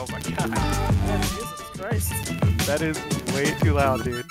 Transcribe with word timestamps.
Oh 0.00 0.06
my 0.12 0.20
god. 0.20 0.48
Man, 0.50 1.22
Jesus 1.22 1.60
Christ. 1.76 2.12
That 2.68 2.82
is 2.82 2.96
way 3.34 3.52
too 3.58 3.72
loud, 3.72 4.04
dude. 4.04 4.24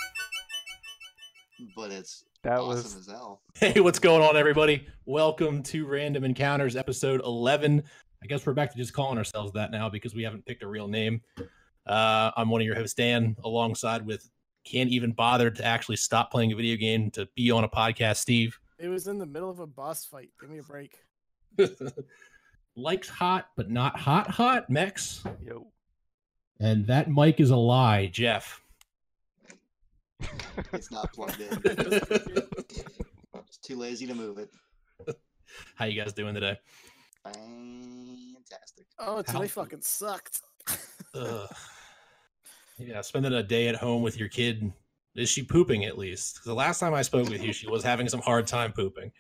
But 1.76 1.92
it's 1.92 2.24
That 2.44 2.60
awesome 2.60 2.70
was 2.70 2.96
as 2.96 3.08
hell. 3.08 3.42
Hey, 3.54 3.82
what's 3.82 4.00
going 4.00 4.24
on, 4.24 4.38
everybody? 4.38 4.88
Welcome 5.06 5.62
to 5.64 5.86
Random 5.86 6.24
Encounters, 6.24 6.78
episode 6.78 7.20
11. 7.26 7.84
I 8.24 8.28
guess 8.28 8.46
we're 8.46 8.54
back 8.54 8.72
to 8.72 8.78
just 8.78 8.94
calling 8.94 9.18
ourselves 9.18 9.52
that 9.54 9.72
now 9.72 9.90
because 9.90 10.16
we 10.16 10.24
haven't 10.24 10.46
picked 10.46 10.64
a 10.64 10.68
real 10.68 10.88
name. 10.88 11.20
Uh, 11.86 12.32
I'm 12.38 12.50
one 12.50 12.62
of 12.62 12.66
your 12.66 12.76
hosts, 12.76 12.94
Dan, 12.94 13.36
alongside 13.44 14.06
with 14.06 14.30
can't 14.64 14.90
even 14.90 15.12
bother 15.12 15.52
to 15.52 15.66
actually 15.66 15.98
stop 15.98 16.32
playing 16.32 16.54
a 16.54 16.56
video 16.56 16.78
game 16.78 17.12
to 17.12 17.28
be 17.36 17.52
on 17.52 17.66
a 17.66 17.70
podcast, 17.70 18.18
Steve. 18.18 18.58
It 18.80 18.88
was 18.88 19.08
in 19.08 19.18
the 19.18 19.26
middle 19.26 19.50
of 19.50 19.60
a 19.60 19.68
boss 19.68 20.06
fight. 20.06 20.30
Give 20.40 20.50
me 20.50 20.60
a 20.60 20.64
break. 20.64 20.96
Likes 22.80 23.10
hot, 23.10 23.50
but 23.56 23.72
not 23.72 23.98
hot, 24.00 24.30
hot, 24.30 24.70
Mex. 24.70 25.24
yo. 25.44 25.66
And 26.60 26.86
that 26.88 27.10
mic 27.10 27.40
is 27.40 27.50
a 27.50 27.56
lie, 27.58 28.06
Jeff. 28.08 28.62
It's 30.74 30.92
not 30.92 31.12
plugged 31.14 31.40
in. 31.42 31.62
It's 33.48 33.58
too 33.62 33.76
lazy 33.78 34.06
to 34.08 34.14
move 34.16 34.38
it. 34.40 34.50
How 35.76 35.86
you 35.86 36.00
guys 36.02 36.12
doing 36.14 36.34
today? 36.34 36.60
Fantastic. 37.24 38.86
Oh, 39.00 39.22
today 39.22 39.38
How- 39.40 39.48
fucking 39.48 39.82
sucked. 39.82 40.42
Ugh. 41.16 41.50
Yeah, 42.80 43.02
spending 43.02 43.34
a 43.34 43.42
day 43.44 43.68
at 43.70 43.76
home 43.76 44.02
with 44.04 44.20
your 44.20 44.28
kid. 44.30 44.72
Is 45.16 45.30
she 45.30 45.44
pooping 45.44 45.86
at 45.86 45.98
least? 45.98 46.44
The 46.44 46.54
last 46.54 46.80
time 46.80 46.94
I 46.94 47.02
spoke 47.04 47.30
with 47.30 47.42
you, 47.44 47.54
she 47.54 47.68
was 47.68 47.84
having 47.84 48.08
some 48.10 48.22
hard 48.22 48.46
time 48.48 48.72
pooping. 48.74 49.12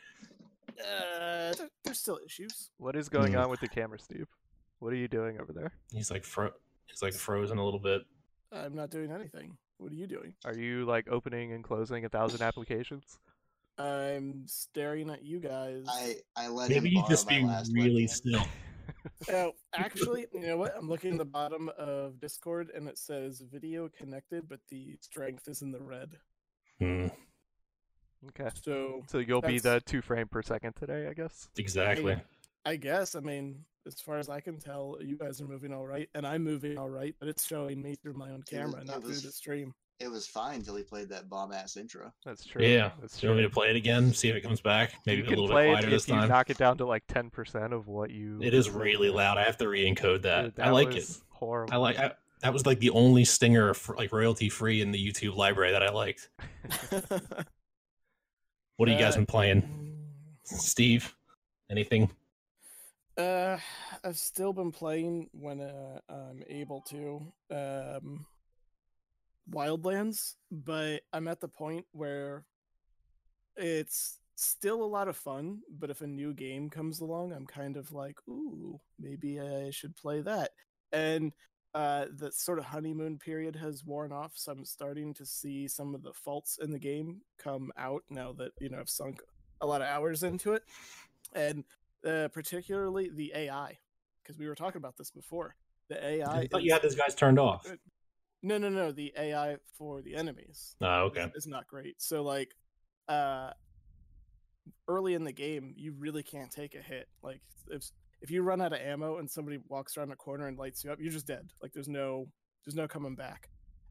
Uh, 0.69 1.53
there- 1.55 1.69
there's 1.83 1.99
still 1.99 2.19
issues. 2.25 2.71
What 2.77 2.95
is 2.95 3.09
going 3.09 3.33
Hmm. 3.33 3.39
on 3.39 3.49
with 3.49 3.59
the 3.59 3.67
camera, 3.67 3.99
Steve? 3.99 4.27
What 4.79 4.93
are 4.93 4.97
you 4.97 5.07
doing 5.07 5.39
over 5.39 5.53
there? 5.53 5.73
He's 5.91 6.11
like 6.11 6.23
fro- 6.23 6.53
he's 6.85 7.01
like 7.01 7.13
frozen 7.13 7.57
a 7.57 7.65
little 7.65 7.79
bit. 7.79 8.03
I'm 8.51 8.75
not 8.75 8.89
doing 8.91 9.11
anything. 9.11 9.57
What 9.77 9.91
are 9.91 9.95
you 9.95 10.07
doing? 10.07 10.33
Are 10.45 10.55
you 10.57 10.85
like 10.85 11.07
opening 11.09 11.51
and 11.53 11.63
closing 11.63 12.05
a 12.05 12.09
thousand 12.09 12.41
applications? 12.47 13.19
I'm 13.79 14.47
staring 14.47 15.09
at 15.09 15.23
you 15.23 15.39
guys. 15.39 15.85
I 15.87 16.17
I 16.35 16.47
let 16.47 16.69
Maybe 16.69 16.87
him 16.89 16.93
you 16.93 16.99
borrow 17.01 17.09
just 17.09 17.25
my 17.29 17.39
be 17.39 17.73
really 17.73 18.05
webcam. 18.05 18.09
still. 18.09 18.43
Oh, 19.29 19.53
actually, 19.73 20.25
you 20.33 20.41
know 20.41 20.57
what? 20.57 20.75
I'm 20.75 20.87
looking 20.89 21.13
at 21.13 21.17
the 21.17 21.25
bottom 21.25 21.69
of 21.77 22.19
Discord 22.19 22.71
and 22.75 22.87
it 22.87 22.97
says 22.97 23.41
video 23.41 23.89
connected, 23.89 24.47
but 24.49 24.59
the 24.69 24.97
strength 25.01 25.47
is 25.47 25.61
in 25.61 25.71
the 25.71 25.79
red. 25.81 26.17
Hmm, 26.79 27.07
Okay. 28.29 28.49
So 28.63 29.03
So 29.07 29.19
you'll 29.19 29.41
be 29.41 29.59
the 29.59 29.81
two 29.85 30.01
frame 30.01 30.27
per 30.27 30.41
second 30.41 30.75
today, 30.75 31.07
I 31.07 31.13
guess. 31.13 31.49
exactly. 31.57 32.17
I 32.65 32.75
guess, 32.75 33.15
I 33.15 33.21
mean, 33.21 33.63
as 33.85 34.01
far 34.01 34.17
as 34.17 34.27
I 34.29 34.41
can 34.41 34.59
tell, 34.59 34.97
you 34.99 35.17
guys 35.17 35.39
are 35.39 35.47
moving 35.47 35.71
all 35.73 35.87
right, 35.87 36.09
and 36.13 36.27
I'm 36.27 36.43
moving 36.43 36.77
all 36.77 36.89
right, 36.89 37.15
but 37.19 37.29
it's 37.29 37.45
showing 37.45 37.81
me 37.81 37.95
through 37.95 38.13
my 38.13 38.29
own 38.29 38.43
camera, 38.43 38.81
it 38.81 38.87
not 38.87 39.01
through 39.01 39.13
the 39.13 39.31
stream. 39.31 39.73
It 39.99 40.11
was 40.11 40.27
fine 40.27 40.61
till 40.61 40.75
he 40.75 40.83
played 40.83 41.09
that 41.09 41.27
bomb 41.27 41.51
ass 41.51 41.75
intro. 41.75 42.13
That's 42.23 42.45
true. 42.45 42.63
Yeah. 42.63 42.91
That's 43.01 43.19
Do 43.19 43.25
you 43.25 43.31
want 43.31 43.37
me 43.37 43.47
to 43.47 43.53
play 43.53 43.69
it 43.71 43.75
again? 43.75 44.13
See 44.13 44.29
if 44.29 44.35
it 44.35 44.41
comes 44.41 44.61
back. 44.61 44.93
Maybe 45.07 45.21
you 45.21 45.23
a 45.23 45.27
can 45.27 45.39
little 45.39 45.47
bit 45.47 45.53
play 45.53 45.71
quieter 45.71 45.87
it 45.87 45.89
this 45.89 46.03
if 46.03 46.09
you 46.09 46.15
time. 46.15 46.29
knock 46.29 46.49
it 46.51 46.57
down 46.57 46.77
to 46.77 46.85
like 46.85 47.03
ten 47.07 47.31
percent 47.31 47.73
of 47.73 47.87
what 47.87 48.11
you. 48.11 48.39
It 48.43 48.53
is 48.53 48.69
really 48.69 49.09
loud. 49.09 49.39
I 49.39 49.43
have 49.43 49.57
to 49.57 49.67
re-encode 49.67 50.21
that. 50.21 50.55
Dude, 50.55 50.63
I 50.63 50.69
like 50.69 50.93
it. 50.95 51.09
Horrible. 51.29 51.73
I 51.73 51.77
like. 51.77 51.97
I, 51.97 52.11
that 52.41 52.53
was 52.53 52.67
like 52.67 52.77
the 52.79 52.91
only 52.91 53.25
stinger 53.25 53.73
for, 53.73 53.95
like 53.95 54.11
royalty 54.11 54.49
free 54.49 54.81
in 54.81 54.91
the 54.91 55.03
YouTube 55.03 55.35
library 55.35 55.71
that 55.71 55.81
I 55.81 55.89
liked. 55.89 56.29
What 58.77 58.89
have 58.89 58.99
you 58.99 59.03
guys 59.03 59.15
Uh, 59.15 59.17
been 59.17 59.25
playing, 59.25 59.63
Steve? 60.43 61.15
Anything? 61.69 62.11
Uh, 63.17 63.57
I've 64.03 64.17
still 64.17 64.53
been 64.53 64.71
playing 64.71 65.29
when 65.33 65.61
uh, 65.61 65.99
I'm 66.09 66.43
able 66.47 66.81
to. 66.89 67.33
Um, 67.51 68.27
Wildlands, 69.49 70.35
but 70.51 71.01
I'm 71.13 71.27
at 71.27 71.39
the 71.41 71.47
point 71.47 71.85
where 71.91 72.45
it's 73.55 74.19
still 74.35 74.83
a 74.83 74.85
lot 74.85 75.07
of 75.07 75.17
fun. 75.17 75.61
But 75.71 75.89
if 75.89 76.01
a 76.01 76.07
new 76.07 76.33
game 76.33 76.69
comes 76.69 76.99
along, 76.99 77.33
I'm 77.33 77.47
kind 77.47 77.77
of 77.77 77.91
like, 77.91 78.17
ooh, 78.29 78.79
maybe 78.99 79.39
I 79.39 79.71
should 79.71 79.95
play 79.95 80.21
that. 80.21 80.51
And 80.91 81.33
uh, 81.73 82.05
the 82.15 82.31
sort 82.31 82.59
of 82.59 82.65
honeymoon 82.65 83.17
period 83.17 83.55
has 83.55 83.85
worn 83.85 84.11
off, 84.11 84.31
so 84.35 84.51
I'm 84.51 84.65
starting 84.65 85.13
to 85.15 85.25
see 85.25 85.67
some 85.67 85.93
of 85.93 86.03
the 86.03 86.13
faults 86.13 86.59
in 86.61 86.71
the 86.71 86.79
game 86.79 87.21
come 87.37 87.71
out 87.77 88.03
now 88.09 88.33
that 88.33 88.51
you 88.59 88.69
know 88.69 88.79
I've 88.79 88.89
sunk 88.89 89.21
a 89.61 89.67
lot 89.67 89.81
of 89.81 89.87
hours 89.87 90.23
into 90.23 90.53
it, 90.53 90.63
and 91.33 91.63
uh, 92.05 92.29
particularly 92.29 93.09
the 93.13 93.31
AI, 93.35 93.77
because 94.23 94.37
we 94.37 94.47
were 94.47 94.55
talking 94.55 94.79
about 94.79 94.97
this 94.97 95.11
before. 95.11 95.55
The 95.89 96.05
AI. 96.05 96.39
I 96.39 96.47
thought 96.47 96.63
you 96.63 96.73
had 96.73 96.81
those 96.81 96.95
guys 96.95 97.15
turned 97.15 97.39
off. 97.39 97.65
no, 98.43 98.57
no, 98.57 98.69
no. 98.69 98.91
The 98.91 99.13
AI 99.17 99.57
for 99.77 100.01
the 100.01 100.15
enemies 100.15 100.75
Oh, 100.81 101.03
okay. 101.05 101.23
is, 101.35 101.45
is 101.45 101.47
not 101.47 101.67
great. 101.67 102.01
So 102.01 102.23
like, 102.23 102.55
uh, 103.07 103.51
early 104.87 105.13
in 105.13 105.23
the 105.23 105.31
game, 105.31 105.73
you 105.77 105.93
really 105.97 106.23
can't 106.23 106.51
take 106.51 106.75
a 106.75 106.81
hit. 106.81 107.07
Like 107.23 107.41
if 107.69 107.89
if 108.21 108.31
you 108.31 108.41
run 108.41 108.61
out 108.61 108.73
of 108.73 108.79
ammo 108.79 109.17
and 109.17 109.29
somebody 109.29 109.59
walks 109.67 109.97
around 109.97 110.11
a 110.11 110.15
corner 110.15 110.47
and 110.47 110.57
lights 110.57 110.83
you 110.83 110.91
up, 110.91 110.99
you're 110.99 111.11
just 111.11 111.27
dead. 111.27 111.49
Like 111.61 111.73
there's 111.73 111.87
no 111.87 112.27
there's 112.65 112.75
no 112.75 112.87
coming 112.87 113.15
back. 113.15 113.49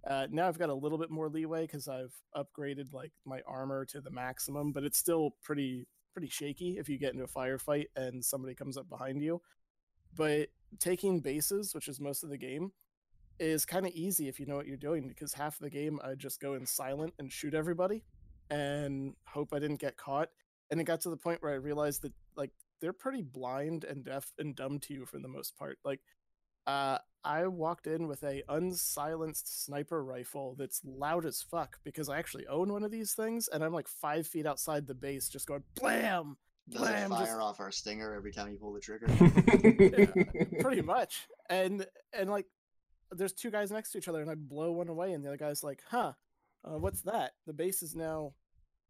Uh, 0.09 0.27
now 0.31 0.47
I've 0.47 0.59
got 0.59 0.69
a 0.69 0.75
little 0.75 0.99
bit 0.99 1.11
more 1.11 1.29
leeway 1.29 1.63
because 1.63 1.89
I've 1.89 2.15
upgraded 2.37 2.93
like 2.93 3.13
my 3.25 3.41
armor 3.47 3.85
to 3.87 4.01
the 4.01 4.11
maximum, 4.11 4.73
but 4.73 4.85
it's 4.85 4.99
still 4.99 5.31
pretty 5.43 5.87
pretty 6.13 6.29
shaky 6.29 6.79
if 6.79 6.89
you 6.89 6.99
get 6.99 7.13
into 7.13 7.25
a 7.25 7.29
firefight 7.29 7.87
and 7.95 8.25
somebody 8.25 8.55
comes 8.55 8.77
up 8.77 8.89
behind 8.89 9.23
you. 9.23 9.41
But 10.15 10.49
taking 10.79 11.21
bases, 11.21 11.75
which 11.75 11.89
is 11.89 12.01
most 12.01 12.25
of 12.25 12.31
the 12.31 12.39
game, 12.39 12.73
is 13.39 13.67
kind 13.67 13.87
of 13.87 13.93
easy 13.93 14.29
if 14.29 14.41
you 14.41 14.47
know 14.47 14.57
what 14.57 14.67
you're 14.67 14.79
doing 14.79 15.09
because 15.09 15.35
half 15.35 15.59
the 15.59 15.69
game 15.69 16.01
I 16.03 16.15
just 16.15 16.41
go 16.41 16.55
in 16.55 16.65
silent 16.65 17.13
and 17.19 17.31
shoot 17.31 17.53
everybody 17.53 18.03
and 18.51 19.15
hope 19.27 19.53
I 19.53 19.59
didn't 19.59 19.81
get 19.81 19.97
caught. 19.97 20.31
And 20.71 20.81
it 20.81 20.85
got 20.85 21.01
to 21.03 21.11
the 21.11 21.17
point 21.17 21.43
where 21.43 21.53
I 21.53 21.57
realized 21.57 22.03
that 22.03 22.13
like 22.37 22.53
they're 22.81 22.93
pretty 22.93 23.23
blind 23.23 23.85
and 23.85 24.05
deaf 24.05 24.33
and 24.39 24.55
dumb 24.55 24.79
to 24.81 24.95
you 24.95 25.05
for 25.07 25.19
the 25.19 25.29
most 25.29 25.57
part. 25.57 25.79
Like 25.85 26.01
uh 26.67 26.99
I 27.25 27.47
walked 27.49 27.87
in 27.89 28.07
with 28.07 28.23
a 28.23 28.43
unsilenced 28.49 29.65
sniper 29.65 30.05
rifle 30.05 30.55
that's 30.59 30.81
loud 30.85 31.27
as 31.27 31.43
fuck 31.43 31.79
because 31.85 32.09
I 32.09 32.19
actually 32.19 32.47
own 32.47 32.73
one 32.73 32.85
of 32.85 32.91
these 32.93 33.15
things 33.15 33.49
and 33.49 33.65
I'm 33.65 33.73
like 33.73 33.89
five 33.89 34.27
feet 34.27 34.47
outside 34.47 34.87
the 34.87 34.95
base 34.95 35.29
just 35.29 35.47
going 35.49 35.65
blam 35.75 36.37
Does 36.69 36.83
it 36.83 36.85
Blam, 36.85 37.11
fire 37.11 37.27
just- 37.27 37.41
off 37.41 37.61
our 37.61 37.73
stinger 37.73 38.15
every 38.15 38.33
time 38.33 38.49
you 38.51 38.59
pull 38.59 38.73
the 38.73 38.81
trigger? 38.81 39.07
pretty 40.61 40.83
much 40.83 41.27
and 41.49 41.87
and 42.13 42.31
like 42.31 42.47
there's 43.13 43.33
two 43.33 43.51
guys 43.51 43.71
next 43.71 43.93
to 43.93 43.99
each 43.99 44.09
other 44.09 44.21
and 44.21 44.31
i 44.31 44.35
blow 44.35 44.73
one 44.73 44.89
away 44.89 45.13
and 45.13 45.25
the 45.25 45.29
other 45.29 45.37
guy's 45.37 45.63
like 45.63 45.81
huh 45.91 46.13
uh, 46.65 46.77
what's 46.79 47.03
that 47.03 47.33
the 47.47 47.53
base 47.53 47.83
is 47.83 47.95
now 47.95 48.33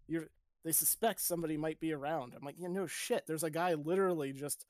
you're 0.09 0.29
they 0.67 0.73
suspect 0.73 1.21
somebody 1.21 1.57
might 1.57 1.81
be 1.81 1.93
around. 1.93 2.35
I'm 2.35 2.45
like 2.45 2.59
yeah 2.59 2.69
no 2.69 2.87
shit. 2.87 3.27
There's 3.27 3.45
a 3.45 3.51
guy 3.51 3.75
literally 3.75 4.33
just 4.33 4.67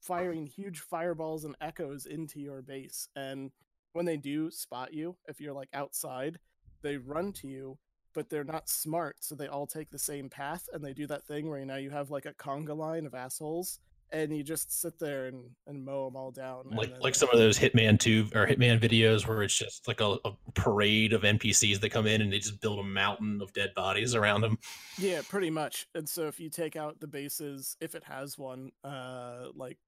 firing 0.00 0.46
huge 0.46 0.80
fireballs 0.80 1.44
and 1.44 1.56
echoes 1.60 2.06
into 2.06 2.40
your 2.40 2.62
base 2.62 3.08
and 3.16 3.50
when 3.92 4.04
they 4.04 4.16
do 4.16 4.50
spot 4.50 4.92
you 4.92 5.16
if 5.26 5.40
you're 5.40 5.54
like 5.54 5.68
outside 5.72 6.38
they 6.82 6.96
run 6.96 7.32
to 7.32 7.48
you 7.48 7.78
but 8.14 8.28
they're 8.30 8.44
not 8.44 8.68
smart 8.68 9.16
so 9.20 9.34
they 9.34 9.48
all 9.48 9.66
take 9.66 9.90
the 9.90 9.98
same 9.98 10.28
path 10.28 10.68
and 10.72 10.84
they 10.84 10.92
do 10.92 11.06
that 11.06 11.26
thing 11.26 11.48
where 11.48 11.58
you 11.58 11.66
now 11.66 11.76
you 11.76 11.90
have 11.90 12.10
like 12.10 12.26
a 12.26 12.34
conga 12.34 12.76
line 12.76 13.06
of 13.06 13.14
assholes 13.14 13.80
and 14.12 14.36
you 14.36 14.42
just 14.42 14.80
sit 14.80 14.98
there 14.98 15.26
and, 15.26 15.50
and 15.66 15.84
mow 15.84 16.06
them 16.06 16.16
all 16.16 16.30
down. 16.30 16.64
like 16.70 16.90
then- 16.90 17.00
like 17.00 17.14
some 17.14 17.28
of 17.30 17.38
those 17.38 17.58
Hitman 17.58 17.98
two 17.98 18.28
or 18.34 18.46
Hitman 18.46 18.80
videos 18.80 19.26
where 19.26 19.42
it's 19.42 19.56
just 19.56 19.88
like 19.88 20.00
a, 20.00 20.16
a 20.24 20.32
parade 20.54 21.12
of 21.12 21.22
NPCs 21.22 21.80
that 21.80 21.90
come 21.90 22.06
in 22.06 22.22
and 22.22 22.32
they 22.32 22.38
just 22.38 22.60
build 22.60 22.78
a 22.78 22.84
mountain 22.84 23.40
of 23.42 23.52
dead 23.52 23.74
bodies 23.74 24.14
around 24.14 24.42
them. 24.42 24.58
Yeah, 24.98 25.22
pretty 25.28 25.50
much. 25.50 25.86
And 25.94 26.08
so 26.08 26.28
if 26.28 26.38
you 26.38 26.50
take 26.50 26.76
out 26.76 27.00
the 27.00 27.06
bases, 27.06 27.76
if 27.80 27.94
it 27.94 28.04
has 28.04 28.38
one, 28.38 28.70
uh, 28.84 29.48
like 29.54 29.78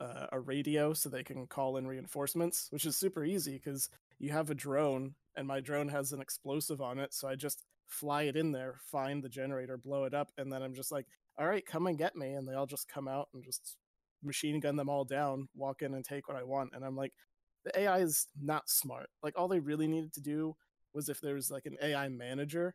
uh, 0.00 0.26
a 0.32 0.40
radio, 0.40 0.92
so 0.92 1.08
they 1.08 1.22
can 1.22 1.46
call 1.46 1.76
in 1.76 1.86
reinforcements, 1.86 2.68
which 2.70 2.84
is 2.84 2.96
super 2.96 3.24
easy 3.24 3.52
because 3.52 3.88
you 4.18 4.30
have 4.30 4.50
a 4.50 4.54
drone, 4.54 5.14
and 5.36 5.46
my 5.46 5.60
drone 5.60 5.88
has 5.88 6.12
an 6.12 6.20
explosive 6.20 6.80
on 6.80 6.98
it, 6.98 7.12
so 7.14 7.28
I 7.28 7.34
just 7.34 7.64
fly 7.86 8.22
it 8.22 8.36
in 8.36 8.52
there, 8.52 8.76
find 8.90 9.22
the 9.22 9.28
generator, 9.28 9.76
blow 9.76 10.04
it 10.04 10.14
up, 10.14 10.32
and 10.38 10.52
then 10.52 10.62
I'm 10.62 10.74
just 10.74 10.90
like, 10.90 11.06
all 11.38 11.46
right, 11.46 11.64
come 11.66 11.86
and 11.86 11.98
get 11.98 12.16
me, 12.16 12.32
and 12.32 12.48
they 12.48 12.54
all 12.54 12.66
just 12.66 12.88
come 12.88 13.08
out 13.08 13.28
and 13.34 13.44
just 13.44 13.76
machine 14.22 14.60
gun 14.60 14.76
them 14.76 14.88
all 14.88 15.04
down, 15.04 15.48
walk 15.54 15.82
in 15.82 15.94
and 15.94 16.04
take 16.04 16.28
what 16.28 16.36
I 16.36 16.42
want, 16.44 16.70
and 16.74 16.84
I'm 16.84 16.96
like, 16.96 17.12
the 17.64 17.78
AI 17.80 17.98
is 17.98 18.28
not 18.40 18.68
smart. 18.70 19.08
Like 19.22 19.34
all 19.36 19.48
they 19.48 19.60
really 19.60 19.88
needed 19.88 20.12
to 20.14 20.20
do 20.20 20.56
was 20.94 21.08
if 21.08 21.20
there 21.20 21.34
was 21.34 21.50
like 21.50 21.66
an 21.66 21.76
AI 21.82 22.08
manager 22.08 22.74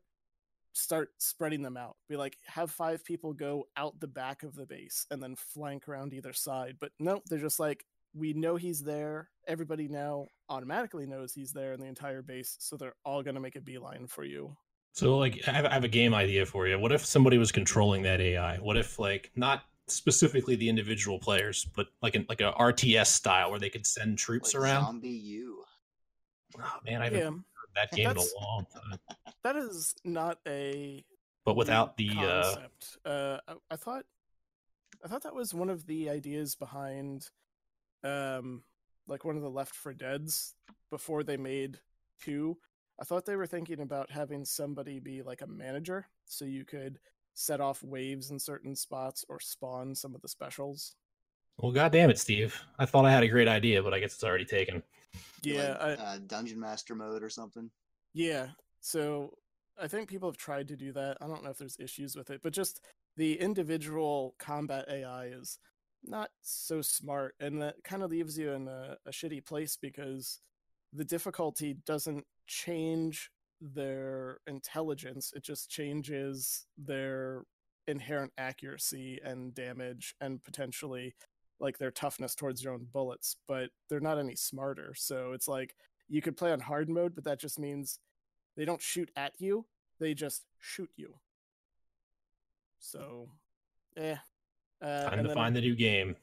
start 0.73 1.09
spreading 1.17 1.61
them 1.61 1.77
out. 1.77 1.95
Be 2.09 2.15
like, 2.15 2.37
have 2.47 2.71
five 2.71 3.03
people 3.03 3.33
go 3.33 3.67
out 3.77 3.99
the 3.99 4.07
back 4.07 4.43
of 4.43 4.55
the 4.55 4.65
base 4.65 5.05
and 5.11 5.21
then 5.21 5.35
flank 5.35 5.87
around 5.87 6.13
either 6.13 6.33
side. 6.33 6.77
But 6.79 6.91
no, 6.99 7.21
they're 7.27 7.39
just 7.39 7.59
like, 7.59 7.85
we 8.13 8.33
know 8.33 8.55
he's 8.55 8.81
there. 8.81 9.29
Everybody 9.47 9.87
now 9.87 10.27
automatically 10.49 11.05
knows 11.05 11.33
he's 11.33 11.53
there 11.53 11.73
in 11.73 11.79
the 11.79 11.87
entire 11.87 12.21
base, 12.21 12.57
so 12.59 12.75
they're 12.75 12.95
all 13.05 13.23
gonna 13.23 13.39
make 13.39 13.55
a 13.55 13.61
beeline 13.61 14.07
for 14.07 14.23
you. 14.23 14.55
So 14.93 15.17
like 15.17 15.41
I 15.47 15.51
have, 15.51 15.65
I 15.65 15.73
have 15.73 15.83
a 15.83 15.88
game 15.89 16.13
idea 16.13 16.45
for 16.45 16.67
you. 16.67 16.77
What 16.77 16.91
if 16.91 17.05
somebody 17.05 17.38
was 17.38 17.51
controlling 17.51 18.03
that 18.03 18.19
AI? 18.21 18.57
What 18.57 18.77
if 18.77 18.99
like 18.99 19.31
not 19.35 19.63
specifically 19.88 20.55
the 20.55 20.67
individual 20.69 21.17
players, 21.19 21.65
but 21.75 21.88
like 22.01 22.15
an 22.15 22.25
like 22.29 22.41
a 22.41 22.51
RTS 22.53 23.07
style 23.07 23.51
where 23.51 23.59
they 23.59 23.69
could 23.69 23.85
send 23.85 24.17
troops 24.17 24.53
Like 24.53 24.63
around. 24.63 25.01
ZombiU. 25.01 25.53
Oh 26.59 26.73
man, 26.85 27.01
I 27.01 27.05
haven't 27.05 27.19
Yeah, 27.19 27.25
heard 27.29 27.41
that 27.75 27.91
game 27.91 28.05
in 28.05 28.11
a 28.11 28.13
That's- 28.15 28.33
long 28.39 28.65
time. 28.73 28.99
that 29.43 29.55
is 29.55 29.95
not 30.03 30.39
a 30.45 31.03
But 31.45 31.55
without 31.55 31.95
the 31.97 32.09
uh, 32.09 32.43
concept. 32.43 32.97
Uh, 33.05 33.38
I, 33.47 33.53
I 33.71 33.75
thought, 33.77 34.03
I 35.03 35.07
thought 35.07 35.23
that 35.23 35.33
was 35.33 35.53
one 35.53 35.69
of 35.69 35.85
the 35.88 36.09
ideas 36.09 36.55
behind, 36.55 37.29
um, 38.03 38.63
like 39.07 39.23
one 39.23 39.38
of 39.38 39.41
the 39.41 39.49
Left 39.49 39.73
4 39.73 39.93
Dead's 39.93 40.55
before 40.89 41.23
they 41.23 41.38
made 41.38 41.79
two. 42.21 42.57
I 43.01 43.03
thought 43.03 43.25
they 43.25 43.36
were 43.36 43.48
thinking 43.48 43.81
about 43.81 44.12
having 44.12 44.45
somebody 44.45 45.00
be 45.00 45.24
like 45.24 45.42
a 45.42 45.48
manager, 45.48 46.07
so 46.25 46.45
you 46.45 46.63
could 46.63 47.00
set 47.33 47.59
off 47.59 47.83
waves 47.83 48.30
in 48.30 48.38
certain 48.38 48.75
spots 48.75 49.25
or 49.27 49.39
spawn 49.39 49.95
some 49.95 50.13
of 50.13 50.21
the 50.21 50.27
specials. 50.27 50.95
well, 51.57 51.71
goddamn 51.71 52.12
it, 52.12 52.19
Steve! 52.19 52.62
I 52.77 52.86
thought 52.86 53.06
I 53.06 53.12
had 53.12 53.24
a 53.24 53.27
great 53.27 53.48
idea, 53.48 53.81
but 53.81 53.95
I 53.95 54.00
guess 54.00 54.13
it's 54.13 54.24
already 54.24 54.45
taken. 54.45 54.83
Yeah, 55.42 55.77
Like, 55.81 56.00
I, 56.00 56.03
uh, 56.03 56.18
Dungeon 56.27 56.59
Master 56.59 56.94
mode 56.94 57.24
or 57.24 57.30
something. 57.30 57.71
Yeah. 58.13 58.50
So 58.81 59.33
I 59.81 59.88
think 59.88 60.07
people 60.07 60.30
have 60.30 60.38
tried 60.38 60.68
to 60.68 60.77
do 60.77 60.92
that. 60.94 61.18
I 61.21 61.27
don't 61.27 61.44
know 61.44 61.50
if 61.50 61.57
there's 61.57 61.80
issues 61.80 62.15
with 62.15 62.30
it, 62.30 62.42
but 62.44 62.53
just 62.53 62.81
the 63.18 63.39
individual 63.39 64.36
combat 64.38 64.86
AI 64.88 65.25
is 65.25 65.57
not 66.03 66.30
so 66.42 66.81
smart. 66.83 67.33
And 67.39 67.62
that 67.63 67.83
kind 67.83 68.03
of 68.03 68.12
leaves 68.12 68.38
you 68.38 68.51
in 68.51 68.68
a, 68.68 68.98
a 69.07 69.12
shitty 69.12 69.44
place 69.45 69.75
because 69.75 70.39
the 70.94 71.06
difficulty 71.06 71.77
doesn't 71.86 72.25
change 72.47 73.31
their 73.59 74.39
intelligence, 74.47 75.33
it 75.35 75.43
just 75.43 75.69
changes 75.69 76.65
their 76.77 77.43
inherent 77.88 78.31
accuracy 78.38 79.19
and 79.23 79.53
damage 79.53 80.15
and 80.21 80.43
potentially 80.43 81.15
like 81.59 81.77
their 81.77 81.91
toughness 81.91 82.33
towards 82.35 82.63
your 82.63 82.73
own 82.73 82.88
bullets, 82.91 83.38
but 83.47 83.69
they're 83.89 83.99
not 83.99 84.17
any 84.17 84.35
smarter. 84.35 84.93
So 84.95 85.31
it's 85.33 85.47
like 85.47 85.75
you 86.09 86.21
could 86.21 86.35
play 86.35 86.51
on 86.51 86.59
hard 86.59 86.89
mode, 86.89 87.13
but 87.15 87.23
that 87.25 87.39
just 87.39 87.59
means 87.59 87.99
they 88.57 88.65
don't 88.65 88.81
shoot 88.81 89.09
at 89.15 89.33
you; 89.38 89.65
they 89.99 90.13
just 90.13 90.43
shoot 90.59 90.89
you. 90.97 91.13
So, 92.79 93.29
yeah. 93.95 94.17
Uh, 94.81 95.03
Time 95.09 95.13
and 95.13 95.21
to 95.23 95.27
then, 95.29 95.35
find 95.35 95.55
the 95.55 95.61
new 95.61 95.75
game. 95.75 96.15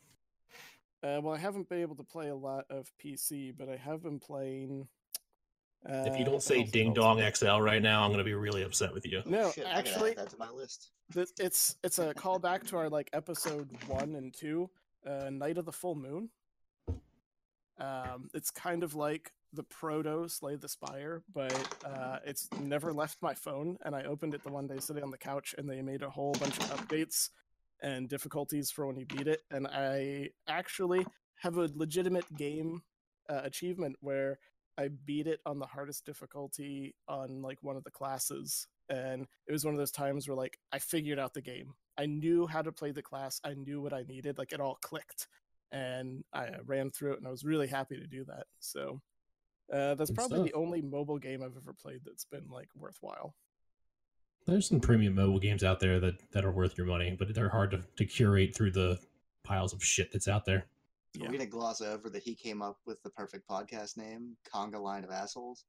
uh, 1.05 1.21
well, 1.23 1.35
I 1.35 1.39
haven't 1.39 1.69
been 1.69 1.81
able 1.81 1.95
to 1.97 2.03
play 2.03 2.29
a 2.29 2.35
lot 2.35 2.65
of 2.69 2.91
PC, 3.03 3.55
but 3.57 3.69
I 3.69 3.77
have 3.77 4.03
been 4.03 4.19
playing. 4.19 4.89
Uh, 5.89 6.05
if 6.07 6.19
you 6.19 6.25
don't 6.25 6.43
say 6.43 6.63
Ding? 6.65 6.93
Dong 6.93 7.23
XL 7.35 7.59
right 7.61 7.81
now, 7.83 8.05
I'm 8.05 8.11
gonna 8.11 8.25
be 8.25 8.35
really 8.35 8.63
upset 8.63 8.93
with 8.93 9.07
you. 9.07 9.23
No, 9.27 9.51
Shit, 9.53 9.65
I 9.67 9.69
gotta 9.69 9.79
add 9.79 9.79
actually, 9.79 10.15
that 10.15 10.31
to 10.31 10.37
my 10.39 10.51
list. 10.51 10.91
th- 11.13 11.29
it's 11.39 11.77
it's 11.85 11.99
a 11.99 12.13
callback 12.15 12.67
to 12.69 12.77
our 12.77 12.89
like 12.91 13.09
episode 13.13 13.71
one 13.87 14.15
and 14.17 14.35
two, 14.35 14.69
uh, 15.07 15.31
Night 15.31 15.57
of 15.59 15.65
the 15.65 15.73
Full 15.73 15.95
Moon. 15.95 16.31
Um, 17.79 18.29
it's 18.35 18.51
kind 18.51 18.83
of 18.83 18.95
like 18.95 19.33
the 19.53 19.63
proto 19.63 20.29
Slay 20.29 20.57
the 20.57 20.69
Spire, 20.69 21.23
but 21.33 21.53
uh, 21.85 22.19
it's 22.25 22.49
never 22.61 22.93
left 22.93 23.19
my 23.23 23.35
phone. 23.35 23.79
And 23.85 23.95
I 23.95 24.03
opened 24.03 24.35
it 24.35 24.43
the 24.43 24.53
one 24.53 24.67
day 24.67 24.79
sitting 24.81 25.03
on 25.03 25.11
the 25.11 25.19
couch, 25.19 25.55
and 25.57 25.69
they 25.69 25.81
made 25.81 26.03
a 26.03 26.11
whole 26.11 26.33
bunch 26.33 26.59
of 26.59 26.65
updates 26.77 27.31
and 27.81 28.09
difficulties 28.09 28.71
for 28.71 28.87
when 28.87 28.97
you 28.97 29.07
beat 29.07 29.29
it. 29.29 29.43
And 29.51 29.67
I 29.69 30.31
actually 30.49 31.07
have 31.37 31.57
a 31.57 31.71
legitimate 31.75 32.25
game 32.37 32.83
uh, 33.31 33.43
achievement 33.45 33.97
where 34.01 34.39
I 34.79 34.89
beat 35.05 35.27
it 35.27 35.41
on 35.45 35.59
the 35.59 35.67
hardest 35.67 36.07
difficulty 36.07 36.95
on 37.09 37.43
like 37.43 37.59
one 37.63 37.77
of 37.77 37.83
the 37.85 37.91
classes. 37.91 38.69
And 38.89 39.27
it 39.47 39.53
was 39.53 39.65
one 39.65 39.75
of 39.75 39.79
those 39.79 39.91
times 39.91 40.29
where 40.29 40.37
like 40.37 40.59
I 40.73 40.79
figured 40.79 41.19
out 41.19 41.35
the 41.35 41.43
game. 41.43 41.75
I 41.99 42.07
knew 42.07 42.47
how 42.47 42.63
to 42.63 42.71
play 42.71 42.93
the 42.93 43.03
class. 43.03 43.41
I 43.43 43.55
knew 43.55 43.81
what 43.81 43.93
I 43.93 44.03
needed. 44.03 44.39
Like 44.39 44.53
it 44.53 44.61
all 44.61 44.79
clicked. 44.81 45.27
And 45.73 46.25
I 46.33 46.45
uh, 46.47 46.59
ran 46.65 46.91
through 46.91 47.15
it 47.15 47.19
and 47.19 47.27
I 47.27 47.31
was 47.31 47.45
really 47.45 47.67
happy 47.67 47.99
to 47.99 48.07
do 48.07 48.25
that. 48.27 48.47
So 48.61 49.01
uh, 49.73 49.95
that's 49.97 50.11
Good 50.11 50.17
probably 50.17 50.39
stuff. 50.39 50.47
the 50.47 50.55
only 50.55 50.81
mobile 50.81 51.19
game 51.19 51.43
I've 51.43 51.57
ever 51.57 51.75
played 51.75 52.01
that's 52.07 52.25
been 52.25 52.49
like 52.49 52.69
worthwhile. 52.77 53.35
There's 54.47 54.69
some 54.69 54.81
premium 54.81 55.17
mobile 55.17 55.41
games 55.41 55.63
out 55.63 55.81
there 55.81 56.01
that, 56.01 56.31
that 56.33 56.45
are 56.45 56.53
worth 56.53 56.79
your 56.79 56.87
money, 56.87 57.15
but 57.19 57.35
they're 57.35 57.51
hard 57.51 57.73
to, 57.73 57.83
to 57.97 58.05
curate 58.07 58.57
through 58.57 58.71
the 58.71 58.99
piles 59.43 59.75
of 59.75 59.85
shit 59.85 60.11
that's 60.13 60.29
out 60.29 60.47
there. 60.47 60.67
Are 61.17 61.25
Yeah. 61.25 61.31
we 61.31 61.39
gonna 61.39 61.49
gloss 61.49 61.81
over 61.81 62.11
that 62.11 62.23
he 62.23 62.35
came 62.35 62.63
up 62.63 62.79
with 62.87 63.03
the 63.03 63.11
perfect 63.11 63.49
podcast 63.49 63.97
name, 63.97 64.37
Conga 64.53 64.81
Line 64.81 65.05
of 65.05 65.11
Assholes? 65.11 65.65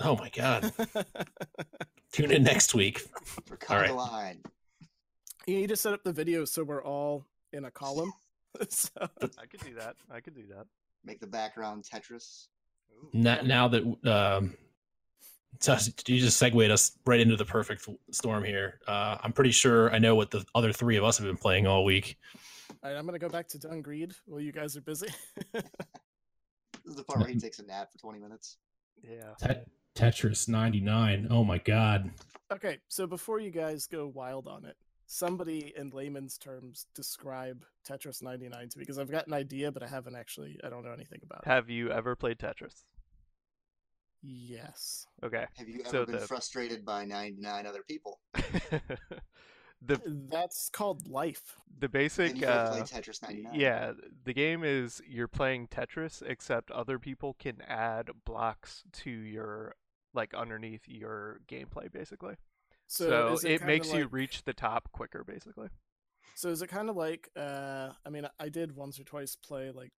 Oh 0.00 0.16
my 0.16 0.30
god. 0.30 0.72
Tune 2.12 2.30
in 2.30 2.42
next 2.42 2.74
week. 2.74 3.00
For 3.46 3.56
Conga 3.56 3.80
right. 3.82 3.94
Line. 3.94 4.42
you 5.46 5.56
need 5.56 5.68
to 5.68 5.76
set 5.76 5.92
up 5.92 6.02
the 6.02 6.12
video 6.12 6.44
so 6.44 6.64
we're 6.64 6.82
all 6.82 7.26
in 7.52 7.64
a 7.64 7.70
column. 7.70 8.12
so, 8.70 8.88
I 9.20 9.46
could 9.46 9.60
do 9.60 9.74
that. 9.74 9.96
I 10.10 10.20
could 10.20 10.34
do 10.34 10.46
that. 10.48 10.66
Make 11.04 11.20
the 11.20 11.26
background 11.26 11.84
Tetris. 11.84 12.46
Ooh. 12.90 13.10
Now, 13.12 13.40
now 13.42 13.68
that 13.68 13.82
um, 14.10 14.56
so 15.60 15.76
you 16.06 16.20
just 16.20 16.38
segued 16.38 16.70
us 16.70 16.92
right 17.04 17.20
into 17.20 17.36
the 17.36 17.44
perfect 17.44 17.86
storm 18.10 18.44
here. 18.44 18.80
Uh, 18.86 19.18
I'm 19.22 19.32
pretty 19.32 19.50
sure 19.50 19.92
I 19.92 19.98
know 19.98 20.14
what 20.14 20.30
the 20.30 20.44
other 20.54 20.72
three 20.72 20.96
of 20.96 21.04
us 21.04 21.18
have 21.18 21.26
been 21.26 21.36
playing 21.36 21.66
all 21.66 21.84
week. 21.84 22.16
All 22.70 22.90
right, 22.90 22.96
I'm 22.98 23.06
gonna 23.06 23.18
go 23.18 23.28
back 23.28 23.48
to 23.48 23.58
Dungreed 23.58 24.14
while 24.26 24.40
you 24.40 24.52
guys 24.52 24.76
are 24.76 24.82
busy. 24.82 25.08
This 26.84 26.92
is 26.92 26.96
the 26.98 27.04
part 27.04 27.18
where 27.18 27.28
he 27.28 27.36
takes 27.40 27.58
a 27.58 27.64
nap 27.66 27.90
for 27.90 27.98
20 27.98 28.20
minutes. 28.20 28.58
Yeah. 29.02 29.34
Tet- 29.40 29.66
Tetris 29.96 30.46
99. 30.48 31.26
Oh 31.32 31.42
my 31.42 31.58
god. 31.58 32.10
okay, 32.52 32.78
so 32.86 33.08
before 33.08 33.40
you 33.40 33.50
guys 33.50 33.86
go 33.88 34.06
wild 34.06 34.46
on 34.46 34.64
it, 34.64 34.76
somebody 35.06 35.72
in 35.76 35.90
layman's 35.90 36.38
terms 36.38 36.86
describe 36.94 37.64
Tetris 37.88 38.22
99 38.22 38.68
to 38.68 38.78
me 38.78 38.82
because 38.82 39.00
I've 39.00 39.10
got 39.10 39.26
an 39.26 39.32
idea, 39.32 39.72
but 39.72 39.82
I 39.82 39.88
haven't 39.88 40.14
actually. 40.14 40.60
I 40.62 40.68
don't 40.68 40.84
know 40.84 40.92
anything 40.92 41.18
about 41.24 41.42
it. 41.44 41.48
Have 41.48 41.68
you 41.68 41.90
ever 41.90 42.14
played 42.14 42.38
Tetris? 42.38 42.84
Yes. 44.22 45.06
Okay. 45.24 45.44
Have 45.56 45.68
you 45.68 45.80
ever 45.80 45.90
So 45.90 46.04
been 46.06 46.14
the- 46.16 46.20
frustrated 46.20 46.84
by 46.84 47.04
99 47.04 47.66
other 47.66 47.82
people? 47.88 48.20
the 49.86 50.00
That's 50.30 50.68
called 50.70 51.06
life. 51.08 51.56
the 51.78 51.88
basic 51.88 52.42
uh, 52.42 52.70
play 52.70 52.80
Tetris 52.80 53.22
99. 53.22 53.54
yeah, 53.54 53.92
the 54.24 54.32
game 54.32 54.62
is 54.64 55.00
you're 55.08 55.28
playing 55.28 55.68
Tetris 55.68 56.22
except 56.26 56.70
other 56.70 56.98
people 56.98 57.34
can 57.38 57.60
add 57.66 58.10
blocks 58.24 58.82
to 59.04 59.10
your 59.10 59.74
like 60.14 60.34
underneath 60.34 60.88
your 60.88 61.40
gameplay 61.48 61.90
basically. 61.92 62.34
So, 62.86 63.08
So, 63.08 63.32
is 63.34 63.44
it 63.44 63.48
kinda 63.58 63.66
makes 63.66 63.92
you 63.92 64.06
reach 64.06 64.44
the 64.44 64.54
top 64.54 64.90
quicker 64.92 65.24
basically. 65.24 65.68
So 66.34 66.50
is 66.50 66.62
it 66.62 66.68
kind 66.68 66.88
of 66.90 66.96
like? 66.96 67.30
uh 67.36 67.90
I 68.04 68.10
mean, 68.10 68.26
I 68.38 68.48
did 68.48 68.76
once 68.76 68.98
or 69.00 69.04
twice 69.04 69.36
play 69.36 69.70
like 69.70 69.92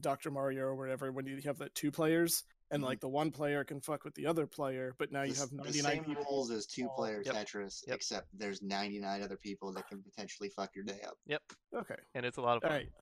Dr. 0.00 0.30
Mario 0.30 0.64
or 0.64 0.74
whatever 0.74 1.10
when 1.12 1.26
you 1.26 1.40
have 1.44 1.58
that 1.58 1.74
two 1.74 1.90
players 1.90 2.44
and 2.70 2.82
Mhm. 2.82 2.86
like 2.86 3.00
the 3.00 3.08
one 3.08 3.30
player 3.30 3.64
can 3.64 3.80
fuck 3.80 4.04
with 4.04 4.14
the 4.14 4.26
other 4.26 4.46
player, 4.46 4.94
but 4.98 5.10
now 5.10 5.22
The, 5.22 5.28
you 5.28 5.32
s- 5.34 5.40
have 5.40 5.50
the 5.50 5.56
99 5.56 5.82
same 5.92 6.04
people. 6.04 6.24
rules 6.24 6.50
as 6.50 6.66
two 6.66 6.88
player 6.96 7.22
Yep. 7.24 7.34
Tetris, 7.34 7.86
Yep. 7.86 7.96
except 7.96 8.28
there's 8.38 8.60
99 8.62 9.22
other 9.22 9.36
people 9.36 9.72
that 9.72 9.86
can 9.88 10.02
potentially 10.02 10.50
fuck 10.50 10.74
your 10.74 10.84
day 10.84 11.00
up. 11.02 11.18
Yep. 11.26 11.42
Okay. 11.74 11.96
And 12.14 12.26
it's 12.26 12.36
a 12.36 12.42
lot 12.42 12.56
of 12.56 12.62
fun. 12.62 12.72
right. 12.72 12.92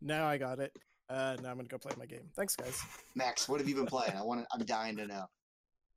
Now 0.00 0.26
I 0.26 0.38
got 0.38 0.60
it. 0.60 0.72
Uh, 1.08 1.36
now 1.42 1.50
I'm 1.50 1.56
gonna 1.56 1.68
go 1.68 1.78
play 1.78 1.92
my 1.96 2.06
game. 2.06 2.30
Thanks, 2.36 2.54
guys. 2.54 2.80
Max, 3.16 3.48
what 3.48 3.58
have 3.60 3.68
you 3.68 3.74
been 3.74 3.86
playing? 3.86 4.12
I 4.16 4.22
want. 4.22 4.42
to 4.42 4.46
I'm 4.54 4.64
dying 4.64 4.96
to 4.96 5.06
know. 5.06 5.26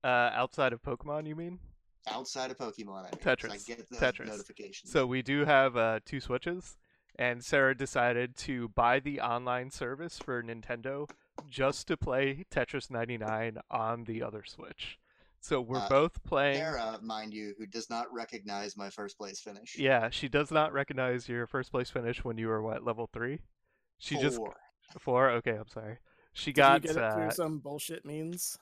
Uh, 0.04 0.08
outside 0.34 0.74
of 0.74 0.82
Pokemon, 0.82 1.28
you 1.28 1.36
mean? 1.36 1.60
Outside 2.08 2.52
of 2.52 2.58
Pokemon, 2.58 3.00
I 3.00 3.04
mean, 3.04 3.12
'cause 3.12 3.22
I 3.28 3.36
Tetris. 3.36 3.66
get 3.68 3.90
the 3.90 3.96
Tetris. 3.96 4.26
notifications. 4.26 4.92
So 4.92 5.06
we 5.06 5.22
do 5.22 5.46
have 5.46 5.78
uh, 5.78 6.00
two 6.04 6.20
Switches, 6.20 6.76
and 7.16 7.46
Sarah 7.46 7.78
decided 7.78 8.36
to 8.38 8.68
buy 8.70 9.00
the 9.00 9.22
online 9.22 9.70
service 9.72 10.20
for 10.20 10.44
Nintendo 10.44 11.10
just 11.50 11.88
to 11.88 11.98
play 11.98 12.46
Tetris 12.52 12.90
99 12.92 13.58
on 13.72 14.04
the 14.06 14.22
other 14.24 14.44
Switch. 14.46 15.00
So 15.40 15.62
we're 15.62 15.80
Uh, 15.80 15.90
both 15.90 16.24
playing. 16.24 16.58
Sarah, 16.58 17.00
mind 17.02 17.34
you, 17.34 17.54
who 17.58 17.66
does 17.66 17.90
not 17.90 18.12
recognize 18.14 18.78
my 18.78 18.90
first 18.90 19.18
place 19.18 19.40
finish. 19.42 19.76
Yeah, 19.78 20.10
she 20.10 20.30
does 20.30 20.52
not 20.52 20.72
recognize 20.74 21.28
your 21.28 21.48
first 21.48 21.72
place 21.72 21.90
finish 21.90 22.24
when 22.24 22.38
you 22.38 22.48
were 22.48 22.62
what 22.62 22.84
level 22.84 23.08
three. 23.12 23.40
She 23.98 24.18
just 24.18 24.38
Four. 24.38 24.56
four. 25.00 25.30
Okay, 25.32 25.52
I'm 25.58 25.68
sorry. 25.68 25.98
She 26.34 26.54
Did 26.54 26.56
got 26.62 26.82
you 26.84 26.88
get 26.90 26.98
it 26.98 27.04
uh, 27.04 27.10
through 27.10 27.32
some 27.32 27.60
bullshit 27.60 28.06
means? 28.06 28.58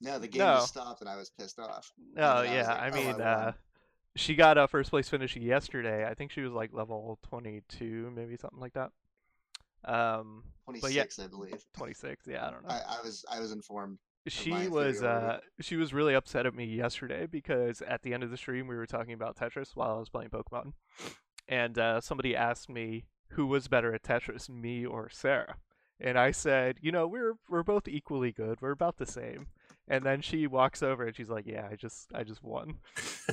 No, 0.00 0.18
the 0.18 0.28
game 0.28 0.40
No. 0.40 0.54
just 0.54 0.68
stopped 0.68 1.00
and 1.00 1.08
I 1.08 1.16
was 1.16 1.30
pissed 1.30 1.58
off. 1.58 1.92
Oh 2.16 2.42
then 2.42 2.46
I 2.46 2.54
yeah, 2.54 2.66
like, 2.66 2.80
I 2.80 2.90
"Oh, 2.90 2.92
mean, 2.92 3.20
I 3.20 3.20
uh, 3.20 3.52
she 4.16 4.34
got 4.34 4.58
a 4.58 4.68
first 4.68 4.90
place 4.90 5.08
finish 5.08 5.36
yesterday. 5.36 6.06
I 6.06 6.14
think 6.14 6.30
she 6.32 6.42
was 6.42 6.52
like 6.52 6.72
level 6.72 7.18
22, 7.24 8.10
maybe 8.14 8.36
something 8.36 8.60
like 8.60 8.74
that. 8.74 8.92
Um, 9.84 10.44
but 10.66 10.92
yeah, 10.92 11.02
26, 11.02 11.18
I 11.18 11.26
believe. 11.26 11.64
26. 11.76 12.26
Yeah, 12.26 12.46
I 12.46 12.50
don't 12.50 12.62
know. 12.62 12.70
I, 12.70 12.98
I 12.98 13.02
was 13.02 13.24
I 13.30 13.40
was 13.40 13.52
informed. 13.52 13.98
she 14.28 14.68
was 14.68 15.02
uh 15.02 15.38
she 15.60 15.76
was 15.76 15.92
really 15.92 16.14
upset 16.14 16.46
at 16.46 16.54
me 16.54 16.64
yesterday 16.64 17.26
because 17.26 17.82
at 17.82 18.02
the 18.02 18.14
end 18.14 18.22
of 18.22 18.30
the 18.30 18.36
stream 18.36 18.68
we 18.68 18.76
were 18.76 18.86
talking 18.86 19.14
about 19.14 19.36
Tetris 19.36 19.74
while 19.74 19.96
I 19.96 19.98
was 19.98 20.08
playing 20.08 20.30
Pokemon, 20.30 20.72
and 21.48 21.78
uh, 21.78 22.00
somebody 22.00 22.36
asked 22.36 22.68
me 22.68 23.04
who 23.30 23.46
was 23.46 23.66
better 23.66 23.92
at 23.94 24.02
Tetris, 24.02 24.48
me 24.48 24.86
or 24.86 25.08
Sarah, 25.10 25.56
and 25.98 26.18
I 26.18 26.30
said, 26.30 26.78
you 26.80 26.92
know, 26.92 27.08
we're 27.08 27.34
we're 27.48 27.62
both 27.64 27.88
equally 27.88 28.30
good. 28.32 28.60
We're 28.60 28.70
about 28.70 28.98
the 28.98 29.06
same. 29.06 29.48
And 29.88 30.04
then 30.04 30.20
she 30.20 30.46
walks 30.46 30.80
over 30.80 31.04
and 31.04 31.14
she's 31.14 31.28
like, 31.28 31.44
"Yeah, 31.44 31.66
I 31.70 31.74
just 31.74 32.12
I 32.14 32.22
just 32.22 32.42
won." 32.42 32.76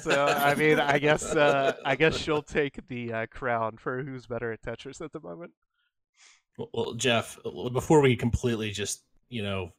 So 0.02 0.26
I 0.26 0.56
mean, 0.56 0.80
I 0.80 0.98
guess 0.98 1.36
uh, 1.36 1.74
I 1.86 1.96
guess 1.96 2.18
she'll 2.18 2.42
take 2.42 2.88
the 2.88 3.14
uh, 3.14 3.26
crown 3.28 3.78
for 3.78 4.02
who's 4.04 4.26
better 4.26 4.52
at 4.52 4.62
Tetris 4.64 5.00
at 5.00 5.12
the 5.12 5.20
moment. 5.20 5.52
Well, 6.74 6.94
Jeff, 6.94 7.38
before 7.72 8.02
we 8.02 8.16
completely 8.16 8.72
just 8.72 9.04
you 9.30 9.44
know 9.44 9.72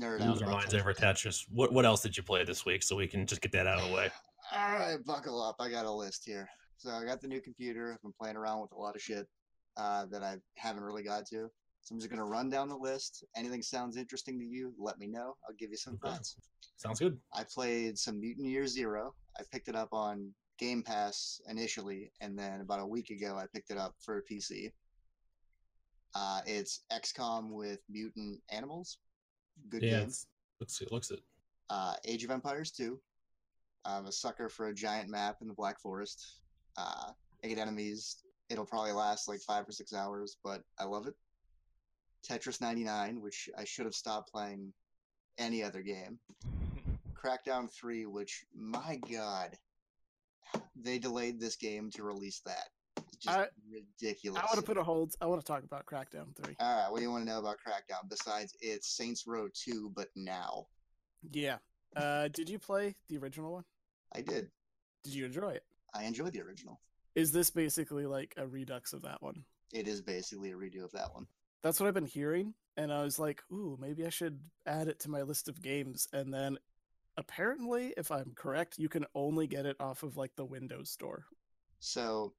Nerd 0.00 0.20
lose 0.20 0.42
our 0.42 0.50
minds 0.50 0.74
over 0.74 0.92
Tetris, 0.92 1.44
what 1.50 1.72
what 1.72 1.84
else 1.84 2.02
did 2.02 2.16
you 2.16 2.22
play 2.22 2.44
this 2.44 2.66
week 2.66 2.82
so 2.82 2.96
we 2.96 3.06
can 3.06 3.26
just 3.26 3.40
get 3.40 3.52
that 3.52 3.66
out 3.66 3.80
of 3.80 3.88
the 3.88 3.94
way? 3.96 4.10
All 4.52 4.72
right, 4.72 4.98
buckle 5.04 5.42
up. 5.42 5.56
I 5.60 5.70
got 5.70 5.86
a 5.86 5.90
list 5.90 6.22
here. 6.26 6.48
So 6.76 6.90
I 6.90 7.04
got 7.04 7.20
the 7.20 7.28
new 7.28 7.40
computer. 7.40 7.92
I've 7.92 8.02
been 8.02 8.12
playing 8.20 8.36
around 8.36 8.60
with 8.60 8.72
a 8.72 8.76
lot 8.76 8.96
of 8.96 9.00
shit 9.00 9.26
uh, 9.76 10.06
that 10.06 10.22
I 10.22 10.36
haven't 10.56 10.82
really 10.82 11.04
got 11.04 11.26
to. 11.26 11.48
So 11.80 11.94
I'm 11.94 11.98
just 11.98 12.10
gonna 12.10 12.24
run 12.24 12.50
down 12.50 12.68
the 12.68 12.76
list. 12.76 13.24
Anything 13.36 13.62
sounds 13.62 13.96
interesting 13.96 14.38
to 14.38 14.44
you, 14.44 14.74
let 14.78 14.98
me 14.98 15.06
know. 15.06 15.34
I'll 15.48 15.56
give 15.58 15.70
you 15.70 15.76
some 15.76 15.94
Okay. 15.94 16.12
thoughts. 16.14 16.36
Sounds 16.76 16.98
good. 16.98 17.18
I 17.32 17.44
played 17.44 17.98
some 17.98 18.20
Mutant 18.20 18.46
Year 18.48 18.66
Zero. 18.66 19.14
I 19.38 19.42
picked 19.50 19.68
it 19.68 19.76
up 19.76 19.88
on 19.92 20.32
Game 20.58 20.82
Pass 20.82 21.40
initially, 21.48 22.12
and 22.20 22.38
then 22.38 22.60
about 22.60 22.80
a 22.80 22.86
week 22.86 23.10
ago, 23.10 23.36
I 23.36 23.46
picked 23.52 23.70
it 23.70 23.78
up 23.78 23.94
for 24.00 24.18
a 24.18 24.22
PC. 24.22 24.70
Uh, 26.14 26.40
it's 26.46 26.80
XCOM 26.92 27.50
with 27.50 27.80
mutant 27.88 28.40
animals. 28.50 28.98
Good 29.68 29.82
yeah, 29.82 30.00
game. 30.00 30.12
looks 30.60 30.80
it 30.80 30.92
looks 30.92 31.10
it. 31.10 31.20
Uh, 31.70 31.94
Age 32.04 32.24
of 32.24 32.30
Empires 32.30 32.70
2. 32.70 32.98
I'm 33.84 34.06
a 34.06 34.12
sucker 34.12 34.48
for 34.48 34.68
a 34.68 34.74
giant 34.74 35.08
map 35.08 35.38
in 35.40 35.48
the 35.48 35.54
Black 35.54 35.80
Forest. 35.80 36.40
Uh, 36.76 37.10
eight 37.42 37.58
enemies. 37.58 38.18
It'll 38.48 38.66
probably 38.66 38.92
last 38.92 39.28
like 39.28 39.40
five 39.40 39.68
or 39.68 39.72
six 39.72 39.94
hours, 39.94 40.36
but 40.44 40.62
I 40.78 40.84
love 40.84 41.06
it. 41.06 41.14
Tetris 42.28 42.60
99, 42.60 43.20
which 43.20 43.48
I 43.58 43.64
should 43.64 43.86
have 43.86 43.94
stopped 43.94 44.30
playing 44.30 44.72
any 45.38 45.62
other 45.62 45.82
game. 45.82 46.18
Crackdown 47.14 47.70
3, 47.70 48.06
which, 48.06 48.44
my 48.54 49.00
god, 49.10 49.56
they 50.76 50.98
delayed 50.98 51.40
this 51.40 51.56
game 51.56 51.90
to 51.92 52.02
release 52.02 52.40
that. 52.46 52.68
Just 53.22 53.38
I- 53.38 53.48
ridiculous. 53.70 54.40
I 54.40 54.46
want 54.46 54.56
to 54.56 54.62
put 54.62 54.76
a 54.76 54.82
hold. 54.82 55.14
I 55.20 55.26
want 55.26 55.40
to 55.40 55.46
talk 55.46 55.62
about 55.62 55.86
Crackdown 55.86 56.34
Three. 56.34 56.56
All 56.58 56.76
right, 56.76 56.90
what 56.90 56.98
do 56.98 57.02
you 57.04 57.10
want 57.10 57.24
to 57.24 57.30
know 57.30 57.38
about 57.38 57.56
Crackdown 57.66 58.08
besides 58.08 58.54
it's 58.60 58.88
Saints 58.88 59.26
Row 59.26 59.48
2, 59.54 59.92
but 59.94 60.08
now? 60.16 60.66
Yeah. 61.30 61.58
Uh, 61.94 62.28
did 62.28 62.48
you 62.48 62.58
play 62.58 62.96
the 63.08 63.18
original 63.18 63.52
one? 63.52 63.64
I 64.14 64.22
did. 64.22 64.50
Did 65.04 65.14
you 65.14 65.24
enjoy 65.24 65.50
it? 65.50 65.64
I 65.94 66.04
enjoyed 66.04 66.32
the 66.32 66.42
original. 66.42 66.80
Is 67.14 67.30
this 67.30 67.50
basically 67.50 68.06
like 68.06 68.34
a 68.36 68.46
redux 68.46 68.92
of 68.92 69.02
that 69.02 69.22
one? 69.22 69.44
It 69.72 69.86
is 69.86 70.00
basically 70.00 70.50
a 70.50 70.56
redo 70.56 70.84
of 70.84 70.92
that 70.92 71.14
one. 71.14 71.26
That's 71.62 71.78
what 71.78 71.86
I've 71.86 71.94
been 71.94 72.06
hearing, 72.06 72.54
and 72.76 72.92
I 72.92 73.04
was 73.04 73.18
like, 73.18 73.42
"Ooh, 73.52 73.78
maybe 73.80 74.04
I 74.04 74.08
should 74.08 74.40
add 74.66 74.88
it 74.88 74.98
to 75.00 75.10
my 75.10 75.22
list 75.22 75.48
of 75.48 75.62
games." 75.62 76.08
And 76.12 76.32
then, 76.34 76.58
apparently, 77.16 77.94
if 77.96 78.10
I'm 78.10 78.32
correct, 78.34 78.78
you 78.78 78.88
can 78.88 79.06
only 79.14 79.46
get 79.46 79.66
it 79.66 79.76
off 79.78 80.02
of 80.02 80.16
like 80.16 80.34
the 80.34 80.44
Windows 80.44 80.90
Store. 80.90 81.26
So 81.78 82.34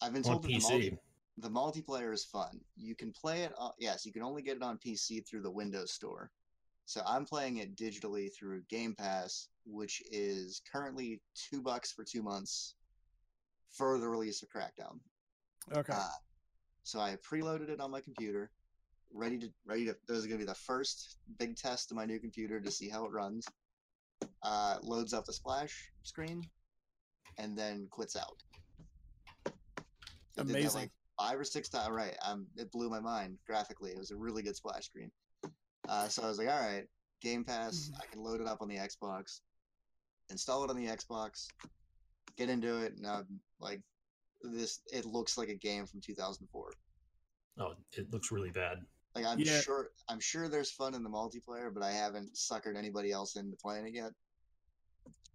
I've 0.00 0.12
been 0.12 0.22
told 0.22 0.42
that 0.42 0.48
the, 0.48 0.58
multi- 0.58 0.98
the 1.38 1.50
multiplayer 1.50 2.12
is 2.12 2.24
fun. 2.24 2.60
You 2.76 2.94
can 2.94 3.12
play 3.12 3.42
it. 3.42 3.52
On, 3.58 3.72
yes, 3.78 4.06
you 4.06 4.12
can 4.12 4.22
only 4.22 4.42
get 4.42 4.56
it 4.56 4.62
on 4.62 4.78
PC 4.78 5.26
through 5.26 5.42
the 5.42 5.50
Windows 5.50 5.92
Store. 5.92 6.30
So 6.84 7.02
I'm 7.06 7.26
playing 7.26 7.58
it 7.58 7.76
digitally 7.76 8.28
through 8.34 8.62
Game 8.70 8.94
Pass, 8.94 9.48
which 9.66 10.02
is 10.10 10.62
currently 10.72 11.20
two 11.34 11.60
bucks 11.60 11.92
for 11.92 12.04
two 12.04 12.22
months 12.22 12.76
for 13.70 13.98
the 13.98 14.08
release 14.08 14.42
of 14.42 14.48
Crackdown. 14.48 14.98
Okay. 15.76 15.92
Uh, 15.92 16.08
so 16.82 16.98
I 17.00 17.16
preloaded 17.16 17.68
it 17.68 17.80
on 17.80 17.90
my 17.90 18.00
computer, 18.00 18.50
ready 19.12 19.38
to 19.38 19.50
ready 19.66 19.84
to. 19.84 19.96
This 20.06 20.16
is 20.16 20.26
gonna 20.26 20.38
be 20.38 20.44
the 20.44 20.54
first 20.54 21.18
big 21.38 21.56
test 21.56 21.90
of 21.90 21.96
my 21.96 22.06
new 22.06 22.18
computer 22.18 22.58
to 22.58 22.70
see 22.70 22.88
how 22.88 23.04
it 23.04 23.12
runs. 23.12 23.46
Uh, 24.42 24.78
loads 24.82 25.12
up 25.12 25.26
the 25.26 25.32
splash 25.32 25.92
screen, 26.04 26.42
and 27.36 27.56
then 27.56 27.86
quits 27.90 28.16
out. 28.16 28.42
It 30.38 30.46
did 30.46 30.54
that, 30.54 30.58
Amazing. 30.60 30.80
like, 30.80 30.90
five 31.18 31.38
or 31.38 31.44
six 31.44 31.68
times. 31.68 31.90
Right, 31.90 32.16
um, 32.24 32.46
it 32.56 32.70
blew 32.70 32.88
my 32.88 33.00
mind 33.00 33.38
graphically. 33.46 33.90
It 33.90 33.98
was 33.98 34.10
a 34.10 34.16
really 34.16 34.42
good 34.42 34.56
splash 34.56 34.86
screen. 34.86 35.10
Uh, 35.88 36.08
so 36.08 36.22
I 36.22 36.28
was 36.28 36.38
like, 36.38 36.48
all 36.48 36.60
right, 36.60 36.84
Game 37.22 37.44
Pass. 37.44 37.90
I 38.00 38.06
can 38.06 38.22
load 38.22 38.40
it 38.40 38.46
up 38.46 38.58
on 38.60 38.68
the 38.68 38.76
Xbox, 38.76 39.40
install 40.30 40.64
it 40.64 40.70
on 40.70 40.76
the 40.76 40.86
Xbox, 40.86 41.46
get 42.36 42.48
into 42.50 42.78
it, 42.82 42.94
and 42.96 43.06
I'm 43.06 43.26
like, 43.60 43.80
this. 44.42 44.80
It 44.92 45.04
looks 45.04 45.36
like 45.36 45.48
a 45.48 45.54
game 45.54 45.86
from 45.86 46.00
2004. 46.00 46.72
Oh, 47.60 47.74
it 47.92 48.12
looks 48.12 48.30
really 48.30 48.50
bad. 48.50 48.78
Like 49.14 49.24
I'm 49.24 49.40
Yeah. 49.40 49.60
sure, 49.60 49.90
I'm 50.08 50.20
sure 50.20 50.48
there's 50.48 50.70
fun 50.70 50.94
in 50.94 51.02
the 51.02 51.08
multiplayer, 51.10 51.72
but 51.74 51.82
I 51.82 51.90
haven't 51.90 52.34
suckered 52.34 52.76
anybody 52.76 53.10
else 53.10 53.34
into 53.34 53.56
playing 53.56 53.88
it 53.88 53.94
yet. 53.94 54.12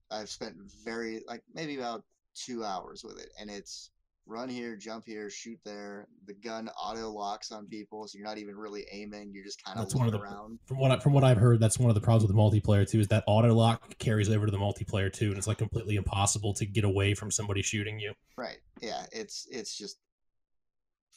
I've 0.10 0.30
spent 0.30 0.56
very 0.86 1.22
like 1.28 1.44
maybe 1.54 1.76
about 1.76 2.06
two 2.36 2.64
hours 2.64 3.04
with 3.04 3.20
it, 3.20 3.30
and 3.40 3.50
it's 3.50 3.90
run 4.26 4.48
here, 4.50 4.76
jump 4.76 5.06
here, 5.06 5.30
shoot 5.30 5.60
there. 5.66 6.08
The 6.28 6.34
gun 6.34 6.70
auto 6.82 7.10
locks 7.10 7.52
on 7.52 7.68
people, 7.68 8.08
so 8.08 8.18
you're 8.18 8.28
not 8.28 8.38
even 8.38 8.56
really 8.56 8.86
aiming. 8.92 9.32
You're 9.34 9.44
just 9.44 9.64
kind 9.64 9.78
of 9.78 9.84
That's 9.86 9.96
one 9.96 10.06
looking 10.06 10.22
of 10.22 10.28
the- 10.30 10.34
around. 10.36 10.60
From 10.66 10.78
what 10.80 10.92
I, 10.92 11.00
from 11.00 11.14
what 11.14 11.24
I've 11.24 11.38
heard, 11.38 11.60
that's 11.60 11.78
one 11.78 11.90
of 11.90 11.96
the 11.96 12.02
problems 12.02 12.24
with 12.28 12.36
the 12.36 12.42
multiplayer 12.42 12.88
too. 12.90 13.00
Is 13.00 13.08
that 13.10 13.24
auto 13.28 13.54
lock 13.54 13.98
carries 14.00 14.30
over 14.30 14.46
to 14.46 14.52
the 14.52 14.58
multiplayer 14.58 15.12
too, 15.12 15.28
and 15.30 15.38
it's 15.38 15.48
like 15.48 15.58
completely 15.58 15.96
impossible 15.96 16.54
to 16.56 16.66
get 16.66 16.84
away 16.84 17.14
from 17.14 17.32
somebody 17.32 17.62
shooting 17.62 18.00
you. 18.00 18.14
Right? 18.38 18.58
Yeah. 18.82 19.06
It's 19.12 19.48
it's 19.52 19.78
just 19.78 19.98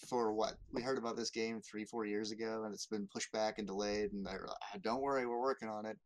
for 0.09 0.35
what 0.35 0.55
we 0.73 0.83
heard 0.83 0.99
about 0.99 1.17
this 1.17 1.31
game 1.31 1.61
three 1.63 1.85
four 1.85 2.05
years 2.07 2.31
ago, 2.31 2.65
and 2.65 2.75
it's 2.75 2.87
been 2.87 3.09
pushed 3.13 3.33
back 3.33 3.59
and 3.59 3.67
delayed. 3.67 4.13
And 4.13 4.25
they're 4.27 4.45
like, 4.47 4.57
"Ah, 4.75 4.79
don't 4.83 5.01
worry, 5.01 5.27
we're 5.27 5.41
working 5.41 5.69
on 5.69 5.87
it. 5.87 5.97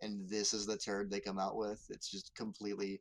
And 0.00 0.28
this 0.28 0.52
is 0.52 0.66
the 0.66 0.76
turd 0.76 1.10
they 1.10 1.20
come 1.20 1.38
out 1.38 1.56
with. 1.56 1.84
It's 1.90 2.10
just 2.10 2.34
completely 2.34 3.00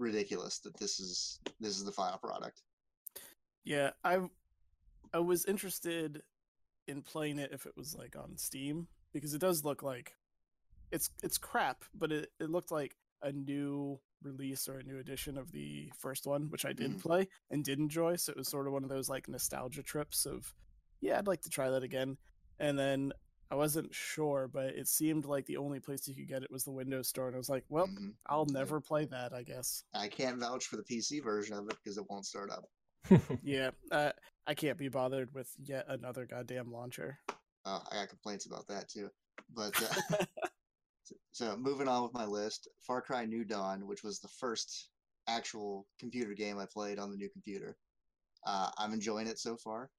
ridiculous 0.00 0.58
that 0.60 0.76
this 0.78 0.98
is 0.98 1.38
this 1.60 1.76
is 1.76 1.84
the 1.84 1.92
final 1.92 2.18
product. 2.18 2.62
Yeah, 3.64 3.90
I 4.02 4.18
I 5.12 5.18
was 5.18 5.44
interested 5.44 6.22
in 6.88 7.02
playing 7.02 7.38
it 7.38 7.50
if 7.52 7.66
it 7.66 7.76
was 7.76 7.94
like 7.94 8.16
on 8.16 8.36
Steam 8.36 8.88
because 9.12 9.34
it 9.34 9.40
does 9.40 9.64
look 9.64 9.82
like 9.82 10.14
it's 10.90 11.10
it's 11.22 11.38
crap, 11.38 11.84
but 11.94 12.10
it, 12.10 12.30
it 12.40 12.50
looked 12.50 12.72
like 12.72 12.96
a 13.22 13.30
new 13.30 14.00
release 14.22 14.68
or 14.68 14.78
a 14.78 14.82
new 14.82 14.98
edition 14.98 15.38
of 15.38 15.52
the 15.52 15.92
first 15.98 16.26
one, 16.26 16.50
which 16.50 16.64
I 16.64 16.72
did 16.72 16.92
Mm. 16.96 17.00
play 17.02 17.28
and 17.50 17.64
did 17.64 17.78
enjoy. 17.78 18.16
So 18.16 18.32
it 18.32 18.38
was 18.38 18.48
sort 18.48 18.66
of 18.66 18.72
one 18.72 18.82
of 18.82 18.90
those 18.90 19.08
like 19.08 19.28
nostalgia 19.28 19.82
trips 19.82 20.26
of 20.26 20.54
yeah, 21.00 21.18
I'd 21.18 21.26
like 21.26 21.42
to 21.42 21.50
try 21.50 21.70
that 21.70 21.82
again. 21.82 22.16
And 22.58 22.78
then 22.78 23.12
I 23.50 23.56
wasn't 23.56 23.92
sure, 23.92 24.48
but 24.52 24.66
it 24.66 24.86
seemed 24.86 25.24
like 25.24 25.44
the 25.46 25.56
only 25.56 25.80
place 25.80 26.06
you 26.06 26.14
could 26.14 26.28
get 26.28 26.42
it 26.44 26.50
was 26.52 26.62
the 26.64 26.70
Windows 26.70 27.08
Store, 27.08 27.26
and 27.26 27.34
I 27.34 27.38
was 27.38 27.48
like, 27.48 27.64
well, 27.68 27.88
Mhm. 27.88 28.14
I'll 28.26 28.46
Yeah. 28.46 28.52
never 28.60 28.80
play 28.80 29.06
that, 29.06 29.32
I 29.32 29.42
guess. 29.42 29.84
I 29.92 30.06
can't 30.08 30.38
vouch 30.38 30.66
for 30.66 30.76
the 30.76 30.84
PC 30.84 31.18
version 31.20 31.56
of 31.56 31.68
it 31.68 31.76
because 31.82 31.98
it 31.98 32.08
won't 32.08 32.26
start 32.26 32.50
up. 32.50 32.64
Yeah, 33.42 33.70
uh, 33.90 34.12
I 34.46 34.54
can't 34.54 34.78
be 34.78 34.88
bothered 34.88 35.34
with 35.34 35.52
yet 35.58 35.86
another 35.88 36.26
goddamn 36.26 36.70
launcher. 36.70 37.18
Uh, 37.64 37.80
I 37.90 37.94
got 37.96 38.08
complaints 38.08 38.46
about 38.46 38.68
that 38.68 38.88
too. 38.88 39.10
But 39.48 39.74
uh, 39.82 39.94
so, 41.04 41.16
so 41.32 41.56
moving 41.56 41.88
on 41.88 42.04
with 42.04 42.12
my 42.12 42.26
list, 42.26 42.68
Far 42.86 43.02
Cry 43.02 43.24
New 43.24 43.44
Dawn, 43.44 43.86
which 43.86 44.04
was 44.04 44.20
the 44.20 44.28
first 44.28 44.90
actual 45.26 45.88
computer 45.98 46.34
game 46.34 46.58
I 46.58 46.66
played 46.66 46.98
on 47.00 47.10
the 47.10 47.16
new 47.16 47.28
computer. 47.30 47.76
Uh, 48.46 48.70
I'm 48.78 48.92
enjoying 48.92 49.26
it 49.26 49.38
so 49.38 49.56
far. 49.56 49.90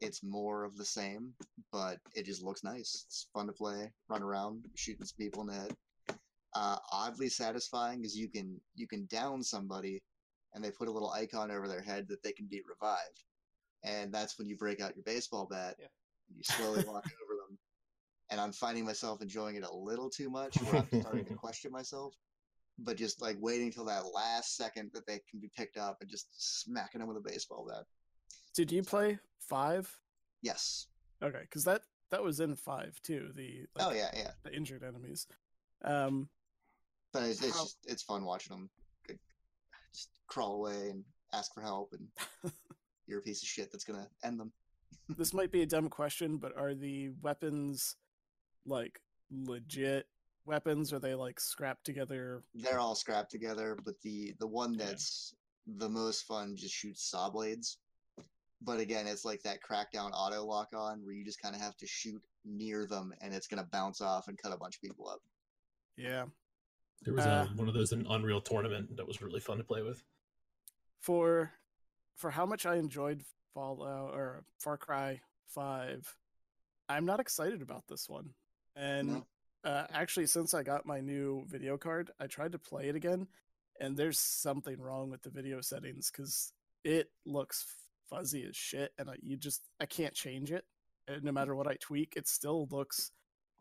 It's 0.00 0.22
more 0.22 0.64
of 0.64 0.76
the 0.76 0.84
same, 0.84 1.32
but 1.72 1.98
it 2.14 2.26
just 2.26 2.42
looks 2.42 2.62
nice. 2.62 3.04
It's 3.06 3.28
fun 3.32 3.46
to 3.46 3.52
play, 3.52 3.90
run 4.08 4.22
around, 4.22 4.64
shooting 4.74 5.06
some 5.06 5.16
people 5.18 5.42
in 5.42 5.48
the 5.48 5.54
head. 5.54 5.76
Uh, 6.54 6.76
oddly 6.92 7.28
satisfying 7.28 8.04
is 8.04 8.16
you 8.16 8.28
can 8.28 8.60
you 8.74 8.86
can 8.86 9.06
down 9.06 9.42
somebody, 9.42 10.02
and 10.54 10.62
they 10.62 10.70
put 10.70 10.88
a 10.88 10.90
little 10.90 11.10
icon 11.10 11.50
over 11.50 11.68
their 11.68 11.82
head 11.82 12.06
that 12.08 12.22
they 12.22 12.32
can 12.32 12.46
be 12.46 12.62
revived, 12.68 13.24
and 13.84 14.12
that's 14.12 14.38
when 14.38 14.48
you 14.48 14.56
break 14.56 14.80
out 14.80 14.96
your 14.96 15.04
baseball 15.04 15.46
bat. 15.50 15.76
Yeah. 15.78 15.86
You 16.34 16.42
slowly 16.42 16.84
walk 16.84 17.04
over 17.22 17.36
them, 17.48 17.58
and 18.30 18.40
I'm 18.40 18.52
finding 18.52 18.84
myself 18.84 19.22
enjoying 19.22 19.56
it 19.56 19.64
a 19.64 19.74
little 19.74 20.10
too 20.10 20.30
much, 20.30 20.56
where 20.62 20.82
I'm 20.82 21.00
starting 21.00 21.26
to 21.26 21.34
question 21.42 21.72
myself. 21.72 22.14
But 22.78 22.98
just 22.98 23.22
like 23.22 23.36
waiting 23.40 23.72
till 23.72 23.86
that 23.86 24.12
last 24.14 24.56
second 24.56 24.90
that 24.92 25.06
they 25.06 25.20
can 25.30 25.40
be 25.40 25.50
picked 25.56 25.78
up 25.78 25.96
and 26.02 26.10
just 26.10 26.28
smacking 26.36 27.00
them 27.00 27.08
with 27.08 27.16
a 27.16 27.28
baseball 27.28 27.66
bat. 27.68 27.84
Did 28.56 28.72
you 28.72 28.82
play 28.82 29.18
five? 29.38 29.94
Yes. 30.40 30.86
Okay, 31.22 31.40
because 31.42 31.64
that 31.64 31.82
that 32.10 32.22
was 32.22 32.40
in 32.40 32.56
five 32.56 32.98
too. 33.02 33.28
The 33.36 33.66
like, 33.76 33.86
oh 33.86 33.92
yeah, 33.92 34.08
yeah. 34.16 34.30
the 34.42 34.52
injured 34.54 34.82
enemies. 34.82 35.26
Um, 35.84 36.28
But 37.12 37.24
it's, 37.24 37.42
it's 37.42 37.54
How- 37.54 37.64
just 37.64 37.76
it's 37.86 38.02
fun 38.02 38.24
watching 38.24 38.56
them 38.56 38.70
just 39.92 40.08
crawl 40.26 40.54
away 40.54 40.88
and 40.90 41.04
ask 41.34 41.52
for 41.52 41.60
help, 41.60 41.92
and 41.92 42.52
you're 43.06 43.18
a 43.18 43.22
piece 43.22 43.42
of 43.42 43.48
shit 43.48 43.70
that's 43.70 43.84
gonna 43.84 44.08
end 44.24 44.40
them. 44.40 44.52
this 45.18 45.34
might 45.34 45.52
be 45.52 45.60
a 45.62 45.66
dumb 45.66 45.88
question, 45.90 46.38
but 46.38 46.56
are 46.56 46.74
the 46.74 47.10
weapons 47.20 47.96
like 48.64 49.00
legit 49.30 50.06
weapons? 50.46 50.94
Are 50.94 50.98
they 50.98 51.14
like 51.14 51.40
scrapped 51.40 51.84
together? 51.84 52.42
They're 52.54 52.80
all 52.80 52.94
scrapped 52.94 53.30
together, 53.30 53.76
but 53.84 54.00
the 54.02 54.34
the 54.40 54.46
one 54.46 54.72
Yeah. 54.72 54.86
that's 54.86 55.34
the 55.66 55.90
most 55.90 56.22
fun 56.26 56.56
just 56.56 56.72
shoots 56.74 57.02
saw 57.10 57.28
blades. 57.28 57.78
But 58.62 58.80
again, 58.80 59.06
it's 59.06 59.24
like 59.24 59.42
that 59.42 59.58
crackdown 59.62 60.10
auto 60.12 60.44
lock 60.44 60.68
on 60.74 61.04
where 61.04 61.14
you 61.14 61.24
just 61.24 61.40
kind 61.40 61.54
of 61.54 61.60
have 61.60 61.76
to 61.78 61.86
shoot 61.86 62.22
near 62.44 62.86
them 62.86 63.12
and 63.20 63.34
it's 63.34 63.46
gonna 63.46 63.68
bounce 63.72 64.00
off 64.00 64.28
and 64.28 64.38
cut 64.38 64.52
a 64.52 64.56
bunch 64.56 64.76
of 64.76 64.82
people 64.82 65.08
up. 65.08 65.20
Yeah. 65.96 66.26
There 67.02 67.14
was 67.14 67.26
Uh, 67.26 67.46
a, 67.50 67.54
one 67.56 67.68
of 67.68 67.74
those 67.74 67.92
in 67.92 68.06
Unreal 68.08 68.40
tournament 68.40 68.96
that 68.96 69.06
was 69.06 69.20
really 69.20 69.40
fun 69.40 69.58
to 69.58 69.64
play 69.64 69.82
with. 69.82 70.02
For 71.00 71.52
for 72.14 72.30
how 72.30 72.46
much 72.46 72.64
I 72.64 72.76
enjoyed 72.76 73.22
Fallout 73.52 74.14
or 74.14 74.44
Far 74.58 74.78
Cry 74.78 75.20
5, 75.48 76.16
I'm 76.88 77.04
not 77.04 77.20
excited 77.20 77.60
about 77.60 77.86
this 77.88 78.08
one. 78.08 78.34
And 78.74 79.08
No. 79.08 79.26
uh, 79.64 79.86
actually, 79.90 80.26
since 80.26 80.54
I 80.54 80.62
got 80.62 80.86
my 80.86 81.00
new 81.00 81.44
video 81.46 81.76
card, 81.76 82.10
I 82.18 82.26
tried 82.26 82.52
to 82.52 82.58
play 82.58 82.88
it 82.88 82.96
again, 82.96 83.28
and 83.80 83.96
there's 83.96 84.18
something 84.18 84.80
wrong 84.80 85.10
with 85.10 85.22
the 85.22 85.30
video 85.30 85.60
settings 85.60 86.10
because 86.10 86.52
it 86.84 87.10
looks 87.26 87.66
fuzzy 88.08 88.44
as 88.48 88.56
shit, 88.56 88.92
and 88.98 89.10
I, 89.10 89.14
you 89.22 89.36
just 89.36 89.62
I 89.80 89.86
can't 89.86 90.14
change 90.14 90.52
it. 90.52 90.64
And 91.08 91.22
no 91.22 91.32
matter 91.32 91.54
what 91.54 91.68
I 91.68 91.76
tweak, 91.80 92.14
it 92.16 92.26
still 92.28 92.66
looks 92.70 93.10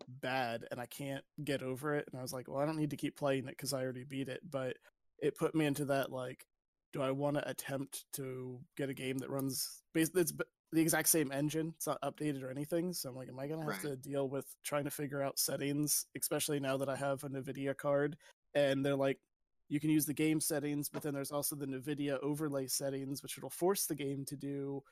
bad, 0.08 0.66
and 0.72 0.80
I 0.80 0.86
can't 0.86 1.24
get 1.44 1.62
over 1.62 1.96
it. 1.96 2.08
And 2.12 2.20
I 2.20 2.22
was 2.22 2.34
like, 2.34 2.48
well, 2.48 2.60
I 2.60 2.66
don't 2.66 2.78
need 2.78 2.90
to 2.92 2.98
keep 2.98 3.18
playing 3.18 3.46
it 3.48 3.52
because 3.58 3.74
I 3.74 3.84
already 3.84 4.04
beat 4.04 4.30
it. 4.30 4.42
But 4.50 4.78
it 5.20 5.38
put 5.38 5.56
me 5.56 5.66
into 5.66 5.86
that 5.86 6.12
like, 6.12 6.46
do 6.94 7.02
I 7.02 7.12
want 7.12 7.38
to 7.38 7.50
attempt 7.50 8.06
to 8.14 8.60
get 8.78 8.90
a 8.90 8.94
game 8.94 9.18
that 9.20 9.30
runs 9.30 9.82
basically 9.94 10.22
it's 10.22 10.34
the 10.72 10.82
exact 10.82 11.08
same 11.08 11.32
engine. 11.32 11.74
It's 11.76 11.88
not 11.88 12.02
updated 12.02 12.44
or 12.44 12.50
anything. 12.50 12.94
So 12.94 13.10
I'm 13.10 13.16
like, 13.16 13.30
am 13.30 13.40
I 13.40 13.48
gonna 13.48 13.62
have 13.62 13.70
Right. 13.70 13.82
to 13.82 13.96
deal 13.96 14.28
with 14.30 14.46
trying 14.64 14.84
to 14.86 14.92
figure 14.92 15.22
out 15.22 15.40
settings, 15.40 16.06
especially 16.18 16.60
now 16.60 16.78
that 16.78 16.90
I 16.90 16.96
have 16.96 17.24
a 17.24 17.30
Nvidia 17.30 17.76
card 17.78 18.18
and 18.54 18.86
they're 18.86 18.96
like, 18.96 19.20
you 19.70 19.80
can 19.80 19.90
use 19.90 20.06
the 20.06 20.14
game 20.14 20.40
settings, 20.40 20.90
but 20.90 21.02
then 21.02 21.14
there's 21.14 21.32
also 21.32 21.56
the 21.56 21.66
Nvidia 21.66 22.20
overlay 22.20 22.68
settings, 22.68 23.24
which 23.24 23.38
it'll 23.38 23.50
force 23.50 23.86
the 23.86 23.96
game 23.96 24.24
to 24.26 24.36
do. 24.36 24.84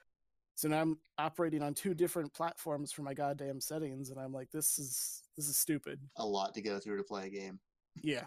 So 0.56 0.68
now 0.68 0.82
I'm 0.82 0.98
operating 1.18 1.64
on 1.64 1.74
two 1.74 1.94
different 1.94 2.34
platforms 2.34 2.92
for 2.92 3.02
my 3.02 3.14
goddamn 3.14 3.60
settings, 3.60 4.10
and 4.10 4.20
I'm 4.20 4.34
like, 4.34 4.52
this 4.52 4.78
is 4.80 5.24
this 5.36 5.48
is 5.48 5.58
stupid. 5.58 6.00
A 6.18 6.26
lot 6.26 6.54
to 6.56 6.62
go 6.62 6.80
through 6.80 6.98
to 6.98 7.04
play 7.04 7.28
a 7.28 7.30
game. 7.30 7.60
Yeah, 8.02 8.26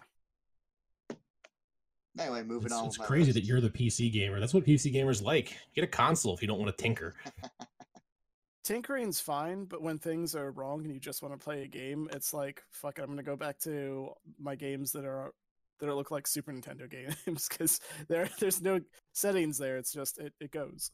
Anyway, 2.19 2.41
moving 2.43 2.65
It's, 2.67 2.73
on. 2.73 2.87
it's 2.87 2.97
with 2.97 3.05
my 3.05 3.05
crazy 3.05 3.31
that 3.31 3.43
you're 3.43 3.61
the 3.61 3.69
PC 3.69 4.11
gamer. 4.11 4.39
That's 4.39 4.53
what 4.53 4.65
PC 4.65 4.93
gamers 4.93 5.21
like. 5.21 5.55
Get 5.75 5.83
a 5.83 5.87
console 5.87 6.33
if 6.33 6.41
you 6.41 6.47
don't 6.47 6.59
want 6.59 6.75
to 6.75 6.81
tinker. 6.83 7.15
tinkering's 8.63 9.19
fine, 9.19 9.65
but 9.65 9.81
when 9.81 9.97
things 9.97 10.35
are 10.35 10.51
wrong 10.51 10.83
and 10.83 10.93
you 10.93 10.99
just 10.99 11.21
want 11.21 11.37
to 11.37 11.43
play 11.43 11.63
a 11.63 11.67
game, 11.67 12.09
it's 12.11 12.33
like 12.33 12.63
fuck. 12.69 12.97
it, 12.99 13.03
I'm 13.03 13.09
gonna 13.09 13.23
go 13.23 13.35
back 13.35 13.59
to 13.59 14.09
my 14.39 14.55
games 14.55 14.91
that 14.93 15.05
are 15.05 15.31
that 15.79 15.89
it 15.89 15.93
look 15.93 16.11
like 16.11 16.27
Super 16.27 16.51
Nintendo 16.51 16.89
games 16.89 17.47
because 17.49 17.79
there 18.07 18.29
there's 18.39 18.61
no 18.61 18.79
settings 19.13 19.57
there. 19.57 19.77
It's 19.77 19.93
just 19.93 20.17
it, 20.19 20.33
it 20.39 20.51
goes. 20.51 20.91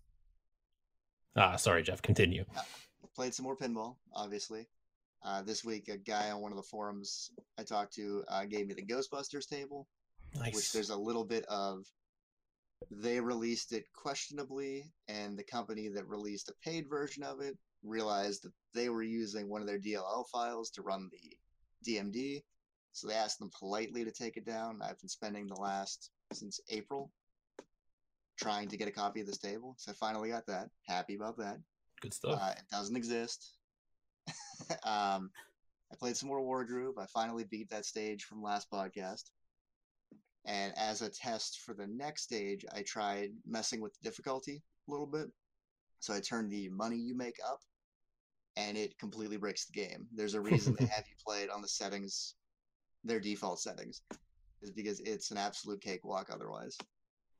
Ah, 1.35 1.55
sorry, 1.55 1.83
Jeff. 1.83 2.01
Continue. 2.01 2.45
played 3.15 3.33
some 3.33 3.45
more 3.45 3.57
pinball, 3.57 3.95
obviously. 4.13 4.67
Uh, 5.25 5.41
this 5.41 5.63
week, 5.63 5.87
a 5.87 5.97
guy 5.97 6.31
on 6.31 6.41
one 6.41 6.51
of 6.51 6.57
the 6.57 6.63
forums 6.63 7.31
I 7.57 7.63
talked 7.63 7.93
to 7.93 8.23
uh, 8.27 8.45
gave 8.45 8.67
me 8.67 8.73
the 8.73 8.85
Ghostbusters 8.85 9.47
table, 9.47 9.87
which 10.51 10.71
there's 10.73 10.89
a 10.89 10.97
little 10.97 11.23
bit 11.23 11.45
of. 11.45 11.85
They 12.91 13.21
released 13.21 13.71
it 13.71 13.85
questionably, 13.93 14.91
and 15.07 15.37
the 15.37 15.43
company 15.45 15.87
that 15.87 16.05
released 16.07 16.49
a 16.49 16.69
paid 16.69 16.89
version 16.89 17.23
of 17.23 17.39
it 17.39 17.57
realized 17.81 18.43
that 18.43 18.51
they 18.73 18.89
were 18.89 19.03
using 19.03 19.49
one 19.49 19.61
of 19.61 19.67
their 19.67 19.79
DLL 19.79 20.25
files 20.31 20.69
to 20.71 20.81
run 20.81 21.09
the 21.11 21.37
DMD. 21.89 22.41
So 22.93 23.07
they 23.07 23.15
asked 23.15 23.39
them 23.39 23.51
politely 23.57 24.05
to 24.05 24.11
take 24.11 24.37
it 24.37 24.45
down. 24.45 24.81
I've 24.81 24.99
been 24.99 25.09
spending 25.09 25.47
the 25.47 25.55
last 25.55 26.11
since 26.31 26.59
April 26.69 27.11
trying 28.39 28.67
to 28.69 28.77
get 28.77 28.87
a 28.87 28.91
copy 28.91 29.21
of 29.21 29.27
this 29.27 29.37
table. 29.37 29.75
So 29.77 29.91
I 29.91 29.95
finally 29.95 30.29
got 30.29 30.45
that. 30.47 30.69
Happy 30.87 31.15
about 31.15 31.37
that. 31.37 31.57
Good 32.01 32.13
stuff. 32.13 32.39
Uh, 32.41 32.53
it 32.57 32.63
doesn't 32.71 32.95
exist. 32.95 33.55
um, 34.83 35.31
I 35.91 35.95
played 35.99 36.17
some 36.17 36.29
more 36.29 36.41
Wargroove. 36.41 36.97
I 36.97 37.05
finally 37.07 37.43
beat 37.43 37.69
that 37.69 37.85
stage 37.85 38.23
from 38.23 38.41
last 38.41 38.69
podcast. 38.71 39.23
And 40.45 40.73
as 40.77 41.01
a 41.01 41.09
test 41.09 41.61
for 41.61 41.73
the 41.73 41.87
next 41.87 42.23
stage, 42.23 42.65
I 42.73 42.81
tried 42.81 43.31
messing 43.45 43.81
with 43.81 43.93
the 43.93 44.09
difficulty 44.09 44.61
a 44.87 44.91
little 44.91 45.07
bit. 45.07 45.27
So 45.99 46.13
I 46.13 46.19
turned 46.19 46.51
the 46.51 46.67
money 46.69 46.97
you 46.97 47.15
make 47.15 47.37
up, 47.49 47.59
and 48.57 48.77
it 48.77 48.97
completely 48.99 49.37
breaks 49.37 49.65
the 49.65 49.71
game. 49.71 50.07
There's 50.13 50.33
a 50.33 50.41
reason 50.41 50.75
they 50.77 50.85
have 50.93 51.05
you 51.07 51.15
play 51.25 51.43
it 51.43 51.49
on 51.49 51.61
the 51.61 51.67
settings, 51.67 52.35
their 53.03 53.19
default 53.19 53.59
settings, 53.59 54.01
is 54.61 54.71
because 54.71 54.99
it's 55.01 55.31
an 55.31 55.37
absolute 55.37 55.81
cakewalk 55.81 56.29
otherwise. 56.31 56.77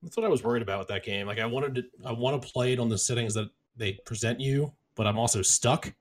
That's 0.02 0.18
what 0.18 0.26
I 0.26 0.30
was 0.30 0.44
worried 0.44 0.62
about 0.62 0.80
with 0.80 0.90
that 0.90 1.04
game. 1.04 1.28
Like 1.28 1.40
I 1.40 1.46
wanted 1.46 1.76
to, 1.76 1.84
I 2.06 2.12
want 2.12 2.42
to 2.42 2.48
play 2.52 2.74
it 2.74 2.80
on 2.80 2.90
the 2.90 2.98
settings 2.98 3.34
that 3.36 3.50
they 3.78 3.94
present 4.06 4.40
you, 4.40 4.74
but 4.96 5.08
I'm 5.08 5.18
also 5.18 5.42
stuck. 5.42 5.94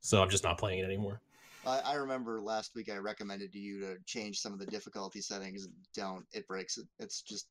So 0.00 0.20
I'm 0.20 0.28
just 0.28 0.44
not 0.44 0.58
playing 0.58 0.80
it 0.80 0.84
anymore. 0.84 1.20
I, 1.64 1.78
I 1.78 1.94
remember 1.94 2.40
last 2.40 2.74
week 2.74 2.90
I 2.90 2.96
recommended 2.96 3.52
to 3.52 3.58
you 3.58 3.80
to 3.80 3.96
change 4.04 4.40
some 4.40 4.52
of 4.52 4.58
the 4.58 4.66
difficulty 4.66 5.20
settings. 5.20 5.68
Don't. 5.94 6.26
It 6.32 6.46
breaks 6.48 6.76
it. 6.76 6.86
It's 6.98 7.22
just 7.22 7.46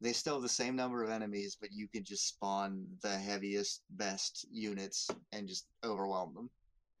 they 0.00 0.12
still 0.12 0.34
have 0.34 0.42
the 0.42 0.48
same 0.48 0.74
number 0.74 1.04
of 1.04 1.10
enemies, 1.10 1.56
but 1.60 1.72
you 1.72 1.86
can 1.86 2.02
just 2.04 2.26
spawn 2.26 2.86
the 3.02 3.16
heaviest, 3.16 3.82
best 3.90 4.46
units 4.50 5.08
and 5.32 5.46
just 5.46 5.66
overwhelm 5.84 6.34
them. 6.34 6.50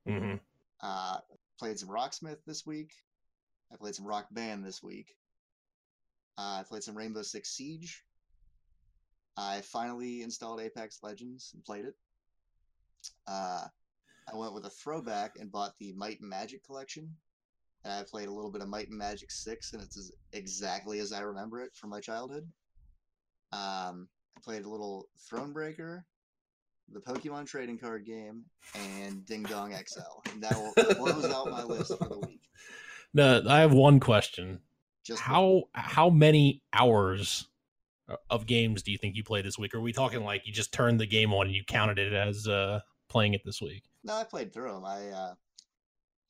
Mm-hmm. 0.08 0.34
Uh, 0.82 1.18
played 1.58 1.78
some 1.78 1.88
Rocksmith 1.88 2.38
this 2.46 2.66
week. 2.66 2.92
I 3.72 3.76
played 3.76 3.94
some 3.94 4.06
Rock 4.06 4.26
Band 4.30 4.64
this 4.64 4.82
week. 4.82 5.14
Uh, 6.38 6.60
I 6.60 6.64
played 6.68 6.82
some 6.82 6.96
Rainbow 6.96 7.22
Six 7.22 7.50
Siege. 7.50 8.04
I 9.36 9.60
finally 9.60 10.22
installed 10.22 10.60
Apex 10.60 10.98
Legends 11.02 11.50
and 11.54 11.64
played 11.64 11.84
it. 11.84 11.94
Uh, 13.26 13.64
I 14.32 14.36
went 14.36 14.54
with 14.54 14.66
a 14.66 14.70
throwback 14.70 15.36
and 15.38 15.50
bought 15.50 15.74
the 15.78 15.92
Might 15.92 16.20
and 16.20 16.28
Magic 16.28 16.64
collection. 16.64 17.14
And 17.84 17.92
I 17.92 18.02
played 18.02 18.28
a 18.28 18.32
little 18.32 18.50
bit 18.50 18.62
of 18.62 18.68
Might 18.68 18.88
and 18.88 18.98
Magic 18.98 19.30
6, 19.30 19.72
and 19.72 19.82
it's 19.82 19.96
as, 19.96 20.12
exactly 20.32 20.98
as 20.98 21.12
I 21.12 21.20
remember 21.20 21.62
it 21.62 21.74
from 21.74 21.90
my 21.90 22.00
childhood. 22.00 22.46
Um, 23.52 24.08
I 24.36 24.40
played 24.44 24.64
a 24.64 24.68
little 24.68 25.08
Thronebreaker, 25.30 26.02
the 26.92 27.00
Pokemon 27.00 27.46
trading 27.46 27.78
card 27.78 28.04
game, 28.04 28.44
and 28.74 29.24
Ding 29.24 29.44
Dong 29.44 29.72
XL. 29.72 30.30
And 30.30 30.42
that 30.42 30.56
will 30.56 30.72
close 30.94 31.24
out 31.24 31.50
my 31.50 31.62
list 31.62 31.96
for 31.96 32.08
the 32.08 32.18
week. 32.18 32.39
No, 33.12 33.42
I 33.48 33.60
have 33.60 33.72
one 33.72 34.00
question. 34.00 34.60
Just 35.04 35.22
How 35.22 35.64
how 35.72 36.10
many 36.10 36.62
hours 36.72 37.48
of 38.28 38.46
games 38.46 38.82
do 38.82 38.92
you 38.92 38.98
think 38.98 39.16
you 39.16 39.24
played 39.24 39.44
this 39.44 39.58
week? 39.58 39.74
Are 39.74 39.80
we 39.80 39.92
talking 39.92 40.24
like 40.24 40.46
you 40.46 40.52
just 40.52 40.72
turned 40.72 41.00
the 41.00 41.06
game 41.06 41.32
on 41.32 41.46
and 41.46 41.54
you 41.54 41.64
counted 41.64 41.98
it 41.98 42.12
as 42.12 42.46
uh, 42.46 42.80
playing 43.08 43.34
it 43.34 43.42
this 43.44 43.60
week? 43.60 43.84
No, 44.04 44.14
I 44.14 44.24
played 44.24 44.52
through 44.52 44.72
them. 44.72 44.84
I 44.84 45.08
uh, 45.08 45.34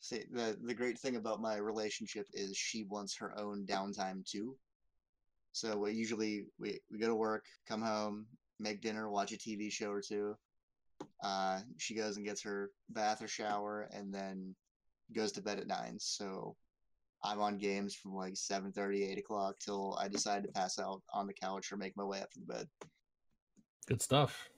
see 0.00 0.24
the 0.30 0.56
the 0.62 0.74
great 0.74 0.98
thing 0.98 1.16
about 1.16 1.40
my 1.40 1.56
relationship 1.56 2.26
is 2.32 2.56
she 2.56 2.84
wants 2.84 3.16
her 3.16 3.38
own 3.38 3.66
downtime 3.66 4.24
too. 4.24 4.56
So 5.52 5.76
we 5.76 5.92
usually 5.92 6.44
we, 6.58 6.80
we 6.90 6.98
go 6.98 7.08
to 7.08 7.14
work, 7.14 7.44
come 7.68 7.82
home, 7.82 8.26
make 8.58 8.80
dinner, 8.80 9.10
watch 9.10 9.32
a 9.32 9.36
TV 9.36 9.70
show 9.70 9.90
or 9.90 10.00
two. 10.00 10.36
Uh, 11.22 11.60
she 11.78 11.94
goes 11.94 12.16
and 12.16 12.26
gets 12.26 12.42
her 12.42 12.70
bath 12.90 13.22
or 13.22 13.28
shower, 13.28 13.88
and 13.92 14.12
then 14.12 14.54
goes 15.14 15.32
to 15.32 15.42
bed 15.42 15.58
at 15.58 15.66
nine. 15.66 15.96
So 15.98 16.56
I'm 17.22 17.40
on 17.40 17.59
games 17.59 17.94
from 17.94 18.14
like 18.14 18.35
7:30, 18.35 19.12
8 19.12 19.18
o'clock 19.18 19.59
till 19.59 19.96
I 20.00 20.09
decide 20.09 20.42
to 20.44 20.48
pass 20.50 20.78
out 20.78 21.02
on 21.12 21.26
the 21.26 21.35
couch 21.35 21.70
or 21.70 21.76
make 21.76 21.96
my 21.96 22.04
way 22.04 22.20
up 22.20 22.30
to 22.33 22.40
the 22.40 22.46
bed. 22.46 22.68
Good 23.87 24.00
stuff. 24.00 24.48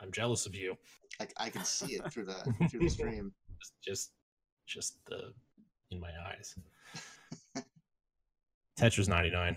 I'm 0.00 0.12
jealous 0.12 0.46
of 0.46 0.54
you. 0.54 0.76
I, 1.20 1.26
I 1.36 1.50
can 1.50 1.64
see 1.64 1.94
it 1.94 2.12
through 2.12 2.26
the 2.26 2.54
through 2.70 2.80
the 2.80 2.90
stream. 2.90 3.32
Just 3.58 3.72
just, 3.82 4.10
just 4.66 5.04
the 5.06 5.32
in 5.90 6.00
my 6.00 6.10
eyes. 6.28 6.54
Tetris 8.78 9.08
99. 9.08 9.56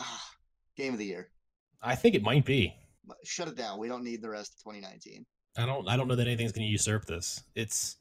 Ah, 0.00 0.30
game 0.76 0.92
of 0.92 0.98
the 0.98 1.04
year. 1.04 1.30
I 1.82 1.94
think 1.94 2.14
it 2.14 2.22
might 2.22 2.44
be. 2.44 2.74
Shut 3.24 3.48
it 3.48 3.56
down. 3.56 3.78
We 3.78 3.88
don't 3.88 4.04
need 4.04 4.20
the 4.20 4.30
rest 4.30 4.54
of 4.54 4.72
2019. 4.72 5.24
I 5.56 5.66
don't 5.66 5.88
I 5.88 5.96
don't 5.96 6.08
know 6.08 6.16
that 6.16 6.26
anything's 6.26 6.52
going 6.52 6.66
to 6.66 6.70
usurp 6.70 7.06
this. 7.06 7.42
It's 7.54 7.96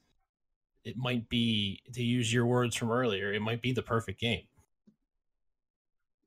it 0.87 0.95
might 0.97 1.27
be 1.27 1.81
to 1.93 2.01
use 2.01 2.31
your 2.31 2.45
words 2.45 2.75
from 2.75 2.89
earlier, 2.91 3.33
it 3.33 3.41
might 3.41 3.61
be 3.61 3.73
the 3.73 3.81
perfect 3.81 4.19
game. 4.21 4.43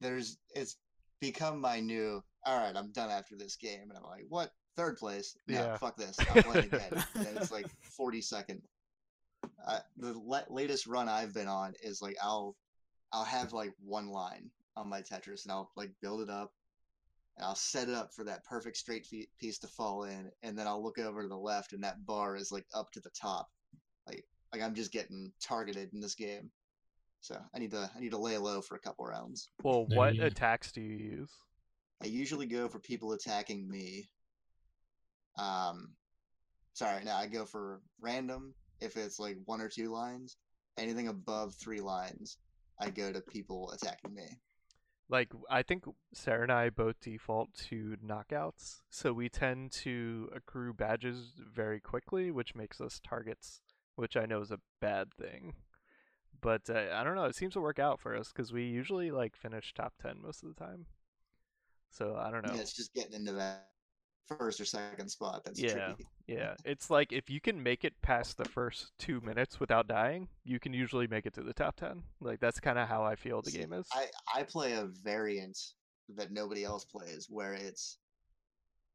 There's 0.00 0.38
it's 0.54 0.76
become 1.20 1.60
my 1.60 1.80
new. 1.80 2.22
All 2.46 2.58
right, 2.58 2.74
I'm 2.76 2.90
done 2.92 3.10
after 3.10 3.36
this 3.36 3.56
game, 3.56 3.88
and 3.88 3.92
I'm 3.98 4.04
like, 4.04 4.24
what? 4.28 4.52
Third 4.76 4.96
place? 4.96 5.36
No, 5.46 5.58
Yeah. 5.58 5.76
fuck 5.76 5.96
this. 5.96 6.16
I'm 6.34 6.42
playing 6.42 6.66
again. 6.72 7.04
and 7.14 7.36
it's 7.36 7.50
like 7.52 7.66
40 7.82 8.20
second. 8.22 8.62
Uh, 9.66 9.80
the 9.98 10.14
la- 10.24 10.40
latest 10.48 10.86
run 10.86 11.08
I've 11.08 11.34
been 11.34 11.48
on 11.48 11.74
is 11.82 12.00
like 12.00 12.16
I'll 12.22 12.56
I'll 13.12 13.24
have 13.24 13.52
like 13.52 13.72
one 13.84 14.08
line 14.08 14.50
on 14.76 14.88
my 14.88 15.00
Tetris, 15.02 15.44
and 15.44 15.52
I'll 15.52 15.70
like 15.76 15.90
build 16.00 16.20
it 16.22 16.30
up, 16.30 16.52
and 17.36 17.44
I'll 17.46 17.54
set 17.54 17.88
it 17.88 17.94
up 17.94 18.12
for 18.14 18.24
that 18.24 18.44
perfect 18.44 18.76
straight 18.78 19.04
fe- 19.06 19.28
piece 19.38 19.58
to 19.60 19.66
fall 19.66 20.04
in, 20.04 20.30
and 20.42 20.58
then 20.58 20.66
I'll 20.66 20.82
look 20.82 20.98
over 20.98 21.22
to 21.22 21.28
the 21.28 21.36
left, 21.36 21.72
and 21.72 21.82
that 21.84 22.04
bar 22.06 22.36
is 22.36 22.50
like 22.52 22.66
up 22.74 22.90
to 22.92 23.00
the 23.00 23.10
top, 23.10 23.50
like 24.52 24.60
like 24.60 24.66
I'm 24.66 24.74
just 24.74 24.92
getting 24.92 25.32
targeted 25.42 25.90
in 25.92 26.00
this 26.00 26.14
game. 26.14 26.50
So 27.20 27.38
I 27.54 27.58
need 27.58 27.70
to 27.72 27.90
I 27.94 28.00
need 28.00 28.10
to 28.10 28.18
lay 28.18 28.38
low 28.38 28.60
for 28.60 28.76
a 28.76 28.80
couple 28.80 29.04
rounds. 29.06 29.50
Well, 29.62 29.86
Yeah, 29.90 29.96
what 29.96 30.14
yeah. 30.16 30.24
attacks 30.24 30.72
do 30.72 30.80
you 30.80 30.96
use? 30.96 31.30
I 32.02 32.06
usually 32.06 32.46
go 32.46 32.68
for 32.68 32.78
people 32.78 33.12
attacking 33.12 33.68
me. 33.68 34.08
Um, 35.38 35.90
sorry, 36.72 37.04
now 37.04 37.18
I 37.18 37.26
go 37.26 37.44
for 37.44 37.80
random. 38.00 38.54
If 38.80 38.96
it's 38.96 39.18
like 39.18 39.36
one 39.44 39.60
or 39.60 39.68
two 39.68 39.92
lines, 39.92 40.36
anything 40.78 41.08
above 41.08 41.54
three 41.54 41.80
lines, 41.80 42.38
I 42.80 42.88
go 42.88 43.12
to 43.12 43.20
people 43.20 43.70
attacking 43.72 44.14
me. 44.14 44.38
Like 45.10 45.28
I 45.50 45.62
think 45.62 45.84
Sarah 46.14 46.44
and 46.44 46.52
I 46.52 46.70
both 46.70 47.00
default 47.00 47.52
to 47.68 47.96
knockouts, 48.02 48.76
so 48.88 49.12
we 49.12 49.28
tend 49.28 49.72
to 49.72 50.30
accrue 50.34 50.72
badges 50.72 51.32
very 51.52 51.80
quickly, 51.80 52.30
which 52.30 52.54
makes 52.54 52.80
us 52.80 53.00
targets, 53.06 53.60
which 53.96 54.16
I 54.16 54.26
know 54.26 54.40
is 54.40 54.50
a 54.52 54.60
bad 54.80 55.12
thing. 55.14 55.54
But 56.40 56.70
uh, 56.70 56.88
I 56.94 57.04
don't 57.04 57.16
know, 57.16 57.24
it 57.26 57.36
seems 57.36 57.54
to 57.54 57.60
work 57.60 57.78
out 57.78 58.00
for 58.00 58.16
us 58.16 58.32
because 58.32 58.52
we 58.52 58.64
usually 58.64 59.10
like 59.10 59.36
finish 59.36 59.74
top 59.74 59.94
ten 60.02 60.22
most 60.22 60.42
of 60.42 60.48
the 60.48 60.54
time. 60.54 60.86
So 61.90 62.16
I 62.16 62.30
don't 62.30 62.42
know. 62.42 62.52
Yeah, 62.52 62.60
it's 62.60 62.72
just 62.72 62.94
getting 62.94 63.14
into 63.14 63.32
that 63.32 63.70
first 64.26 64.60
or 64.60 64.64
second 64.64 65.08
spot 65.10 65.42
that's 65.44 65.62
Yeah. 65.62 65.64
tricky. 65.64 66.08
Yeah, 66.26 66.54
it's 66.64 66.90
like 66.90 67.12
if 67.12 67.28
you 67.28 67.40
can 67.40 67.60
make 67.60 67.84
it 67.84 68.00
past 68.02 68.36
the 68.36 68.46
first 68.46 68.92
two 68.98 69.20
minutes 69.20 69.58
without 69.58 69.88
dying, 69.88 70.28
you 70.44 70.60
can 70.60 70.72
usually 70.72 71.08
make 71.08 71.26
it 71.26 71.34
to 71.34 71.42
the 71.42 71.52
top 71.52 71.74
ten. 71.76 72.04
Like 72.20 72.38
that's 72.38 72.60
kind 72.60 72.78
of 72.78 72.88
how 72.88 73.02
I 73.02 73.16
feel 73.16 73.42
the 73.42 73.50
See, 73.50 73.50
game 73.50 73.72
is. 73.72 73.86
I 73.92 74.10
I 74.34 74.44
play 74.44 74.72
a 74.72 74.86
variant 74.86 75.58
that 76.08 76.30
nobody 76.32 76.64
else 76.64 76.86
plays, 76.86 77.28
where 77.28 77.52
it's 77.52 77.98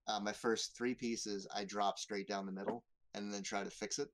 uh, 0.08 0.20
my 0.20 0.34
first 0.34 0.76
three 0.76 0.94
pieces 0.94 1.48
I 1.54 1.64
drop 1.66 2.00
straight 2.00 2.28
down 2.28 2.46
the 2.46 2.52
middle 2.52 2.84
and 3.14 3.34
then 3.34 3.44
try 3.44 3.64
to 3.64 3.70
fix 3.70 4.00
it 4.00 4.10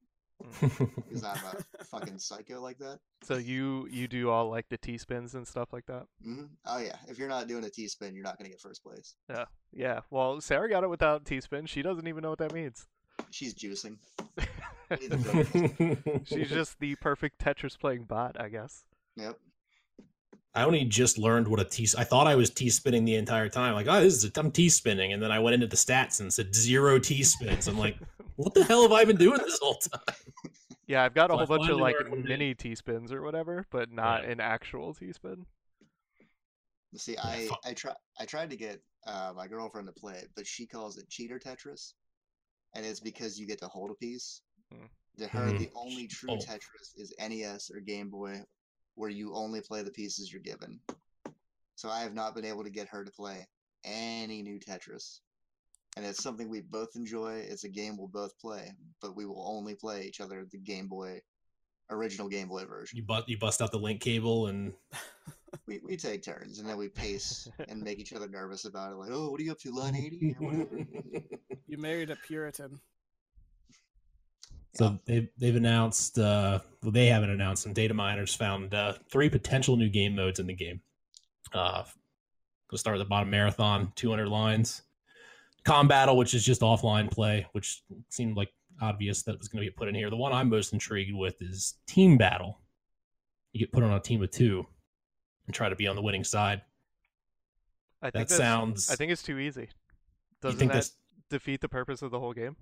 because 1.07 1.23
I'm 1.23 1.37
a 1.79 1.83
fucking 1.85 2.19
psycho 2.19 2.61
like 2.61 2.77
that. 2.79 2.99
So 3.23 3.37
you 3.37 3.87
you 3.91 4.07
do 4.07 4.29
all 4.29 4.49
like 4.49 4.69
the 4.69 4.77
T 4.77 4.97
spins 4.97 5.35
and 5.35 5.47
stuff 5.47 5.73
like 5.73 5.85
that. 5.87 6.05
hmm 6.23 6.45
Oh 6.65 6.79
yeah, 6.79 6.95
if 7.07 7.17
you're 7.19 7.29
not 7.29 7.47
doing 7.47 7.63
a 7.63 7.69
T 7.69 7.87
spin, 7.87 8.15
you're 8.15 8.23
not 8.23 8.37
gonna 8.37 8.49
get 8.49 8.61
first 8.61 8.83
place. 8.83 9.15
Yeah, 9.29 9.45
yeah. 9.71 9.99
Well, 10.09 10.41
Sarah 10.41 10.69
got 10.69 10.83
it 10.83 10.89
without 10.89 11.25
T 11.25 11.39
spin. 11.41 11.65
She 11.65 11.81
doesn't 11.81 12.07
even 12.07 12.21
know 12.23 12.29
what 12.29 12.39
that 12.39 12.53
means. 12.53 12.87
She's 13.29 13.53
juicing. 13.53 13.97
Need 14.99 15.09
the 15.09 15.17
videos. 15.17 16.27
She's 16.27 16.49
just 16.49 16.79
the 16.79 16.95
perfect 16.95 17.39
Tetris 17.39 17.79
playing 17.79 18.05
bot, 18.05 18.39
I 18.39 18.49
guess. 18.49 18.83
Yep. 19.15 19.37
I 20.53 20.63
only 20.63 20.83
just 20.83 21.17
learned 21.17 21.47
what 21.47 21.59
a 21.59 21.63
T. 21.65 21.87
I 21.97 22.03
thought 22.03 22.27
I 22.27 22.35
was 22.35 22.49
T 22.49 22.69
spinning 22.69 23.05
the 23.05 23.15
entire 23.15 23.47
time. 23.47 23.73
Like, 23.73 23.87
oh, 23.87 24.01
this 24.01 24.15
is 24.15 24.25
a, 24.25 24.31
I'm 24.39 24.51
T 24.51 24.67
spinning, 24.69 25.13
and 25.13 25.23
then 25.23 25.31
I 25.31 25.39
went 25.39 25.53
into 25.53 25.67
the 25.67 25.77
stats 25.77 26.19
and 26.19 26.31
said 26.33 26.53
zero 26.53 26.99
T 26.99 27.23
spins. 27.23 27.67
I'm 27.67 27.77
like, 27.77 27.97
what 28.35 28.53
the 28.53 28.63
hell 28.65 28.81
have 28.81 28.91
I 28.91 29.05
been 29.05 29.15
doing 29.17 29.37
this 29.39 29.59
whole 29.61 29.75
time? 29.75 30.15
Yeah, 30.87 31.03
I've 31.03 31.13
got 31.13 31.29
a 31.31 31.33
So 31.33 31.39
I 31.39 31.45
whole 31.45 31.57
bunch 31.57 31.69
of 31.71 31.77
like 31.77 31.95
learned 31.99 32.09
one 32.11 32.21
day. 32.23 32.29
mini 32.29 32.53
T 32.53 32.75
spins 32.75 33.13
or 33.13 33.21
whatever, 33.21 33.65
but 33.71 33.91
not 33.91 34.23
Yeah. 34.23 34.31
an 34.31 34.39
actual 34.41 34.93
T 34.93 35.13
spin. 35.13 35.45
See, 36.97 37.17
I 37.17 37.47
I 37.63 37.73
try 37.73 37.93
I 38.19 38.25
tried 38.25 38.49
to 38.49 38.57
get 38.57 38.81
uh, 39.07 39.31
my 39.35 39.47
girlfriend 39.47 39.87
to 39.87 39.93
play 39.93 40.15
it, 40.15 40.29
but 40.35 40.45
she 40.45 40.67
calls 40.67 40.97
it 40.97 41.09
cheater 41.09 41.39
Tetris, 41.39 41.93
and 42.75 42.85
it's 42.85 42.99
because 42.99 43.39
you 43.39 43.47
get 43.47 43.59
to 43.59 43.67
hold 43.67 43.89
a 43.91 43.95
piece. 43.95 44.41
Hmm. 44.71 44.85
To 45.19 45.27
her, 45.27 45.47
Mhm. 45.47 45.59
the 45.59 45.69
only 45.75 46.07
true 46.07 46.31
Oh. 46.31 46.37
Tetris 46.37 46.93
is 46.97 47.13
NES 47.19 47.69
or 47.71 47.79
Game 47.79 48.09
Boy, 48.09 48.41
where 48.95 49.09
you 49.09 49.33
only 49.33 49.61
play 49.61 49.83
the 49.83 49.91
pieces 49.91 50.31
you're 50.31 50.41
given. 50.41 50.79
So 51.75 51.89
I 51.89 52.01
have 52.01 52.13
not 52.13 52.35
been 52.35 52.45
able 52.45 52.63
to 52.63 52.69
get 52.69 52.87
her 52.89 53.03
to 53.03 53.11
play 53.11 53.47
any 53.83 54.41
new 54.41 54.59
Tetris, 54.59 55.21
and 55.97 56.05
it's 56.05 56.21
something 56.21 56.49
we 56.49 56.61
both 56.61 56.95
enjoy. 56.95 57.43
It's 57.47 57.63
a 57.63 57.69
game 57.69 57.97
we'll 57.97 58.07
both 58.07 58.37
play, 58.39 58.71
but 59.01 59.15
we 59.15 59.25
will 59.25 59.43
only 59.47 59.75
play 59.75 60.03
each 60.03 60.21
other 60.21 60.45
the 60.51 60.57
Game 60.59 60.87
Boy, 60.87 61.21
original 61.89 62.29
Game 62.29 62.49
Boy 62.49 62.65
version. 62.65 62.97
You 62.97 63.03
bust 63.03 63.27
you 63.27 63.37
bust 63.37 63.61
out 63.61 63.71
the 63.71 63.79
link 63.79 64.01
cable 64.01 64.47
and 64.47 64.73
we, 65.67 65.79
we 65.83 65.97
take 65.97 66.23
turns 66.23 66.59
and 66.59 66.69
then 66.69 66.77
we 66.77 66.87
pace 66.87 67.47
and 67.67 67.81
make 67.81 67.99
each 67.99 68.13
other 68.13 68.27
nervous 68.27 68.65
about 68.65 68.91
it. 68.91 68.95
Like, 68.95 69.09
oh, 69.11 69.31
what 69.31 69.39
are 69.39 69.43
you 69.43 69.51
up 69.51 69.59
to, 69.59 69.71
line 69.71 69.95
80? 69.97 70.35
You 71.67 71.77
married 71.77 72.09
a 72.09 72.15
Puritan. 72.15 72.79
So 74.73 74.99
they've 75.05 75.27
they've 75.37 75.55
announced 75.55 76.17
uh 76.17 76.59
well 76.81 76.91
they 76.91 77.07
haven't 77.07 77.29
announced 77.29 77.63
some 77.63 77.73
data 77.73 77.93
miners 77.93 78.33
found 78.33 78.73
uh 78.73 78.93
three 79.11 79.29
potential 79.29 79.75
new 79.75 79.89
game 79.89 80.15
modes 80.15 80.39
in 80.39 80.47
the 80.47 80.53
game. 80.53 80.81
Uh 81.53 81.83
we'll 82.71 82.77
start 82.79 82.95
at 82.95 82.99
the 82.99 83.05
bottom 83.05 83.29
marathon, 83.29 83.91
two 83.95 84.09
hundred 84.09 84.29
lines. 84.29 84.83
Combattle, 85.63 86.17
which 86.17 86.33
is 86.33 86.43
just 86.43 86.61
offline 86.61 87.11
play, 87.11 87.45
which 87.51 87.83
seemed 88.09 88.35
like 88.37 88.49
obvious 88.81 89.23
that 89.23 89.37
was 89.37 89.47
gonna 89.47 89.65
get 89.65 89.75
put 89.75 89.87
in 89.89 89.95
here. 89.95 90.09
The 90.09 90.15
one 90.15 90.31
I'm 90.33 90.49
most 90.49 90.73
intrigued 90.73 91.13
with 91.15 91.41
is 91.41 91.75
team 91.85 92.17
battle. 92.17 92.59
You 93.51 93.59
get 93.59 93.73
put 93.73 93.83
on 93.83 93.91
a 93.91 93.99
team 93.99 94.23
of 94.23 94.31
two 94.31 94.65
and 95.45 95.53
try 95.53 95.67
to 95.67 95.75
be 95.75 95.87
on 95.87 95.97
the 95.97 96.01
winning 96.01 96.23
side. 96.23 96.61
I 98.01 98.09
think 98.09 98.29
That 98.29 98.35
sounds 98.35 98.89
I 98.89 98.95
think 98.95 99.11
it's 99.11 99.21
too 99.21 99.37
easy. 99.37 99.63
you 99.63 99.67
Doesn't 100.41 100.59
think 100.59 100.71
that 100.71 100.89
defeat 101.29 101.59
the 101.61 101.69
purpose 101.69 102.01
of 102.01 102.11
the 102.11 102.19
whole 102.19 102.33
game? 102.33 102.55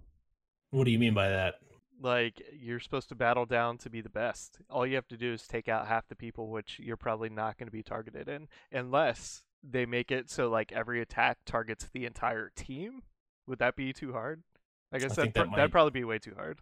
what 0.72 0.84
do 0.84 0.92
you 0.92 1.00
mean 1.00 1.14
by 1.14 1.30
that? 1.30 1.56
Like 2.02 2.42
you're 2.58 2.80
supposed 2.80 3.10
to 3.10 3.16
battle 3.16 3.46
down 3.46 3.78
to 3.80 3.90
be 3.90 4.02
the 4.02 4.10
best. 4.10 4.60
All 4.70 4.88
you 4.88 4.96
have 4.96 5.08
to 5.10 5.18
do 5.18 5.34
is 5.34 5.46
take 5.48 5.68
out 5.68 5.88
half 5.88 6.08
the 6.08 6.16
people, 6.16 6.50
which 6.50 6.80
you're 6.80 6.98
probably 6.98 7.30
not 7.30 7.58
going 7.58 7.68
to 7.68 7.72
be 7.72 7.84
targeted 7.84 8.30
in, 8.30 8.48
unless 8.72 9.44
they 9.64 9.86
make 9.86 10.12
it 10.12 10.30
so 10.30 10.50
like 10.50 10.72
every 10.72 11.02
attack 11.02 11.40
targets 11.46 11.90
the 11.92 12.06
entire 12.06 12.52
team. 12.56 13.02
Would 13.48 13.60
that 13.60 13.76
be 13.76 13.92
too 13.92 14.14
hard? 14.14 14.44
I 14.92 15.00
guess 15.00 15.18
I 15.18 15.26
that 15.26 15.34
that 15.34 15.48
that'd 15.56 15.72
probably 15.72 15.92
be 15.92 16.04
way 16.04 16.20
too 16.20 16.34
hard. 16.36 16.60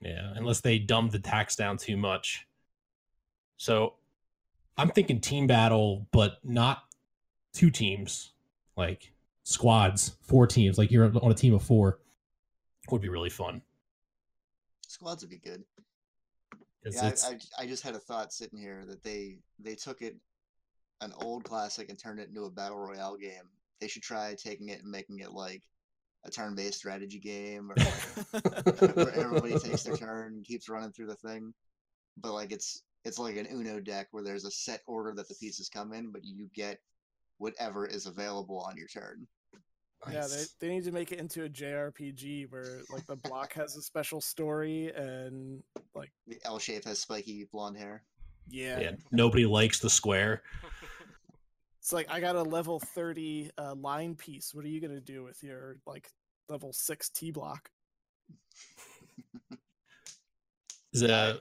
Yeah, 0.00 0.32
unless 0.36 0.60
they 0.60 0.78
dumb 0.78 1.10
the 1.10 1.18
tax 1.18 1.56
down 1.56 1.76
too 1.76 1.96
much. 1.96 2.46
So 3.56 3.94
I'm 4.76 4.90
thinking 4.90 5.20
team 5.20 5.48
battle, 5.48 6.06
but 6.12 6.38
not 6.44 6.84
two 7.52 7.70
teams, 7.70 8.32
like 8.76 9.12
squads, 9.42 10.16
four 10.22 10.46
teams, 10.46 10.78
like 10.78 10.92
you're 10.92 11.04
on 11.04 11.30
a 11.30 11.34
team 11.34 11.54
of 11.54 11.62
four. 11.62 11.98
Would 12.90 13.02
be 13.02 13.08
really 13.08 13.28
fun. 13.28 13.60
Squads 14.98 15.22
would 15.22 15.30
be 15.30 15.38
good. 15.38 15.62
Yeah, 16.84 17.12
I, 17.24 17.28
I, 17.28 17.62
I 17.62 17.66
just 17.66 17.84
had 17.84 17.94
a 17.94 18.00
thought 18.00 18.32
sitting 18.32 18.58
here 18.58 18.84
that 18.88 19.02
they 19.02 19.38
they 19.60 19.74
took 19.74 20.02
it 20.02 20.16
an 21.00 21.12
old 21.18 21.44
classic 21.44 21.88
and 21.88 21.98
turned 21.98 22.18
it 22.18 22.28
into 22.28 22.44
a 22.44 22.50
battle 22.50 22.78
royale 22.78 23.16
game. 23.16 23.48
They 23.80 23.86
should 23.86 24.02
try 24.02 24.34
taking 24.34 24.70
it 24.70 24.82
and 24.82 24.90
making 24.90 25.20
it 25.20 25.32
like 25.32 25.62
a 26.24 26.30
turn-based 26.30 26.78
strategy 26.78 27.20
game, 27.20 27.70
or 27.70 27.74
where 28.94 29.14
everybody 29.14 29.56
takes 29.58 29.84
their 29.84 29.96
turn 29.96 30.34
and 30.34 30.44
keeps 30.44 30.68
running 30.68 30.90
through 30.90 31.06
the 31.06 31.14
thing. 31.14 31.54
But 32.16 32.32
like 32.32 32.50
it's 32.50 32.82
it's 33.04 33.20
like 33.20 33.36
an 33.36 33.46
Uno 33.52 33.78
deck 33.78 34.08
where 34.10 34.24
there's 34.24 34.44
a 34.44 34.50
set 34.50 34.80
order 34.88 35.12
that 35.14 35.28
the 35.28 35.36
pieces 35.36 35.68
come 35.68 35.92
in, 35.92 36.10
but 36.10 36.24
you 36.24 36.48
get 36.54 36.80
whatever 37.38 37.86
is 37.86 38.06
available 38.06 38.58
on 38.58 38.76
your 38.76 38.88
turn. 38.88 39.28
Yeah, 40.10 40.26
they, 40.26 40.44
they 40.60 40.68
need 40.68 40.84
to 40.84 40.92
make 40.92 41.12
it 41.12 41.18
into 41.18 41.44
a 41.44 41.48
JRPG 41.48 42.50
where 42.50 42.82
like 42.90 43.06
the 43.06 43.16
block 43.16 43.52
has 43.54 43.76
a 43.76 43.82
special 43.82 44.20
story 44.20 44.92
and 44.94 45.62
like 45.94 46.12
The 46.26 46.38
L 46.44 46.58
shape 46.58 46.84
has 46.84 47.00
spiky 47.00 47.48
blonde 47.50 47.76
hair. 47.76 48.04
yeah, 48.48 48.80
yeah, 48.80 48.92
nobody 49.10 49.44
likes 49.44 49.80
the 49.80 49.90
square. 49.90 50.42
it's 51.80 51.92
like 51.92 52.10
I 52.10 52.20
got 52.20 52.36
a 52.36 52.42
level 52.42 52.78
thirty 52.78 53.50
uh, 53.58 53.74
line 53.74 54.14
piece. 54.14 54.54
What 54.54 54.64
are 54.64 54.68
you 54.68 54.80
gonna 54.80 55.00
do 55.00 55.24
with 55.24 55.42
your 55.42 55.78
like 55.86 56.08
level 56.48 56.72
six 56.72 57.10
T 57.10 57.30
block? 57.32 57.70
Is 60.92 61.02
it 61.02 61.10
a 61.10 61.40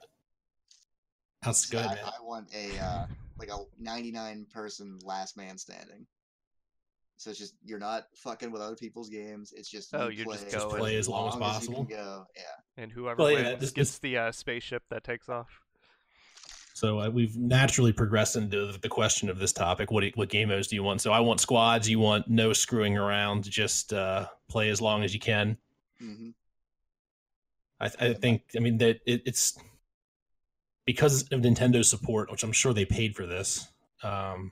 How's 1.41 1.65
So 1.65 1.77
good, 1.77 1.85
I, 1.85 1.95
man? 1.95 2.03
I 2.05 2.23
want 2.23 2.53
a 2.53 2.77
uh, 2.83 3.05
like 3.39 3.49
a 3.49 3.59
99 3.79 4.47
person 4.51 4.99
last 5.03 5.37
man 5.37 5.57
standing. 5.57 6.05
So 7.17 7.31
it's 7.31 7.39
just 7.39 7.55
you're 7.65 7.79
not 7.79 8.07
fucking 8.15 8.51
with 8.51 8.61
other 8.61 8.75
people's 8.75 9.09
games. 9.09 9.51
It's 9.55 9.69
just 9.69 9.93
Oh, 9.95 10.07
you 10.07 10.17
you're 10.23 10.25
just 10.33 10.43
play, 10.43 10.51
Just 10.51 10.67
going- 10.69 10.79
play 10.79 10.95
as 10.97 11.09
long 11.09 11.27
as 11.29 11.33
you 11.33 11.39
possible. 11.39 11.85
can 11.85 11.97
go. 11.97 12.27
Yeah. 12.35 12.43
And 12.83 12.91
whoever 12.91 13.23
Well, 13.23 13.31
yeah, 13.31 13.55
this- 13.55 13.71
gets 13.71 13.91
this- 13.91 13.99
the 13.99 14.17
uh, 14.17 14.31
spaceship 14.31 14.83
that 14.89 15.03
takes 15.03 15.27
off. 15.27 15.61
So 16.75 16.99
uh, 16.99 17.09
we've 17.09 17.35
naturally 17.35 17.91
progressed 17.91 18.35
into 18.35 18.71
the 18.71 18.87
question 18.87 19.29
of 19.29 19.39
this 19.39 19.51
topic. 19.51 19.89
What 19.89 20.03
what 20.15 20.29
game 20.29 20.49
modes 20.49 20.67
do 20.67 20.75
you 20.75 20.83
want? 20.83 21.01
So 21.01 21.11
I 21.11 21.19
want 21.21 21.39
squads. 21.41 21.89
You 21.89 21.97
want 21.99 22.27
no 22.27 22.53
screwing 22.53 22.95
around. 22.95 23.49
Just 23.49 23.93
uh, 23.93 24.27
play 24.47 24.69
as 24.69 24.79
long 24.79 25.03
as 25.03 25.11
you 25.13 25.19
can. 25.19 25.57
hmm 25.99 26.29
I, 27.79 27.85
I 27.99 28.13
think. 28.13 28.43
I 28.55 28.59
mean 28.59 28.77
that 28.77 28.99
it, 29.07 29.23
it's 29.25 29.57
because 30.85 31.23
of 31.31 31.41
Nintendo's 31.41 31.89
support, 31.89 32.29
which 32.31 32.43
I'm 32.43 32.51
sure 32.51 32.73
they 32.73 32.85
paid 32.85 33.15
for 33.15 33.25
this. 33.25 33.67
Um, 34.03 34.51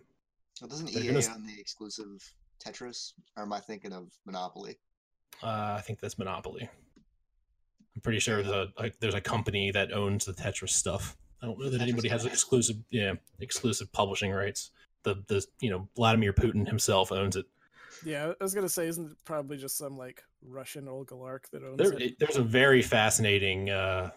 Well, 0.61 0.67
doesn't 0.69 0.91
They're 0.91 1.03
EA 1.03 1.07
gonna 1.07 1.19
s- 1.19 1.29
own 1.29 1.45
the 1.45 1.59
exclusive 1.59 2.33
Tetris? 2.63 3.13
Or 3.37 3.43
am 3.43 3.53
I 3.53 3.59
thinking 3.59 3.93
of 3.93 4.11
Monopoly? 4.25 4.77
uh, 5.43 5.75
I 5.77 5.81
think 5.81 5.99
that's 5.99 6.17
Monopoly. 6.17 6.69
I'm 7.95 8.01
pretty 8.01 8.19
sure 8.19 8.43
there's 8.43 8.49
a 8.49 8.67
like, 8.79 8.99
there's 8.99 9.13
a 9.13 9.21
company 9.21 9.71
that 9.71 9.91
owns 9.93 10.25
the 10.25 10.33
Tetris 10.33 10.69
stuff. 10.69 11.15
I 11.41 11.45
don't 11.47 11.59
know 11.59 11.69
that 11.69 11.77
Tetris 11.79 11.83
anybody 11.83 12.09
has 12.09 12.25
exclusive 12.25 12.77
yeah 12.89 13.13
exclusive 13.39 13.91
publishing 13.91 14.31
rights. 14.31 14.71
The 15.03 15.23
the 15.27 15.45
you 15.61 15.69
know 15.69 15.87
Vladimir 15.95 16.33
Putin 16.33 16.67
himself 16.67 17.11
owns 17.11 17.35
it. 17.35 17.45
Yeah, 18.05 18.33
I 18.39 18.43
was 18.43 18.53
gonna 18.53 18.67
say, 18.69 18.87
isn't 18.87 19.11
it 19.11 19.17
probably 19.23 19.57
just 19.57 19.77
some 19.77 19.97
like 19.97 20.23
Russian 20.45 20.87
oligarch 20.87 21.49
that 21.51 21.63
owns 21.63 21.77
There, 21.77 21.93
it? 21.93 22.01
it, 22.01 22.19
there's 22.19 22.35
a 22.37 22.43
very 22.43 22.81
fascinating 22.81 23.69
uh 23.69 24.09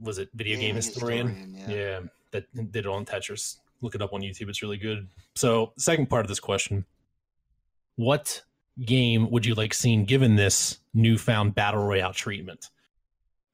was 0.00 0.18
it 0.18 0.30
video 0.34 0.56
game 0.56 0.68
Gaming 0.68 0.76
historian? 0.76 1.54
yeah. 1.56 1.70
yeah. 1.70 2.00
that 2.30 2.72
did 2.72 2.86
it 2.86 2.86
on 2.86 3.04
Tetris. 3.04 3.58
Look 3.82 3.94
it 3.94 4.02
up 4.02 4.12
on 4.12 4.20
YouTube. 4.22 4.48
It's 4.48 4.62
really 4.62 4.78
good. 4.78 5.08
So, 5.34 5.72
second 5.76 6.08
part 6.08 6.24
of 6.24 6.28
this 6.28 6.40
question: 6.40 6.84
What 7.96 8.42
game 8.84 9.30
would 9.30 9.44
you 9.46 9.54
like 9.54 9.74
seen 9.74 10.04
given 10.04 10.36
this 10.36 10.78
newfound 10.94 11.54
battle 11.54 11.82
royale 11.84 12.12
treatment? 12.12 12.70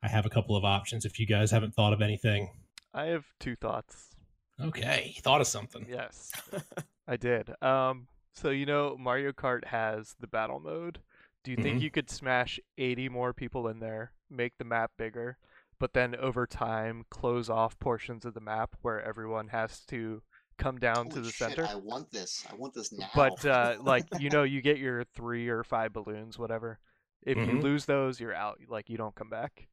I 0.02 0.08
have 0.08 0.26
a 0.26 0.30
couple 0.30 0.56
of 0.56 0.64
options 0.64 1.04
if 1.04 1.18
you 1.18 1.26
guys 1.26 1.50
haven't 1.50 1.74
thought 1.74 1.92
of 1.92 2.00
anything. 2.02 2.50
I 2.94 3.06
have 3.06 3.24
two 3.40 3.56
thoughts. 3.56 4.14
Okay, 4.60 5.16
thought 5.20 5.40
of 5.40 5.46
something. 5.46 5.86
Yes, 5.88 6.32
I 7.08 7.16
did. 7.16 7.50
Um, 7.62 8.08
so 8.34 8.50
you 8.50 8.66
know 8.66 8.96
Mario 8.98 9.32
Kart 9.32 9.64
has 9.66 10.14
the 10.20 10.26
battle 10.26 10.60
mode. 10.60 11.00
Do 11.44 11.50
you 11.52 11.56
think 11.56 11.78
Mhm. 11.78 11.82
you 11.82 11.90
could 11.90 12.10
smash 12.10 12.58
80 12.76 13.08
more 13.08 13.32
people 13.32 13.68
in 13.68 13.78
there, 13.80 14.12
make 14.28 14.58
the 14.58 14.64
map 14.64 14.92
bigger, 14.98 15.38
but 15.78 15.92
then 15.94 16.14
over 16.16 16.46
time 16.46 17.04
close 17.10 17.48
off 17.48 17.78
portions 17.78 18.24
of 18.24 18.34
the 18.34 18.40
map 18.40 18.76
where 18.82 19.00
everyone 19.00 19.48
has 19.48 19.80
to 19.86 20.22
come 20.58 20.78
down 20.78 21.08
to 21.10 21.20
the 21.20 21.30
shit, 21.30 21.34
center? 21.36 21.66
I 21.70 21.76
want 21.76 22.10
this. 22.10 22.44
I 22.50 22.54
want 22.54 22.74
this 22.74 22.92
now. 22.92 23.08
But 23.14 23.44
uh, 23.44 23.76
like 23.80 24.04
you 24.18 24.30
know, 24.30 24.42
you 24.44 24.60
get 24.60 24.78
your 24.78 25.04
three 25.14 25.48
or 25.48 25.64
five 25.64 25.92
balloons, 25.92 26.38
whatever. 26.38 26.78
If 27.22 27.36
you 27.38 27.44
Mhm. 27.44 27.62
lose 27.62 27.84
those, 27.86 28.20
you're 28.20 28.34
out. 28.34 28.58
Like 28.68 28.90
you 28.90 28.96
don't 28.96 29.14
come 29.14 29.30
back. 29.30 29.68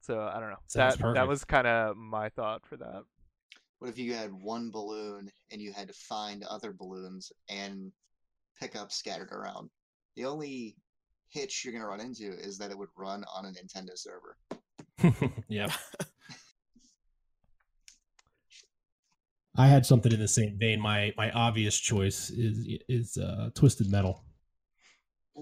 So 0.00 0.20
I 0.20 0.40
don't 0.40 0.50
know. 0.50 0.56
Sounds 0.66 0.98
that 0.98 1.14
that 1.14 1.28
was 1.28 1.44
kind 1.44 1.66
of 1.66 1.96
my 1.96 2.28
thought 2.30 2.66
for 2.66 2.76
that. 2.78 3.04
What 3.78 3.88
if 3.88 3.98
you 3.98 4.14
had 4.14 4.32
one 4.32 4.70
balloon 4.70 5.30
and 5.50 5.60
you 5.60 5.72
had 5.72 5.88
to 5.88 5.94
find 5.94 6.44
other 6.44 6.72
balloons 6.72 7.32
and 7.48 7.92
pick 8.58 8.76
up 8.76 8.92
scattered 8.92 9.32
around? 9.32 9.70
The 10.16 10.26
only 10.26 10.76
hitch 11.28 11.64
you're 11.64 11.72
going 11.72 11.82
to 11.82 11.88
run 11.88 12.00
into 12.00 12.32
is 12.32 12.58
that 12.58 12.70
it 12.70 12.76
would 12.76 12.88
run 12.96 13.24
on 13.34 13.46
a 13.46 13.48
Nintendo 13.48 13.92
server. 13.94 14.36
yeah. 15.48 15.72
I 19.56 19.66
had 19.66 19.84
something 19.84 20.12
in 20.12 20.20
the 20.20 20.28
same 20.28 20.56
vein. 20.58 20.80
My 20.80 21.12
my 21.16 21.30
obvious 21.32 21.78
choice 21.78 22.30
is 22.30 22.78
is 22.88 23.16
uh, 23.16 23.50
Twisted 23.54 23.90
Metal. 23.90 24.24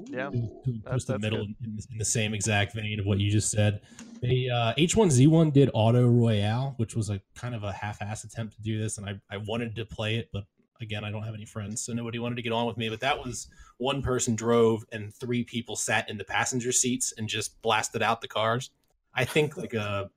Yeah. 0.06 0.30
That's- 0.30 0.48
Twisted 0.88 1.14
that's 1.14 1.22
Metal 1.22 1.40
in, 1.40 1.56
the- 1.60 1.86
in 1.92 1.98
the 1.98 2.04
same 2.04 2.32
exact 2.34 2.74
vein 2.74 3.00
of 3.00 3.06
what 3.06 3.18
you 3.18 3.30
just 3.30 3.50
said. 3.50 3.80
They 4.22 4.48
uh, 4.48 4.74
H1Z1 4.78 5.52
did 5.52 5.70
Auto 5.74 6.06
Royale, 6.08 6.74
which 6.78 6.94
was 6.96 7.10
a 7.10 7.20
kind 7.34 7.54
of 7.54 7.64
a 7.64 7.72
half-ass 7.72 8.24
attempt 8.24 8.54
to 8.56 8.62
do 8.62 8.80
this, 8.80 8.98
and 8.98 9.08
I 9.08 9.20
I 9.30 9.36
wanted 9.38 9.76
to 9.76 9.84
play 9.84 10.16
it, 10.16 10.28
but 10.32 10.44
again, 10.80 11.02
I 11.04 11.10
don't 11.10 11.24
have 11.24 11.34
any 11.34 11.44
friends, 11.46 11.80
so 11.84 11.92
nobody 11.92 12.18
wanted 12.20 12.36
to 12.36 12.42
get 12.42 12.52
on 12.52 12.66
with 12.66 12.76
me. 12.76 12.88
But 12.88 13.00
that 13.00 13.18
was 13.24 13.48
one 13.78 14.00
person 14.00 14.34
drove 14.36 14.84
and 14.92 15.12
three 15.14 15.42
people 15.44 15.74
sat 15.76 16.08
in 16.08 16.16
the 16.18 16.24
passenger 16.24 16.70
seats 16.72 17.12
and 17.18 17.28
just 17.28 17.60
blasted 17.62 18.02
out 18.02 18.20
the 18.20 18.28
cars. 18.28 18.70
I 19.14 19.24
think 19.24 19.56
like 19.56 19.74
a 19.74 20.10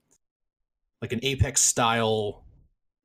like 1.02 1.12
an 1.14 1.20
Apex 1.24 1.62
style 1.62 2.46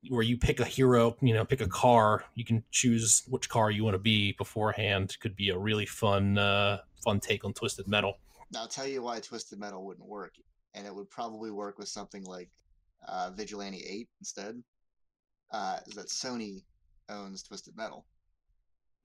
where 0.09 0.21
you 0.21 0.37
pick 0.37 0.59
a 0.59 0.65
hero, 0.65 1.15
you 1.21 1.33
know, 1.33 1.45
pick 1.45 1.61
a 1.61 1.67
car, 1.67 2.23
you 2.35 2.45
can 2.45 2.63
choose 2.71 3.23
which 3.27 3.49
car 3.49 3.71
you 3.71 3.83
want 3.83 3.95
to 3.95 3.99
be 3.99 4.33
beforehand. 4.33 5.15
Could 5.19 5.35
be 5.35 5.49
a 5.49 5.57
really 5.57 5.85
fun 5.85 6.37
uh 6.37 6.79
fun 7.03 7.19
take 7.19 7.45
on 7.45 7.53
Twisted 7.53 7.87
Metal. 7.87 8.17
Now, 8.51 8.61
I'll 8.61 8.67
tell 8.67 8.87
you 8.87 9.01
why 9.01 9.19
Twisted 9.19 9.59
Metal 9.59 9.85
wouldn't 9.85 10.07
work, 10.07 10.35
and 10.73 10.85
it 10.85 10.93
would 10.93 11.09
probably 11.09 11.51
work 11.51 11.77
with 11.77 11.89
something 11.89 12.23
like 12.23 12.49
uh, 13.07 13.31
Vigilante 13.35 13.83
8 13.87 14.09
instead. 14.19 14.63
Uh, 15.51 15.77
is 15.85 15.95
that 15.95 16.07
Sony 16.07 16.63
owns 17.09 17.43
Twisted 17.43 17.75
Metal. 17.75 18.05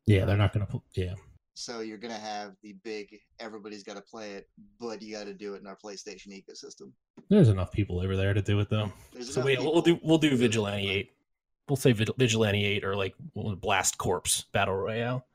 Yeah, 0.07 0.25
they're 0.25 0.37
not 0.37 0.53
gonna 0.53 0.67
put 0.67 0.83
yeah. 0.95 1.15
So 1.55 1.81
you're 1.81 1.99
going 1.99 2.15
to 2.15 2.21
have 2.21 2.55
the 2.63 2.75
big, 2.83 3.19
everybody's 3.39 3.83
got 3.83 3.97
to 3.97 4.01
play 4.03 4.33
it, 4.33 4.49
but 4.81 5.03
you 5.03 5.15
got 5.17 5.25
to 5.27 5.35
do 5.35 5.55
it 5.55 5.61
in 5.61 5.67
our 5.67 5.77
PlayStation 5.77 6.29
ecosystem. 6.29 6.93
There's 7.29 7.49
enough 7.49 7.73
people 7.73 8.01
over 8.01 8.17
there 8.17 8.33
to 8.33 8.41
do 8.43 8.59
it 8.61 8.71
though. 8.71 8.91
There's 9.13 9.29
So 9.35 9.41
enough 9.43 9.47
wait, 9.47 9.59
we'll 9.61 9.83
do 9.83 9.99
we'll 10.03 10.19
do 10.19 10.37
Vigilante 10.37 10.89
Eight. 10.89 11.13
We'll 11.69 11.77
say 11.77 11.93
Vigilante 11.93 12.65
Eight 12.65 12.85
or 12.85 12.97
like 12.97 13.15
Blast 13.35 13.99
Corps 13.99 14.45
Battle 14.53 14.75
Royale. 14.75 15.27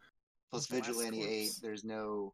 Plus 0.49 0.67
Blast 0.67 0.85
Vigilante 0.85 1.23
8, 1.23 1.51
there's 1.61 1.83
no. 1.83 2.33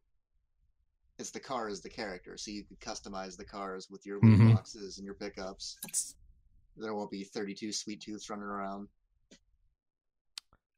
It's 1.20 1.32
the 1.32 1.40
car 1.40 1.70
is 1.70 1.82
the 1.82 1.90
character, 1.90 2.38
so 2.38 2.52
you 2.52 2.64
could 2.64 2.80
customize 2.80 3.38
the 3.38 3.46
cars 3.46 3.88
with 3.90 4.06
your 4.06 4.20
loot 4.22 4.40
Mhm. 4.40 4.56
boxes 4.56 4.98
and 4.98 5.06
your 5.06 5.14
pickups. 5.14 5.78
There 6.76 6.94
won't 6.96 7.12
be 7.12 7.24
32 7.24 7.72
Sweet 7.72 8.02
Tooths 8.02 8.30
running 8.30 8.46
around. 8.46 8.88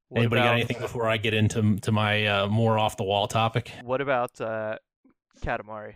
What 0.09 0.19
Anybody 0.19 0.41
got 0.41 0.53
anything 0.53 0.79
before 0.79 1.07
I 1.07 1.17
get 1.17 1.33
into 1.33 1.77
to 1.77 1.91
my 1.91 2.25
uh, 2.27 2.47
more 2.47 2.77
off 2.77 2.95
the 2.95 3.03
wall 3.03 3.27
topic? 3.27 3.71
What 3.83 4.01
about 4.01 4.39
uh, 4.39 4.77
Katamari? 5.41 5.95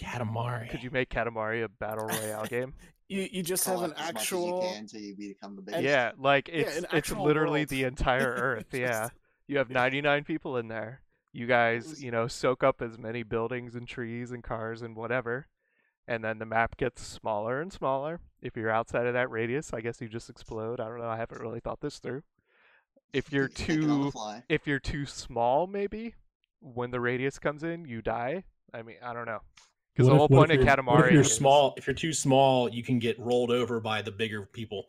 Katamari. 0.00 0.70
Could 0.70 0.82
you 0.82 0.90
make 0.90 1.08
Katamari 1.10 1.64
a 1.64 1.68
battle 1.68 2.06
royale 2.06 2.46
game? 2.46 2.74
You 3.06 3.28
you 3.30 3.42
just 3.42 3.66
Call 3.66 3.80
have 3.82 3.90
an 3.90 3.96
as 3.98 4.06
much 4.06 4.16
as 4.16 4.22
actual 4.22 4.74
until 4.78 4.98
you 4.98 5.14
become 5.14 5.56
the 5.56 5.60
biggest. 5.62 5.84
yeah, 5.84 6.12
like 6.18 6.48
it's 6.50 6.78
an 6.78 6.86
it's 6.90 7.10
literally 7.12 7.60
world. 7.60 7.68
the 7.68 7.82
entire 7.84 8.32
Earth. 8.32 8.70
Just- 8.70 8.80
yeah, 8.80 9.08
you 9.46 9.58
have 9.58 9.68
99 9.68 10.24
people 10.24 10.56
in 10.56 10.68
there. 10.68 11.02
You 11.30 11.46
guys, 11.46 12.02
you 12.02 12.10
know, 12.10 12.28
soak 12.28 12.64
up 12.64 12.80
as 12.80 12.96
many 12.96 13.22
buildings 13.22 13.74
and 13.74 13.86
trees 13.86 14.32
and 14.32 14.42
cars 14.42 14.80
and 14.80 14.96
whatever, 14.96 15.48
and 16.08 16.24
then 16.24 16.38
the 16.38 16.46
map 16.46 16.78
gets 16.78 17.06
smaller 17.06 17.60
and 17.60 17.70
smaller. 17.70 18.20
If 18.40 18.56
you're 18.56 18.70
outside 18.70 19.06
of 19.06 19.12
that 19.12 19.30
radius, 19.30 19.74
I 19.74 19.82
guess 19.82 20.00
you 20.00 20.08
just 20.08 20.30
explode. 20.30 20.80
I 20.80 20.88
don't 20.88 20.98
know. 20.98 21.08
I 21.08 21.18
haven't 21.18 21.42
really 21.42 21.60
thought 21.60 21.82
this 21.82 21.98
through. 21.98 22.22
If 23.14 23.32
you're 23.32 23.48
Think 23.54 23.68
it 23.84 23.90
on 23.90 24.02
the 24.06 24.10
too 24.10 24.42
if 24.48 24.66
you're 24.66 24.78
too 24.80 25.06
small, 25.06 25.66
maybe 25.66 26.14
when 26.60 26.90
the 26.90 27.00
radius 27.00 27.38
comes 27.38 27.62
in, 27.62 27.84
you 27.84 28.02
die. 28.02 28.44
I 28.74 28.82
mean, 28.82 28.96
I 29.02 29.12
don't 29.14 29.26
know. 29.26 29.40
Because 29.94 30.08
the 30.08 30.14
What 30.14 30.16
if- 30.16 30.18
whole 30.18 30.28
point 30.28 30.50
of 30.50 30.56
you're- 30.58 30.68
Katamari 30.70 31.06
if 31.06 31.12
you're 31.12 31.20
is- 31.22 31.32
small? 31.34 31.74
If 31.76 31.86
you're 31.86 31.94
too 31.94 32.12
small, 32.12 32.68
you 32.68 32.82
can 32.82 32.98
get 32.98 33.18
rolled 33.20 33.50
over 33.50 33.80
by 33.80 34.02
the 34.02 34.10
bigger 34.10 34.44
people. 34.46 34.86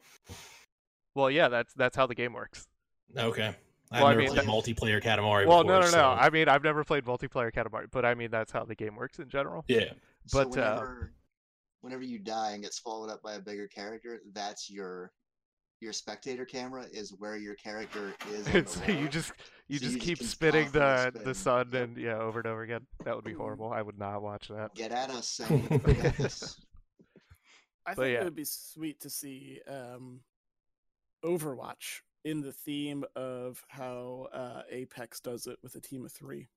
Well, 1.14 1.30
yeah, 1.30 1.48
that's 1.48 1.74
that's 1.76 1.96
how 1.96 2.08
the 2.08 2.16
game 2.16 2.34
works. 2.34 2.68
Okay. 3.16 3.56
I've 3.92 4.02
Well, 4.02 4.06
I 4.08 4.10
never 4.16 4.22
mean, 4.22 4.30
played 4.32 4.48
multiplayer 4.48 5.02
Katamari 5.02 5.46
well, 5.46 5.64
before. 5.64 5.80
no, 5.82 5.86
no, 5.86 5.92
no. 5.92 6.10
I 6.10 6.32
mean, 6.32 6.50
I've 6.50 6.64
never 6.64 6.84
played 6.84 7.06
multiplayer 7.06 7.52
Katamari, 7.54 7.86
but 7.92 8.04
I 8.04 8.16
mean 8.16 8.32
that's 8.32 8.52
how 8.52 8.66
the 8.66 8.74
game 8.76 8.96
works 8.96 9.20
in 9.20 9.30
general. 9.30 9.64
yeah. 9.68 9.94
So 10.26 10.44
but, 10.44 10.58
uh, 10.58 10.74
whenever, 10.80 11.14
whenever 11.82 12.04
you 12.04 12.18
die 12.18 12.54
and 12.54 12.64
get 12.64 12.74
swallowed 12.74 13.12
up 13.12 13.22
by 13.22 13.34
a 13.34 13.40
bigger 13.40 13.68
character, 13.68 14.20
that's 14.34 14.72
your 14.72 15.12
your 15.82 15.94
spectator 15.94 16.46
camera 16.46 16.86
is 16.92 17.14
where 17.20 17.36
your 17.36 17.56
character 17.56 18.14
is. 18.32 18.48
On 18.48 18.56
It's 18.56 18.76
the 18.80 18.94
you 18.94 19.10
just 19.10 19.34
you 19.68 19.80
So 19.80 19.86
just 19.86 19.94
you 19.94 20.00
just 20.00 20.00
keep 20.00 20.20
can 20.20 20.28
spinning 20.28 20.72
the 20.72 20.80
constantly 20.80 21.24
the 21.26 21.36
sun 21.36 21.70
Yep. 21.74 21.84
and 21.84 21.98
yeah 21.98 22.18
over 22.18 22.40
and 22.40 22.48
over 22.48 22.64
again. 22.64 22.86
That 23.04 23.16
would 23.16 23.26
be 23.26 23.34
horrible. 23.34 23.72
I 23.72 23.82
would 23.82 24.00
not 24.00 24.22
watch 24.22 24.48
that. 24.50 24.74
Get 24.76 24.92
at 24.92 25.10
us, 25.10 25.40
Sony. 25.40 25.70
We. 25.86 26.26
I 27.86 27.94
think 27.94 28.14
yeah. 28.14 28.22
it 28.22 28.24
would 28.24 28.36
be 28.36 28.46
sweet 28.46 29.00
to 29.02 29.10
see 29.10 29.62
um, 29.68 30.22
Overwatch 31.24 32.02
in 32.24 32.42
the 32.42 32.52
theme 32.52 33.04
of 33.16 33.64
how 33.68 34.28
uh, 34.34 34.64
Apex 34.72 35.20
does 35.20 35.46
it 35.46 35.60
with 35.62 35.76
a 35.76 35.80
team 35.82 36.04
of 36.06 36.12
three, 36.12 36.48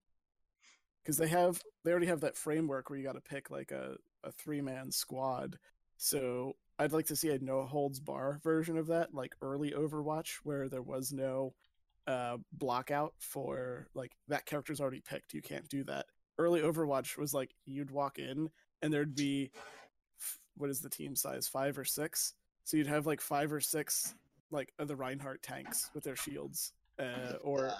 because 1.02 1.18
they 1.18 1.28
have 1.28 1.62
they 1.85 1.90
already 1.90 2.07
have 2.07 2.20
that 2.20 2.37
framework 2.37 2.88
where 2.88 2.98
you 2.98 3.04
got 3.04 3.12
to 3.14 3.20
pick 3.20 3.50
like 3.50 3.72
a 3.72 3.96
a 4.24 4.33
three 4.33 4.62
man 4.62 4.90
squad. 4.90 5.59
So 5.98 6.54
I'd 6.79 6.93
like 6.93 7.07
to 7.07 7.17
see 7.17 7.31
a 7.31 7.38
no 7.38 7.62
holds 7.62 7.99
bar 8.01 8.38
version 8.43 8.77
of 8.79 8.87
that, 8.88 9.12
like 9.14 9.35
early 9.43 9.73
Overwatch, 9.73 10.37
where 10.45 10.69
there 10.69 10.83
was 10.83 11.12
no 11.12 11.55
uh, 12.07 12.37
block 12.53 12.91
out 12.91 13.14
for 13.19 13.88
like 13.95 14.12
that 14.29 14.47
character's 14.47 14.81
already 14.81 15.01
picked. 15.01 15.35
You 15.35 15.43
can't 15.43 15.69
do 15.69 15.85
that. 15.85 16.07
Early 16.38 16.61
Overwatch 16.61 17.19
was 17.19 17.35
like 17.35 17.51
you'd 17.64 17.91
walk 17.91 18.19
in 18.19 18.49
and 18.81 18.93
there'd 18.93 19.14
be 19.14 19.51
what 20.57 20.71
is 20.71 20.81
the 20.81 20.88
team 20.91 21.14
size 21.17 21.47
five 21.49 21.77
or 21.79 21.85
six 21.85 22.35
so 22.64 22.77
you'd 22.77 22.87
have 22.87 23.07
like 23.07 23.21
five 23.21 23.53
or 23.53 23.61
six 23.61 24.14
like 24.51 24.73
of 24.79 24.88
the 24.88 24.97
reinhardt 24.97 25.43
tanks 25.43 25.91
with 25.95 26.05
their 26.05 26.17
shields 26.17 26.73
uh, 26.99 27.35
or 27.43 27.69
Uh, 27.69 27.75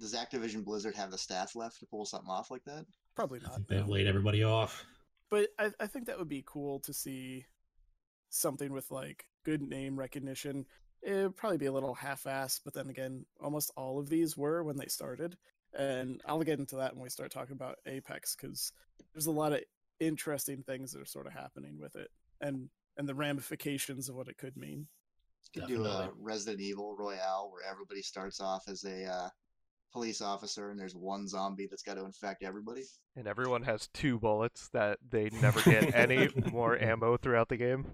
does 0.00 0.14
Activision 0.14 0.64
Blizzard 0.64 0.94
have 0.96 1.10
the 1.10 1.18
staff 1.18 1.54
left 1.56 1.78
to 1.80 1.86
pull 1.86 2.04
something 2.04 2.30
off 2.30 2.50
like 2.50 2.64
that? 2.64 2.84
probably 3.14 3.38
I 3.40 3.44
not 3.44 3.54
think 3.54 3.68
they've 3.68 3.86
no. 3.86 3.92
laid 3.92 4.06
everybody 4.06 4.42
off. 4.42 4.84
but 5.30 5.48
I, 5.58 5.70
I 5.80 5.86
think 5.86 6.06
that 6.06 6.18
would 6.18 6.28
be 6.28 6.42
cool 6.46 6.80
to 6.80 6.92
see 6.92 7.46
something 8.34 8.72
with 8.72 8.90
like 8.90 9.26
good 9.44 9.62
name 9.62 9.98
recognition 9.98 10.64
it 11.02 11.12
would 11.12 11.36
probably 11.36 11.58
be 11.58 11.66
a 11.66 11.72
little 11.72 11.94
half-assed 11.94 12.60
but 12.64 12.74
then 12.74 12.88
again 12.88 13.24
almost 13.42 13.70
all 13.76 13.98
of 13.98 14.08
these 14.08 14.36
were 14.36 14.62
when 14.62 14.76
they 14.76 14.86
started 14.86 15.36
and 15.78 16.20
i'll 16.26 16.42
get 16.42 16.58
into 16.58 16.76
that 16.76 16.94
when 16.94 17.02
we 17.02 17.10
start 17.10 17.30
talking 17.30 17.54
about 17.54 17.78
apex 17.86 18.34
because 18.34 18.72
there's 19.12 19.26
a 19.26 19.30
lot 19.30 19.52
of 19.52 19.60
interesting 20.00 20.62
things 20.62 20.92
that 20.92 21.00
are 21.00 21.06
sort 21.06 21.26
of 21.26 21.32
happening 21.32 21.78
with 21.78 21.94
it 21.96 22.10
and 22.40 22.68
and 22.96 23.08
the 23.08 23.14
ramifications 23.14 24.08
of 24.08 24.14
what 24.14 24.28
it 24.28 24.38
could 24.38 24.56
mean. 24.56 24.86
You 25.52 25.60
could 25.60 25.68
do 25.68 25.84
a 25.84 26.10
Resident 26.18 26.60
Evil 26.60 26.96
Royale 26.96 27.48
where 27.50 27.62
everybody 27.70 28.02
starts 28.02 28.40
off 28.40 28.64
as 28.68 28.84
a 28.84 29.04
uh, 29.04 29.28
police 29.94 30.20
officer 30.20 30.70
and 30.70 30.78
there's 30.78 30.94
one 30.96 31.26
zombie 31.28 31.66
that's 31.70 31.82
got 31.84 31.94
to 31.94 32.04
infect 32.04 32.42
everybody. 32.42 32.82
And 33.16 33.26
everyone 33.28 33.62
has 33.62 33.86
two 33.94 34.18
bullets 34.18 34.68
that 34.70 34.98
they 35.08 35.30
never 35.40 35.62
get 35.70 35.94
any 35.94 36.28
more 36.52 36.76
ammo 36.76 37.16
throughout 37.16 37.48
the 37.48 37.56
game. 37.56 37.86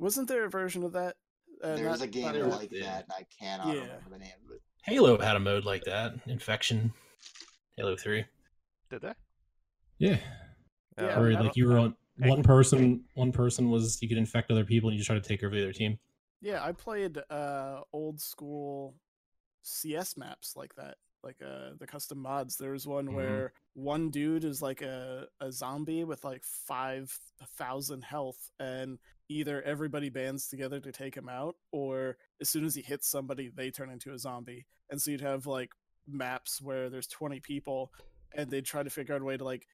wasn't 0.00 0.28
there 0.28 0.44
a 0.44 0.50
version 0.50 0.82
of 0.82 0.92
that 0.92 1.16
uh, 1.62 1.76
There's 1.76 2.00
not- 2.00 2.02
a 2.02 2.06
game 2.10 2.22
not 2.24 2.34
there- 2.34 2.46
like 2.46 2.70
Yeah. 2.72 2.82
that, 2.84 3.04
and 3.04 3.12
I 3.12 3.26
cannot 3.38 3.68
Yeah. 3.68 3.82
remember 3.82 4.10
the 4.10 4.18
name 4.18 4.32
of 4.46 4.50
it. 4.56 4.62
Halo 4.82 5.18
had 5.18 5.36
a 5.36 5.40
mode 5.40 5.64
like 5.64 5.84
that. 5.84 6.14
Infection. 6.26 6.92
Halo 7.76 7.96
Three. 7.96 8.24
Did 8.90 9.02
they? 9.02 9.12
Yeah. 9.98 10.18
Yeah, 10.98 11.04
Uh, 11.16 11.20
Where 11.20 11.32
like 11.42 11.56
you 11.56 11.68
were 11.68 11.78
on 11.78 11.96
Hey. 12.20 12.28
one 12.30 12.42
person. 12.42 13.04
One 13.14 13.30
person 13.32 13.70
was 13.70 14.00
you 14.02 14.08
could 14.08 14.18
infect 14.18 14.50
other 14.50 14.64
people, 14.64 14.88
and 14.88 14.94
you 14.96 14.98
just 15.00 15.06
try 15.08 15.16
to 15.18 15.22
take 15.28 15.42
over 15.44 15.54
the 15.54 15.62
other 15.62 15.72
team. 15.72 15.98
Yeah, 16.40 16.64
I 16.64 16.72
played 16.72 17.18
uh 17.30 17.82
old 17.92 18.20
school 18.20 18.94
CS 19.62 20.16
maps 20.16 20.54
like 20.56 20.74
that 20.76 20.96
like 21.24 21.36
uh 21.44 21.70
the 21.78 21.86
custom 21.86 22.18
mods. 22.18 22.56
There 22.56 22.72
was 22.72 22.86
one 22.86 23.08
Mhm. 23.08 23.14
where 23.14 23.52
one 23.74 24.10
dude 24.10 24.44
is 24.44 24.62
like 24.62 24.82
a, 24.82 25.26
a 25.40 25.50
zombie 25.52 26.04
with 26.04 26.24
like 26.24 26.44
five 26.44 27.10
thousand 27.56 28.02
health, 28.04 28.50
and 28.60 28.98
either 29.28 29.62
everybody 29.62 30.08
bands 30.08 30.48
together 30.48 30.80
to 30.80 30.92
take 30.92 31.14
him 31.16 31.28
out, 31.28 31.56
or 31.72 32.16
as 32.40 32.48
soon 32.48 32.64
as 32.64 32.74
he 32.74 32.82
hits 32.82 33.08
somebody, 33.08 33.48
they 33.48 33.70
turn 33.70 33.90
into 33.90 34.12
a 34.12 34.18
zombie. 34.18 34.66
And 34.90 35.00
so 35.00 35.10
you'd 35.10 35.20
have 35.20 35.46
like 35.46 35.72
maps 36.06 36.60
where 36.62 36.88
there's 36.90 37.06
twenty 37.08 37.40
people, 37.40 37.92
and 38.34 38.50
they'd 38.50 38.64
try 38.64 38.82
to 38.82 38.90
figure 38.90 39.14
out 39.14 39.20
a 39.22 39.24
way 39.24 39.36
to 39.36 39.44
like 39.44 39.66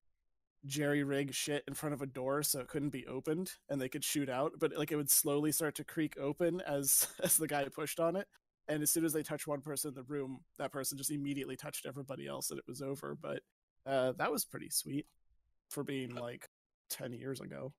jerry 0.66 1.04
rig 1.04 1.34
shit 1.34 1.62
in 1.68 1.74
front 1.74 1.92
of 1.92 2.00
a 2.00 2.06
door 2.06 2.42
so 2.42 2.58
it 2.58 2.68
couldn't 2.68 2.88
be 2.88 3.06
opened 3.06 3.52
and 3.68 3.78
they 3.78 3.88
could 3.88 4.02
shoot 4.02 4.30
out 4.30 4.52
but 4.58 4.72
like 4.78 4.90
it 4.90 4.96
would 4.96 5.10
slowly 5.10 5.52
start 5.52 5.74
to 5.74 5.84
creak 5.84 6.16
open 6.18 6.62
as 6.62 7.06
as 7.22 7.36
the 7.36 7.46
guy 7.46 7.64
pushed 7.68 8.00
on 8.00 8.16
it 8.16 8.26
and 8.68 8.82
as 8.82 8.90
soon 8.90 9.04
as 9.04 9.12
they 9.12 9.22
touched 9.22 9.46
one 9.46 9.60
person 9.60 9.88
in 9.88 9.94
the 9.94 10.02
room 10.04 10.40
that 10.58 10.72
person 10.72 10.96
just 10.96 11.10
immediately 11.10 11.56
touched 11.56 11.86
everybody 11.86 12.26
else 12.26 12.50
and 12.50 12.58
it 12.58 12.64
was 12.66 12.80
over 12.82 13.16
but 13.20 13.40
uh 13.86 14.12
that 14.12 14.30
was 14.30 14.44
pretty 14.44 14.70
sweet 14.70 15.06
for 15.70 15.84
being 15.84 16.14
like 16.14 16.48
10 16.90 17.12
years 17.12 17.40
ago 17.40 17.72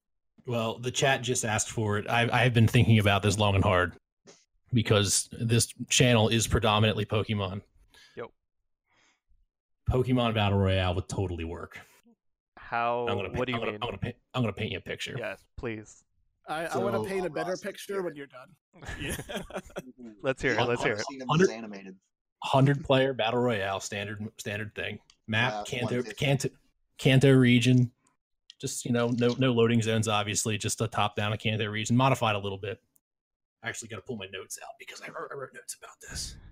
Well, 0.46 0.80
the 0.80 0.92
chat 0.92 1.22
just 1.22 1.46
asked 1.46 1.70
for 1.72 1.98
it. 1.98 2.10
I, 2.10 2.28
I've 2.32 2.54
been 2.54 2.68
thinking 2.68 3.00
about 3.00 3.24
this 3.24 3.40
long 3.40 3.56
and 3.56 3.64
hard 3.64 3.94
because 4.74 5.30
this 5.32 5.68
channel 5.90 6.28
is 6.30 6.46
predominantly 6.48 7.06
Pokemon. 7.06 7.62
Yep. 8.18 8.28
Pokemon 9.90 10.34
Battle 10.34 10.58
Royale 10.58 10.96
would 10.96 11.08
totally 11.08 11.46
work. 11.46 11.80
How? 12.58 13.08
I'm 13.08 13.16
gonna, 13.18 13.30
what 13.30 13.46
do 13.46 13.54
you 13.54 13.58
I'm 13.58 13.62
gonna, 13.62 13.72
mean? 13.74 13.80
I'm 13.82 13.90
gonna, 13.90 14.14
I'm 14.34 14.42
gonna 14.42 14.54
paint 14.54 14.72
you 14.72 14.80
a 14.80 14.82
picture. 14.82 15.16
Yes, 15.18 15.42
please. 15.58 16.04
I, 16.48 16.66
I 16.66 16.78
want 16.78 16.96
to 16.96 17.10
paint 17.10 17.26
a 17.26 17.30
better 17.30 17.58
picture 17.58 18.02
when 18.04 18.16
you're 18.16 18.28
done 18.28 18.50
yeah 19.02 19.12
mm-hmm. 19.12 20.10
Let's 20.22 20.42
hear 20.42 20.54
it. 20.54 20.68
Let's 20.68 20.84
hear 20.84 20.94
it. 20.94 21.04
Hundred- 21.30 21.50
animated. 21.52 21.96
Hundred 22.44 22.84
player 22.84 23.14
Battle 23.14 23.40
Royale 23.40 23.80
standard 23.80 24.28
standard 24.38 24.74
thing. 24.76 25.00
Map 25.28 25.66
Yeah, 25.68 25.80
Kanto 25.80 25.96
150. 25.96 26.26
Kanto 26.26 26.50
Kanto 26.98 27.32
region. 27.32 27.92
Just 28.60 28.86
you 28.86 28.92
know, 28.92 29.10
no 29.10 29.36
no 29.38 29.52
loading 29.52 29.82
zones. 29.82 30.08
Obviously, 30.08 30.58
just 30.58 30.82
a 30.82 30.88
top 30.88 31.16
down 31.16 31.34
a 31.34 31.38
Kanto 31.38 31.68
region, 31.68 31.96
modified 31.96 32.36
a 32.36 32.40
little 32.40 32.58
bit. 32.58 32.80
I 33.64 33.70
actually 33.70 33.90
got 33.90 33.98
to 33.98 34.02
pull 34.04 34.18
my 34.18 34.28
notes 34.32 34.60
out 34.64 34.70
because 34.80 35.02
I 35.02 35.08
wrote, 35.08 35.30
I 35.32 35.36
wrote 35.36 35.54
notes 35.54 35.76
about 35.76 35.96
this. 36.10 36.36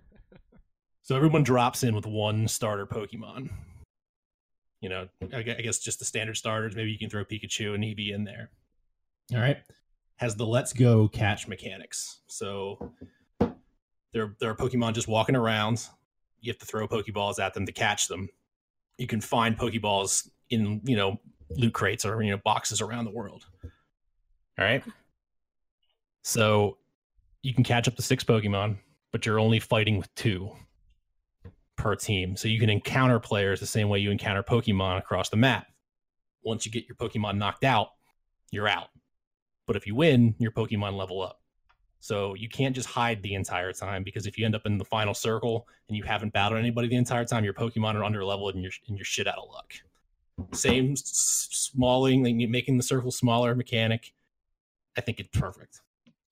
So 1.05 1.17
everyone 1.17 1.43
drops 1.43 1.83
in 1.83 1.93
with 1.93 2.05
one 2.05 2.47
starter 2.47 2.87
Pokemon. 2.87 3.49
You 4.79 4.87
know, 4.87 5.09
I 5.33 5.39
I 5.39 5.41
guess 5.41 5.79
just 5.79 5.99
the 5.99 6.05
standard 6.05 6.37
starters. 6.37 6.77
Maybe 6.77 6.91
you 6.91 6.97
can 6.97 7.09
throw 7.09 7.25
Pikachu 7.25 7.75
and 7.75 7.83
Eevee 7.83 8.13
in 8.13 8.23
there. 8.23 8.51
All 9.33 9.41
right. 9.41 9.57
Has 10.17 10.35
the 10.35 10.45
Let's 10.45 10.73
Go 10.73 11.07
catch 11.07 11.47
mechanics. 11.47 12.21
So 12.27 12.93
there, 14.13 14.35
there 14.39 14.49
are 14.49 14.55
Pokemon 14.55 14.93
just 14.93 15.07
walking 15.07 15.35
around. 15.35 15.87
You 16.39 16.51
have 16.51 16.59
to 16.59 16.65
throw 16.65 16.87
Pokeballs 16.87 17.39
at 17.39 17.53
them 17.53 17.65
to 17.65 17.71
catch 17.71 18.07
them. 18.07 18.29
You 18.97 19.07
can 19.07 19.21
find 19.21 19.57
Pokeballs 19.57 20.29
in, 20.49 20.81
you 20.83 20.95
know, 20.95 21.19
loot 21.49 21.73
crates 21.73 22.05
or, 22.05 22.21
you 22.21 22.31
know, 22.31 22.39
boxes 22.43 22.79
around 22.81 23.05
the 23.05 23.11
world. 23.11 23.45
All 24.59 24.65
right. 24.65 24.83
So 26.21 26.77
you 27.41 27.53
can 27.53 27.63
catch 27.63 27.87
up 27.87 27.95
to 27.95 28.01
six 28.01 28.23
Pokemon, 28.23 28.77
but 29.11 29.25
you're 29.25 29.39
only 29.39 29.59
fighting 29.59 29.97
with 29.97 30.13
two 30.15 30.51
per 31.75 31.95
team. 31.95 32.37
So 32.37 32.47
you 32.47 32.59
can 32.59 32.69
encounter 32.69 33.19
players 33.19 33.59
the 33.59 33.65
same 33.65 33.89
way 33.89 33.99
you 33.99 34.11
encounter 34.11 34.43
Pokemon 34.43 34.99
across 34.99 35.29
the 35.29 35.37
map. 35.37 35.67
Once 36.43 36.65
you 36.65 36.71
get 36.71 36.87
your 36.87 36.95
Pokemon 36.95 37.37
knocked 37.37 37.63
out, 37.63 37.89
you're 38.51 38.67
out. 38.67 38.89
But 39.65 39.75
if 39.75 39.87
you 39.87 39.95
win, 39.95 40.35
your 40.39 40.51
Pokemon 40.51 40.97
level 40.97 41.21
up. 41.21 41.39
So 41.99 42.33
you 42.33 42.49
can't 42.49 42.75
just 42.75 42.89
hide 42.89 43.21
the 43.23 43.33
entire 43.33 43.71
time 43.71 44.03
because 44.03 44.25
if 44.25 44.37
you 44.37 44.45
end 44.45 44.55
up 44.55 44.65
in 44.65 44.77
the 44.77 44.83
final 44.83 45.13
circle 45.13 45.67
and 45.87 45.95
you 45.95 46.03
haven't 46.03 46.33
battled 46.33 46.59
anybody 46.59 46.89
the 46.89 46.97
entire 46.97 47.23
time, 47.23 47.45
your 47.45 47.53
Pokemon 47.53 47.95
are 47.95 48.03
under 48.03 48.25
leveled 48.25 48.55
and 48.55 48.63
you're 48.63 48.73
and 48.89 48.97
you're 48.97 49.05
shit 49.05 49.25
out 49.25 49.37
of 49.37 49.49
luck. 49.49 49.73
Same 50.51 50.91
s- 50.91 51.47
smalling, 51.51 52.23
like 52.23 52.35
making 52.49 52.75
the 52.75 52.83
circle 52.83 53.09
smaller 53.09 53.55
mechanic. 53.55 54.13
I 54.97 55.01
think 55.01 55.21
it's 55.21 55.29
perfect. 55.29 55.79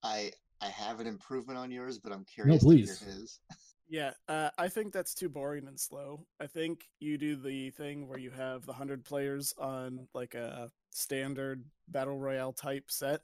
I 0.03 0.33
I 0.59 0.67
have 0.67 0.99
an 0.99 1.07
improvement 1.07 1.57
on 1.57 1.71
yours, 1.71 1.97
but 1.97 2.11
I'm 2.11 2.25
curious 2.25 2.61
No, 2.61 2.67
please. 2.67 3.39
to 3.91 3.99
hear 3.99 4.12
his. 4.12 4.23
Yeah, 4.30 4.34
uh, 4.34 4.49
I 4.58 4.69
think 4.69 4.93
that's 4.93 5.13
too 5.13 5.30
boring 5.30 5.67
and 5.67 5.80
slow. 5.80 6.25
I 6.39 6.47
think 6.47 6.88
you 6.99 7.17
do 7.17 7.36
the 7.36 7.71
thing 7.71 8.08
where 8.08 8.19
you 8.19 8.32
have 8.32 8.65
the 8.65 8.73
hundred 8.73 9.04
players 9.06 9.54
on 9.58 10.08
like 10.13 10.36
a 10.36 10.69
standard 10.91 11.63
battle 11.88 12.17
royale 12.17 12.54
type 12.54 12.86
set, 12.89 13.21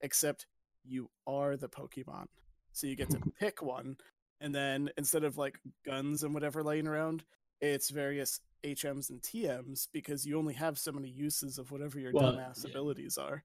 except 0.00 0.46
you 0.84 1.10
are 1.26 1.56
the 1.56 1.68
Pokemon, 1.68 2.26
so 2.72 2.86
you 2.86 2.96
get 2.96 3.10
to 3.10 3.20
pick 3.40 3.62
one, 3.62 3.96
and 4.40 4.54
then 4.54 4.90
instead 4.96 5.24
of 5.24 5.38
like 5.38 5.58
guns 5.84 6.22
and 6.22 6.34
whatever 6.34 6.62
laying 6.62 6.86
around, 6.86 7.24
it's 7.60 7.90
various 7.90 8.40
HMs 8.64 9.10
and 9.10 9.20
TMs 9.22 9.88
because 9.92 10.26
you 10.26 10.38
only 10.38 10.54
have 10.54 10.78
so 10.78 10.92
many 10.92 11.08
uses 11.08 11.58
of 11.58 11.70
whatever 11.70 11.98
your 11.98 12.12
Well, 12.12 12.32
dumbass 12.32 12.64
yeah. 12.64 12.70
abilities 12.70 13.18
are. 13.18 13.42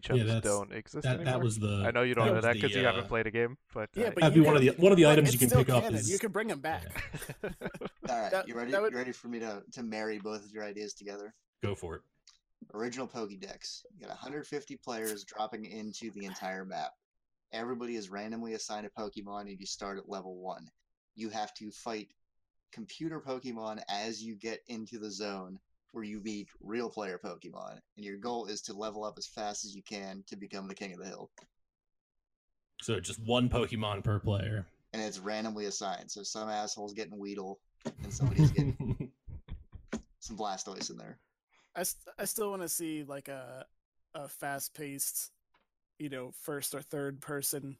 HMs 0.00 0.26
that's- 0.26 0.42
don't 0.42 0.72
exist 0.72 1.02
That 1.04 1.16
anymore. 1.16 1.24
that 1.32 1.40
was 1.42 1.58
the. 1.58 1.84
I 1.86 1.90
know 1.90 2.02
you 2.02 2.14
don't 2.14 2.26
know 2.26 2.40
that 2.40 2.54
the, 2.54 2.60
because 2.60 2.74
you 2.76 2.82
uh, 2.82 2.86
haven't 2.92 3.08
played 3.08 3.26
a 3.26 3.30
game, 3.30 3.56
but 3.74 3.90
Yeah, 3.94 4.06
uh, 4.06 4.10
but 4.14 4.20
That'd 4.22 4.36
you 4.36 4.42
be 4.42 4.46
one 4.46 4.56
of 4.56 4.62
the 4.62 4.70
one 4.82 4.92
of 4.92 4.96
the 4.98 5.06
items 5.06 5.32
you 5.32 5.38
can 5.38 5.48
still 5.48 5.64
pick 5.64 5.70
up. 5.74 5.92
Is, 5.92 6.10
You 6.10 6.18
can 6.18 6.30
bring 6.32 6.48
them 6.48 6.60
back. 6.60 6.84
All 7.44 7.50
right, 8.20 8.30
That- 8.30 8.48
you 8.48 8.54
ready? 8.54 8.72
would- 8.76 8.92
You 8.92 8.98
ready 8.98 9.12
for 9.12 9.28
me 9.28 9.38
to 9.40 9.62
to 9.72 9.82
marry 9.82 10.18
both 10.18 10.44
of 10.44 10.52
your 10.52 10.64
ideas 10.64 10.94
together? 10.94 11.34
Go 11.62 11.74
for 11.74 11.96
it. 11.96 12.02
Original 12.74 13.06
Pokédex. 13.08 13.84
You 13.94 14.00
got 14.00 14.10
150 14.10 14.76
players 14.76 15.24
dropping 15.24 15.64
into 15.64 16.10
the 16.12 16.24
entire 16.24 16.64
map. 16.64 16.92
Everybody 17.52 17.96
is 17.96 18.08
randomly 18.08 18.54
assigned 18.54 18.86
a 18.86 18.90
Pokemon, 19.00 19.42
and 19.42 19.58
you 19.60 19.66
start 19.66 19.98
at 19.98 20.08
level 20.08 20.36
one. 20.36 20.68
You 21.14 21.28
have 21.28 21.52
to 21.54 21.70
fight 21.70 22.08
computer 22.72 23.20
Pokemon 23.20 23.82
as 23.90 24.22
you 24.22 24.34
get 24.36 24.60
into 24.68 24.98
the 24.98 25.10
zone 25.10 25.58
where 25.92 26.04
you 26.04 26.20
beat 26.20 26.48
real 26.60 26.90
player 26.90 27.20
Pokemon, 27.22 27.78
and 27.96 28.04
your 28.04 28.16
goal 28.16 28.46
is 28.46 28.60
to 28.62 28.72
level 28.72 29.04
up 29.04 29.14
as 29.18 29.26
fast 29.26 29.64
as 29.64 29.74
you 29.74 29.82
can 29.82 30.24
to 30.26 30.36
become 30.36 30.66
the 30.66 30.74
king 30.74 30.92
of 30.92 30.98
the 30.98 31.06
hill. 31.06 31.30
So 32.80 32.98
just 32.98 33.20
one 33.24 33.48
Pokemon 33.48 34.02
per 34.02 34.18
player. 34.18 34.66
And 34.92 35.00
it's 35.00 35.18
randomly 35.18 35.66
assigned, 35.66 36.10
so 36.10 36.22
some 36.22 36.48
asshole's 36.48 36.92
getting 36.92 37.18
Weedle, 37.18 37.60
and 38.02 38.12
somebody's 38.12 38.50
getting 38.50 39.10
some 40.18 40.36
Blastoise 40.36 40.90
in 40.90 40.98
there. 40.98 41.18
I, 41.74 41.84
st- 41.84 42.14
I 42.18 42.24
still 42.24 42.50
want 42.50 42.62
to 42.62 42.68
see 42.68 43.04
like 43.04 43.28
a 43.28 43.64
a 44.14 44.28
fast 44.28 44.74
paced, 44.74 45.30
you 45.98 46.10
know, 46.10 46.32
first 46.42 46.74
or 46.74 46.82
third 46.82 47.20
person 47.20 47.78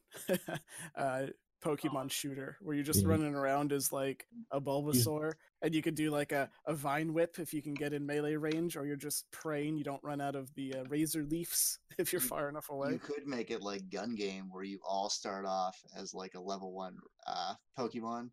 uh 0.97 1.27
Pokemon 1.63 2.11
shooter 2.11 2.57
where 2.61 2.75
you're 2.75 2.85
just 2.85 3.03
Yeah. 3.03 3.09
running 3.09 3.35
around 3.35 3.73
as 3.73 3.93
like 3.93 4.27
a 4.51 4.61
Bulbasaur 4.61 5.33
and 5.63 5.75
you 5.75 5.81
could 5.83 5.95
do 5.95 6.11
like 6.11 6.33
a, 6.33 6.51
a 6.67 6.75
vine 6.75 7.13
whip 7.15 7.39
if 7.39 7.55
you 7.55 7.63
can 7.63 7.75
get 7.75 7.93
in 7.93 8.05
melee 8.05 8.35
range 8.35 8.77
or 8.77 8.85
you're 8.85 8.97
just 8.97 9.31
praying 9.31 9.77
you 9.77 9.85
don't 9.85 10.03
run 10.03 10.21
out 10.21 10.35
of 10.35 10.53
the 10.55 10.75
uh, 10.75 10.85
razor 10.89 11.23
leafs 11.23 11.79
if 11.99 12.13
you're 12.13 12.21
You- 12.23 12.29
far 12.29 12.49
enough 12.49 12.69
away. 12.71 12.93
You 12.93 12.99
could 12.99 13.27
make 13.27 13.51
it 13.51 13.63
like 13.63 13.89
gun 13.91 14.15
game 14.15 14.49
where 14.51 14.65
you 14.65 14.81
all 14.87 15.09
start 15.09 15.47
off 15.47 15.81
as 15.97 16.13
like 16.15 16.35
a 16.35 16.41
level 16.41 16.73
one 16.73 16.97
uh, 17.27 17.55
Pokemon, 17.79 18.31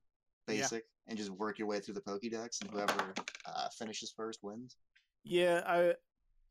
Yeah. 0.48 0.56
basic, 0.62 0.86
and 1.08 1.18
just 1.18 1.30
work 1.30 1.60
your 1.60 1.68
way 1.68 1.80
through 1.80 1.94
the 1.96 2.02
Pokédex, 2.02 2.62
and 2.62 2.70
whoever 2.72 3.14
uh, 3.46 3.70
finishes 3.78 4.12
first 4.16 4.40
wins. 4.44 4.76
Yeah, 5.24 5.62
I 5.66 5.94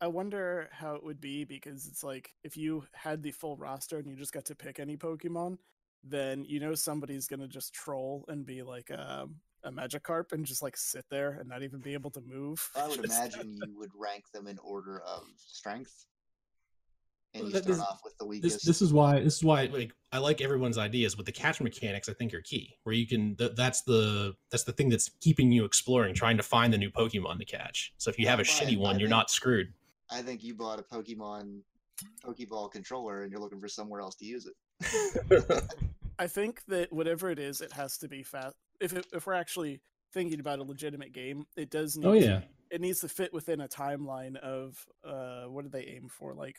I 0.01 0.07
wonder 0.07 0.69
how 0.71 0.95
it 0.95 1.03
would 1.03 1.21
be 1.21 1.43
because 1.45 1.87
it's 1.89 2.05
like 2.05 2.33
if 2.45 2.57
you 2.57 2.85
had 2.93 3.21
the 3.23 3.33
full 3.33 3.57
roster 3.57 3.99
and 3.99 4.07
you 4.09 4.15
just 4.15 4.33
got 4.33 4.45
to 4.45 4.55
pick 4.55 4.79
any 4.79 4.97
Pokemon, 4.97 5.59
then 6.05 6.45
you 6.45 6.61
know 6.61 6.75
somebody's 6.75 7.27
gonna 7.27 7.49
just 7.49 7.73
troll 7.73 8.25
and 8.29 8.47
be 8.47 8.63
like 8.63 8.91
um, 8.91 9.37
a 9.65 9.71
Magikarp 9.71 10.33
and 10.33 10.45
just 10.47 10.63
like 10.63 10.77
sit 10.77 11.05
there 11.11 11.33
and 11.41 11.49
not 11.49 11.63
even 11.63 11.81
be 11.81 11.93
able 11.95 12.11
to 12.11 12.21
move. 12.21 12.69
I 12.77 12.87
would 12.89 13.05
imagine 13.05 13.53
you 13.53 13.77
would 13.79 13.91
rank 13.99 14.25
them 14.33 14.47
in 14.47 14.59
order 14.61 15.01
of 15.01 15.25
strength, 15.37 16.07
and 17.35 17.45
you 17.45 17.51
start 17.51 17.67
is- 17.67 17.81
off 17.81 18.01
with 18.05 18.17
the 18.19 18.27
weakest. 18.27 18.65
this 18.65 18.81
is 18.81 18.93
why 18.93 19.21
this 19.21 19.37
is 19.39 19.45
why 19.45 19.65
like 19.67 19.93
I 20.13 20.19
like 20.19 20.41
everyone's 20.41 20.79
ideas, 20.79 21.15
but 21.15 21.27
the 21.27 21.33
catch 21.33 21.61
mechanics 21.61 22.09
I 22.09 22.13
think 22.15 22.33
are 22.33 22.41
key. 22.41 22.77
Where 22.85 22.95
you 22.95 23.07
can 23.07 23.35
th- 23.37 23.53
that's 23.57 23.83
the 23.83 24.35
that's 24.51 24.65
the 24.65 24.73
thing 24.73 24.89
that's 24.89 25.11
keeping 25.21 25.51
you 25.53 25.65
exploring, 25.65 26.15
trying 26.15 26.37
to 26.37 26.43
find 26.43 26.73
the 26.73 26.79
new 26.79 26.91
Pokemon 26.91 27.39
to 27.41 27.45
catch. 27.45 27.93
So 27.99 28.09
if 28.11 28.19
you 28.19 28.27
have 28.29 28.39
a 28.39 28.43
Well, 28.43 28.45
shitty 28.45 28.79
one, 28.79 28.97
I 28.97 28.99
you're 28.99 29.09
think- 29.09 29.11
not 29.11 29.31
screwed. 29.31 29.73
I 30.11 30.23
think 30.23 30.43
you 30.43 30.55
bought 30.55 30.79
a 30.79 30.83
Pokemon 30.83 31.61
Pokeball 32.25 32.71
controller, 32.73 33.23
and 33.25 33.31
you're 33.33 33.41
looking 33.41 33.61
for 33.61 33.69
somewhere 33.69 34.01
else 34.01 34.15
to 34.15 34.25
use 34.25 34.47
it. 34.47 34.55
I 36.19 36.27
think 36.27 36.63
that 36.67 36.93
whatever 36.93 37.31
it 37.31 37.39
is, 37.39 37.61
it 37.61 37.73
has 37.73 37.99
to 37.99 38.09
be 38.09 38.23
fast. 38.23 38.57
If 38.81 38.93
it, 38.93 39.07
if 39.13 39.27
we're 39.27 39.35
actually 39.35 39.81
thinking 40.13 40.41
about 40.41 40.59
a 40.59 40.63
legitimate 40.63 41.13
game, 41.13 41.47
it 41.57 41.71
does 41.71 41.97
need. 41.97 42.07
oh 42.07 42.13
to- 42.15 42.21
yeah, 42.21 42.41
it 42.71 42.81
needs 42.81 43.01
to 43.01 43.09
fit 43.09 43.33
within 43.33 43.61
a 43.61 43.69
timeline 43.69 44.37
of 44.37 44.85
uh 45.05 45.45
what 45.45 45.65
do 45.65 45.71
they 45.71 45.85
aim 45.85 46.09
for 46.09 46.35
like 46.35 46.57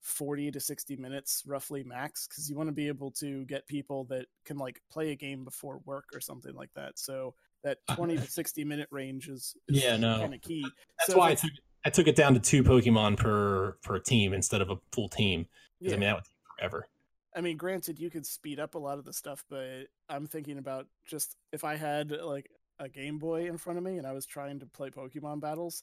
40 0.00 0.50
to 0.52 0.58
60 0.60 0.96
minutes 0.96 1.42
roughly 1.46 1.84
max 1.84 2.26
because 2.26 2.48
you 2.50 2.56
want 2.56 2.68
to 2.68 2.72
be 2.74 2.88
able 2.88 3.10
to 3.12 3.44
get 3.44 3.66
people 3.66 4.04
that 4.04 4.26
can 4.46 4.56
like 4.56 4.80
play 4.90 5.10
a 5.12 5.14
game 5.14 5.44
before 5.44 5.80
work 5.84 6.06
or 6.14 6.20
something 6.20 6.54
like 6.54 6.70
that 6.74 6.98
so 6.98 7.34
that 7.62 7.78
20 7.94 8.16
to 8.16 8.22
60 8.26 8.64
minute 8.64 8.88
range 8.90 9.28
is, 9.28 9.54
is 9.68 9.82
Yeah, 9.84 9.96
no. 9.96 10.18
kind 10.18 10.34
of 10.34 10.40
key 10.40 10.64
that's 10.98 11.12
So 11.12 11.18
why 11.18 11.30
I 11.30 11.34
took 11.34 11.50
I 11.84 11.90
took 11.90 12.06
it 12.08 12.16
down 12.16 12.32
to 12.34 12.40
two 12.40 12.62
Pokemon 12.64 13.16
per 13.18 13.76
per 13.82 13.98
team 13.98 14.32
instead 14.32 14.60
of 14.62 14.70
a 14.70 14.76
full 14.92 15.08
team. 15.10 15.46
yeah. 15.80 15.90
I 15.90 15.96
mean 15.96 16.00
that 16.08 16.14
would 16.16 16.24
take 16.24 16.36
forever. 16.58 16.88
I 17.34 17.40
mean, 17.40 17.56
granted, 17.56 17.98
you 17.98 18.10
could 18.10 18.26
speed 18.26 18.60
up 18.60 18.74
a 18.74 18.78
lot 18.78 18.98
of 18.98 19.04
the 19.04 19.12
stuff, 19.12 19.44
but 19.48 19.88
I'm 20.08 20.26
thinking 20.26 20.58
about 20.58 20.86
just 21.06 21.36
if 21.52 21.64
I 21.64 21.76
had 21.76 22.10
like 22.10 22.50
a 22.78 22.88
Game 22.88 23.18
Boy 23.18 23.46
in 23.46 23.56
front 23.56 23.78
of 23.78 23.84
me 23.84 23.98
and 23.98 24.06
I 24.06 24.12
was 24.12 24.26
trying 24.26 24.60
to 24.60 24.66
play 24.66 24.90
Pokemon 24.90 25.40
battles, 25.40 25.82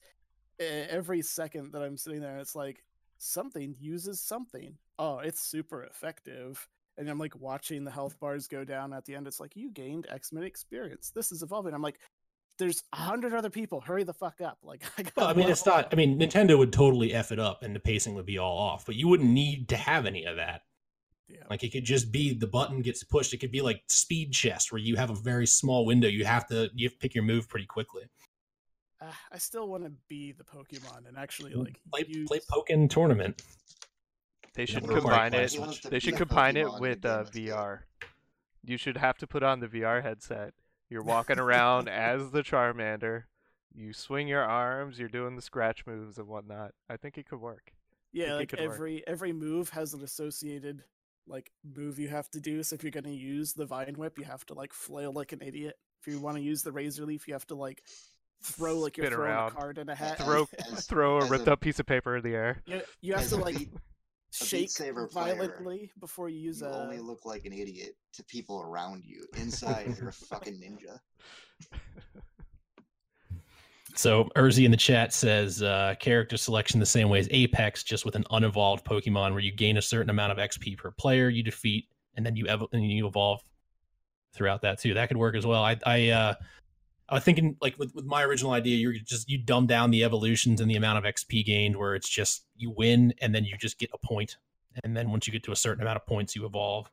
every 0.60 1.22
second 1.22 1.72
that 1.72 1.82
I'm 1.82 1.97
sitting 1.97 2.22
there, 2.22 2.38
it's 2.38 2.56
like 2.56 2.84
something 3.18 3.76
uses 3.80 4.22
something. 4.22 4.78
Oh, 5.00 5.20
it's 5.20 5.41
super 5.41 5.84
effective. 5.84 6.68
And 6.97 7.10
I'm 7.10 7.18
like 7.18 7.39
watching 7.39 7.86
the 7.86 7.91
health 7.91 8.20
bars 8.20 8.47
go 8.47 8.66
down 8.66 8.93
at 8.93 9.06
the 9.06 9.16
end. 9.16 9.26
It's 9.26 9.39
like 9.39 9.56
you 9.56 9.72
gained 9.72 10.08
X 10.10 10.32
minute 10.32 10.47
experience. 10.47 11.12
This 11.12 11.32
is 11.32 11.41
evolving. 11.41 11.74
I'm 11.74 11.82
like, 11.82 12.00
there's 12.58 12.84
a 12.91 12.97
hundred 12.97 13.34
other 13.34 13.50
people. 13.50 13.80
Hurry 13.80 14.04
the 14.04 14.14
fuck 14.14 14.41
up! 14.41 14.58
Like 14.64 14.84
I. 14.97 15.06
Well, 15.16 15.28
I 15.28 15.34
mean, 15.34 15.50
it's 15.50 15.66
not. 15.66 15.88
I 15.91 15.95
mean, 15.95 16.20
Nintendo 16.20 16.58
would 16.58 16.74
totally 16.74 17.14
f 17.14 17.32
it 17.32 17.39
up, 17.39 17.64
and 17.64 17.74
the 17.74 17.80
pacing 17.80 18.16
would 18.16 18.26
be 18.26 18.38
all 18.38 18.58
off. 18.58 18.86
But 18.86 18.95
you 18.95 19.08
wouldn't 19.08 19.30
need 19.30 19.70
to 19.70 19.78
have 19.78 20.06
any 20.06 20.26
of 20.26 20.36
that. 20.36 20.64
Yeah. 21.30 21.44
Like 21.50 21.64
it 21.64 21.72
could 21.72 21.84
just 21.84 22.12
be 22.12 22.34
the 22.34 22.48
button 22.48 22.82
gets 22.82 23.04
pushed. 23.04 23.34
It 23.34 23.38
could 23.38 23.52
be 23.52 23.62
like 23.62 23.84
speed 23.88 24.34
chess, 24.34 24.72
where 24.72 24.82
you 24.82 24.96
have 24.96 25.12
a 25.12 25.16
very 25.16 25.46
small 25.46 25.86
window. 25.86 26.08
You 26.08 26.26
have 26.26 26.48
to 26.48 26.70
you 26.74 26.88
have 26.88 26.94
to 26.94 27.00
pick 27.00 27.14
your 27.14 27.24
move 27.24 27.48
pretty 27.48 27.68
quickly. 27.68 28.04
Uh, 29.02 29.12
I 29.32 29.38
still 29.38 29.68
want 29.68 29.84
to 29.84 29.92
be 30.10 30.34
the 30.34 30.44
Pokemon 30.44 31.08
and 31.08 31.18
actually 31.18 31.54
like 31.54 31.80
Play 31.92 32.06
use... 32.08 32.28
play 32.28 32.40
Pokken 32.52 32.90
tournament. 32.90 33.42
They 34.56 34.66
should 34.66 34.84
Never 34.84 35.02
combine 35.02 35.34
it. 35.34 35.52
He 35.52 35.60
wants 35.60 35.80
to 35.80 35.90
They 35.90 36.00
should 36.00 36.18
combine 36.18 36.58
it 36.58 36.66
Pokemon 36.66 36.76
in 36.76 36.82
with 36.82 37.06
uh. 37.06 37.24
VR. 37.26 37.80
You 38.66 38.78
should 38.78 38.98
have 38.98 39.18
to 39.20 39.28
put 39.28 39.44
on 39.44 39.60
the 39.60 39.68
VR 39.68 40.04
headset. 40.04 40.54
You're 40.90 41.04
walking 41.04 41.40
around 41.40 41.88
as 41.88 42.32
the 42.32 42.42
Charmander. 42.42 43.24
You 43.74 43.94
swing 43.94 44.28
your 44.28 44.44
arms. 44.44 45.00
You're 45.00 45.08
doing 45.08 45.36
the 45.36 45.42
scratch 45.42 45.86
moves 45.86 46.18
and 46.18 46.28
whatnot. 46.28 46.72
I 46.90 46.98
think 46.98 47.18
it 47.18 47.30
could 47.30 47.40
work. 47.40 47.72
Yeah, 48.12 48.34
like 48.34 48.50
could 48.50 48.60
work. 48.60 48.74
every 48.74 49.08
every 49.08 49.32
move 49.32 49.70
has 49.70 49.94
an 49.94 50.04
associated 50.04 50.84
like 51.30 51.52
move 51.76 52.00
you 52.00 52.10
have 52.10 52.30
to 52.32 52.40
do. 52.42 52.62
So 52.64 52.74
if 52.76 52.84
you're 52.84 52.92
gonna 52.92 53.10
use 53.10 53.54
the 53.54 53.66
vine 53.66 53.94
whip, 53.96 54.18
you 54.18 54.26
have 54.26 54.46
to 54.48 54.54
like 54.54 54.74
flail 54.74 55.14
like 55.14 55.32
an 55.32 55.42
idiot. 55.42 55.76
If 56.02 56.12
you 56.12 56.20
want 56.20 56.38
to 56.38 56.44
use 56.44 56.64
the 56.64 56.72
razor 56.72 57.06
leaf, 57.06 57.28
you 57.28 57.34
have 57.34 57.48
to 57.48 57.56
like 57.56 57.84
throw 58.44 58.80
like 58.80 58.98
you're 58.98 59.08
throwing 59.12 59.30
around. 59.32 59.52
a 59.52 59.56
card 59.56 59.78
in 59.78 59.90
a 59.90 59.96
hat. 59.96 60.18
Throw 60.18 60.48
As- 60.72 60.86
throw 60.88 61.20
a 61.20 61.26
ripped 61.28 61.48
a- 61.48 61.54
up 61.54 61.62
piece 61.62 61.80
of 61.80 61.86
paper 61.86 62.18
in 62.18 62.24
the 62.24 62.34
air. 62.36 62.62
you, 62.66 62.82
you 63.02 63.14
have 63.14 63.28
to 63.30 63.36
like 63.38 63.58
Beat- 63.58 63.70
shake 64.32 64.70
Saber 64.70 65.08
player, 65.08 65.36
violently 65.36 65.92
before 66.00 66.30
you 66.30 66.40
use 66.40 66.62
you 66.62 66.68
a. 66.68 66.72
only 66.72 67.00
look 67.00 67.26
like 67.26 67.46
an 67.46 67.54
idiot 67.54 67.96
to 68.14 68.24
people 68.24 68.62
around 68.62 69.04
you. 69.06 69.26
Inside, 69.38 69.96
you're 70.00 70.10
a 70.10 70.14
fucking 70.32 70.54
ninja. 70.56 71.00
So 74.00 74.30
Urzi 74.38 74.64
in 74.64 74.72
the 74.72 74.78
chat 74.78 75.12
says 75.12 75.62
uh, 75.62 75.93
character 76.00 76.38
selection 76.38 76.80
the 76.80 76.86
same 76.86 77.10
way 77.10 77.20
as 77.20 77.28
Apex, 77.32 77.84
just 77.84 78.06
with 78.06 78.16
an 78.16 78.24
unevolved 78.32 78.86
Pokemon 78.86 79.32
where 79.32 79.41
you 79.41 79.52
gain 79.52 79.76
a 79.76 79.82
certain 79.82 80.10
amount 80.10 80.32
of 80.32 80.38
XP 80.38 80.78
per 80.78 80.89
player 80.91 81.28
you 81.28 81.43
defeat, 81.43 81.89
and 82.16 82.26
then 82.26 82.38
you 82.38 82.47
ev- 82.47 82.64
and 82.72 82.89
you 82.89 83.06
evolve 83.06 83.41
throughout 84.34 84.62
that 84.62 84.80
too. 84.80 84.93
That 84.93 85.10
could 85.10 85.18
work 85.18 85.36
as 85.36 85.45
well. 85.45 85.66
I 85.66 85.78
I 85.86 86.10
uh, 86.12 86.34
I 87.10 87.16
was 87.16 87.26
thinking 87.26 87.58
like 87.60 87.78
with, 87.78 87.93
with 87.93 88.06
my 88.06 88.24
original 88.24 88.54
idea, 88.54 88.78
you're 88.78 88.93
just 88.93 89.30
you 89.30 89.38
dumb 89.38 89.68
down 89.68 89.91
the 89.91 90.06
evolutions 90.06 90.62
and 90.62 90.72
the 90.72 90.78
amount 90.78 91.06
of 91.06 91.14
XP 91.14 91.45
gained, 91.45 91.76
where 91.76 91.93
it's 91.93 92.08
just 92.08 92.45
you 92.56 92.72
win 92.72 93.14
and 93.22 93.36
then 93.36 93.43
you 93.43 93.58
just 93.58 93.80
get 93.80 93.89
a 93.93 93.97
point, 93.97 94.38
and 94.86 94.95
then 94.95 95.12
once 95.12 95.28
you 95.28 95.34
get 95.34 95.43
to 95.43 95.52
a 95.52 95.58
certain 95.58 95.82
amount 95.82 95.97
of 95.97 96.06
points, 96.06 96.38
you 96.38 96.45
evolve, 96.45 96.89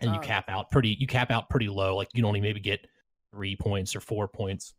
and 0.00 0.14
you 0.14 0.18
Oh, 0.18 0.22
cap 0.22 0.48
out 0.48 0.70
pretty 0.70 0.96
you 0.98 1.06
cap 1.06 1.30
out 1.30 1.50
pretty 1.50 1.68
low. 1.68 1.96
Like 1.96 2.08
you 2.14 2.22
can 2.22 2.24
only 2.24 2.40
maybe 2.40 2.60
get 2.60 2.86
three 3.30 3.56
points 3.56 3.94
or 3.94 4.00
four 4.00 4.26
points 4.26 4.72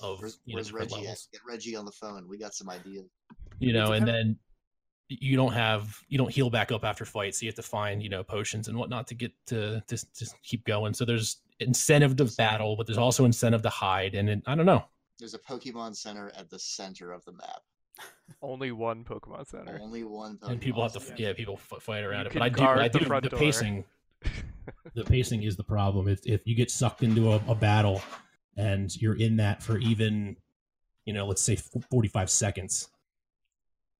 of 0.00 0.20
Where's, 0.20 0.38
you 0.44 0.54
know, 0.54 0.58
where's 0.58 0.72
Reggie? 0.72 0.94
Levels 0.96 1.28
Get 1.32 1.40
Reggie 1.46 1.76
on 1.76 1.84
the 1.84 1.92
phone. 1.92 2.26
We 2.28 2.38
got 2.38 2.54
some 2.54 2.70
ideas. 2.70 3.04
you 3.58 3.72
know, 3.72 3.92
and 3.92 4.06
then 4.06 4.36
you 5.20 5.36
don't 5.36 5.52
have 5.52 5.98
you 6.08 6.18
don't 6.18 6.30
heal 6.30 6.50
back 6.50 6.72
up 6.72 6.84
after 6.84 7.04
fights, 7.04 7.40
so 7.40 7.44
you 7.44 7.48
have 7.48 7.56
to 7.56 7.62
find 7.62 8.02
you 8.02 8.08
know 8.08 8.22
potions 8.22 8.68
and 8.68 8.76
whatnot 8.76 9.06
to 9.08 9.14
get 9.14 9.32
to 9.46 9.82
just 9.88 10.16
just 10.18 10.34
keep 10.42 10.64
going. 10.64 10.94
So 10.94 11.04
there's 11.04 11.38
incentive 11.60 12.16
to 12.16 12.24
battle, 12.36 12.76
but 12.76 12.86
there's 12.86 12.98
also 12.98 13.24
incentive 13.24 13.62
to 13.62 13.68
hide, 13.68 14.14
and 14.14 14.28
it, 14.28 14.42
I 14.46 14.54
don't 14.54 14.66
know. 14.66 14.84
There's 15.18 15.34
a 15.34 15.38
Pokemon 15.38 15.96
Center 15.96 16.32
at 16.36 16.50
the 16.50 16.58
center 16.58 17.12
of 17.12 17.24
the 17.24 17.32
map. 17.32 17.62
Only 18.42 18.72
one 18.72 19.04
Pokemon 19.04 19.48
Center. 19.48 19.78
Only 19.80 20.04
one. 20.04 20.38
Pokemon 20.38 20.50
and 20.50 20.60
people 20.60 20.82
have 20.82 20.92
to 20.94 21.00
Center. 21.00 21.22
yeah, 21.22 21.32
people 21.32 21.56
fight 21.56 22.04
around 22.04 22.24
You 22.24 22.30
it. 22.30 22.34
But 22.34 22.42
I 22.42 22.48
do, 22.48 22.56
guard 22.56 22.78
I 22.78 22.88
the 22.88 22.98
do 23.00 23.04
front 23.04 23.30
the 23.30 23.36
pacing. 23.36 23.84
the 24.94 25.04
pacing 25.04 25.42
is 25.42 25.56
the 25.56 25.64
problem. 25.64 26.08
If 26.08 26.26
if 26.26 26.46
you 26.46 26.54
get 26.54 26.70
sucked 26.70 27.02
into 27.02 27.32
a, 27.32 27.40
a 27.48 27.54
battle 27.54 28.02
and 28.56 28.94
you're 29.00 29.16
in 29.16 29.36
that 29.36 29.62
for 29.62 29.78
even, 29.78 30.36
you 31.04 31.12
know, 31.12 31.26
let's 31.26 31.42
say 31.42 31.56
45 31.56 32.30
seconds, 32.30 32.88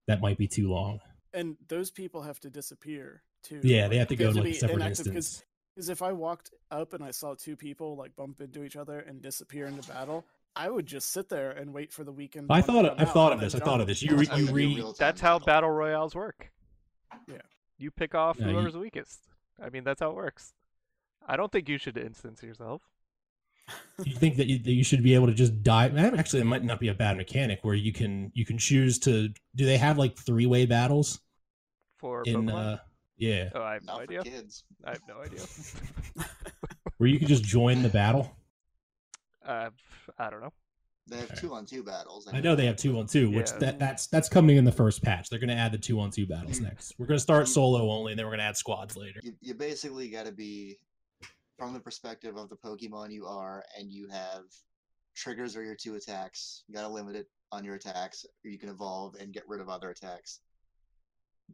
that 0.06 0.20
might 0.20 0.38
be 0.38 0.48
too 0.48 0.68
long. 0.70 1.00
and 1.34 1.56
those 1.68 1.90
people 1.90 2.20
have 2.22 2.38
to 2.40 2.50
disappear 2.50 3.22
too. 3.42 3.58
Yeah, 3.62 3.88
they 3.88 3.96
have 3.96 4.08
to 4.08 4.16
go 4.16 4.30
to 4.32 4.40
like 4.42 4.50
a 4.50 4.54
separate 4.54 4.76
inactive, 4.76 4.96
'cause- 5.06 5.06
instance. 5.16 5.44
Because 5.74 5.88
if 5.88 6.02
I 6.02 6.12
walked 6.12 6.50
up 6.70 6.92
and 6.92 7.02
I 7.02 7.10
saw 7.12 7.34
two 7.34 7.56
people 7.56 7.96
like 7.96 8.14
bump 8.14 8.42
into 8.42 8.62
each 8.62 8.76
other 8.76 9.00
and 9.00 9.22
disappear 9.22 9.64
into 9.66 9.88
battle, 9.88 10.26
I 10.54 10.68
would 10.68 10.84
just 10.84 11.08
sit 11.08 11.30
there 11.30 11.50
and 11.50 11.72
wait 11.72 11.90
for 11.94 12.04
the 12.04 12.12
weekend. 12.12 12.48
I 12.50 12.60
thought 12.60 13.00
I 13.00 13.06
thought 13.06 13.32
of 13.32 13.40
this. 13.40 13.54
I 13.54 13.60
thought 13.60 13.80
of 13.80 13.86
this. 13.86 14.02
You 14.02 14.14
re, 14.14 14.26
That's 14.26 14.38
you 14.38 14.46
how 14.48 14.52
re, 14.52 14.92
That's 14.98 15.20
how 15.22 15.38
battle. 15.38 15.46
battle 15.46 15.70
royales 15.70 16.14
work. 16.14 16.52
Yeah. 17.26 17.40
You 17.78 17.90
pick 17.90 18.14
off 18.14 18.38
Yeah, 18.38 18.48
you- 18.48 18.52
whoever's 18.52 18.76
weakest. 18.76 19.20
I 19.58 19.70
mean, 19.70 19.82
that's 19.84 20.00
how 20.00 20.10
it 20.10 20.16
works. 20.16 20.52
I 21.26 21.36
don't 21.36 21.50
think 21.50 21.70
you 21.70 21.78
should 21.78 21.96
instance 21.96 22.42
yourself. 22.42 22.82
You 24.04 24.14
think 24.16 24.36
that 24.36 24.46
you, 24.46 24.58
that 24.58 24.72
you 24.72 24.82
should 24.84 25.02
be 25.02 25.14
able 25.14 25.26
to 25.26 25.34
just 25.34 25.62
dive 25.62 25.96
eh, 25.96 26.10
actually 26.16 26.40
it 26.40 26.44
might 26.46 26.64
not 26.64 26.80
be 26.80 26.88
a 26.88 26.94
bad 26.94 27.16
mechanic 27.16 27.60
where 27.62 27.74
you 27.74 27.92
can 27.92 28.30
you 28.34 28.44
can 28.44 28.58
choose 28.58 28.98
to 28.98 29.28
do 29.54 29.64
they 29.66 29.76
have 29.76 29.98
like 29.98 30.16
three 30.16 30.46
way 30.46 30.66
battles 30.66 31.20
For 31.98 32.22
in 32.24 32.46
Pokemon? 32.46 32.74
uh 32.74 32.78
yeah 33.16 33.50
oh, 33.54 33.62
I 33.62 33.74
have 33.74 33.84
no 33.84 33.92
Not 33.98 34.06
for 34.06 34.12
idea. 34.18 34.22
kids. 34.22 34.64
I 34.84 34.90
have 34.90 35.02
no 35.08 35.20
idea. 35.22 35.40
where 36.98 37.08
you 37.08 37.18
can 37.18 37.28
just 37.28 37.44
join 37.44 37.82
the 37.82 37.88
battle 37.88 38.34
uh, 39.46 39.70
I 40.18 40.30
don't 40.30 40.40
know. 40.40 40.52
They 41.08 41.16
have 41.18 41.38
two 41.40 41.52
on 41.52 41.66
two 41.66 41.82
battles. 41.82 42.28
i 42.32 42.40
know 42.40 42.54
they 42.54 42.66
have 42.66 42.76
two 42.76 42.96
on 42.98 43.06
two 43.08 43.28
which 43.30 43.50
Yeah. 43.52 43.58
that 43.58 43.78
that's 43.80 44.06
that's 44.06 44.28
coming 44.28 44.56
in 44.56 44.64
the 44.64 44.70
first 44.72 45.02
patch 45.02 45.28
they're 45.28 45.40
going 45.40 45.50
to 45.50 45.56
add 45.56 45.72
the 45.72 45.78
two 45.78 45.98
on 46.00 46.10
two 46.12 46.26
battles 46.26 46.60
next 46.60 46.94
we're 46.98 47.06
going 47.06 47.16
to 47.18 47.22
start 47.22 47.48
you- 47.48 47.52
solo 47.52 47.90
only 47.90 48.12
and 48.12 48.18
then 48.18 48.24
we're 48.26 48.30
going 48.30 48.38
to 48.38 48.44
add 48.44 48.56
squads 48.56 48.96
later 48.96 49.18
You, 49.22 49.34
you 49.40 49.54
basically 49.54 50.08
got 50.08 50.26
to 50.26 50.32
be 50.32 50.78
from 51.62 51.72
the 51.72 51.78
perspective 51.78 52.36
of 52.36 52.48
the 52.48 52.56
Pokemon 52.56 53.12
you 53.12 53.24
are, 53.24 53.62
and 53.78 53.88
you 53.88 54.08
have 54.08 54.42
triggers 55.14 55.54
are 55.54 55.62
your 55.62 55.76
two 55.76 55.94
attacks. 55.94 56.64
You 56.66 56.74
got 56.74 56.82
to 56.82 56.88
limit 56.88 57.14
it 57.14 57.28
on 57.52 57.64
your 57.64 57.76
attacks, 57.76 58.24
or 58.44 58.50
you 58.50 58.58
can 58.58 58.68
evolve 58.68 59.14
and 59.20 59.32
get 59.32 59.44
rid 59.46 59.60
of 59.60 59.68
other 59.68 59.90
attacks. 59.90 60.40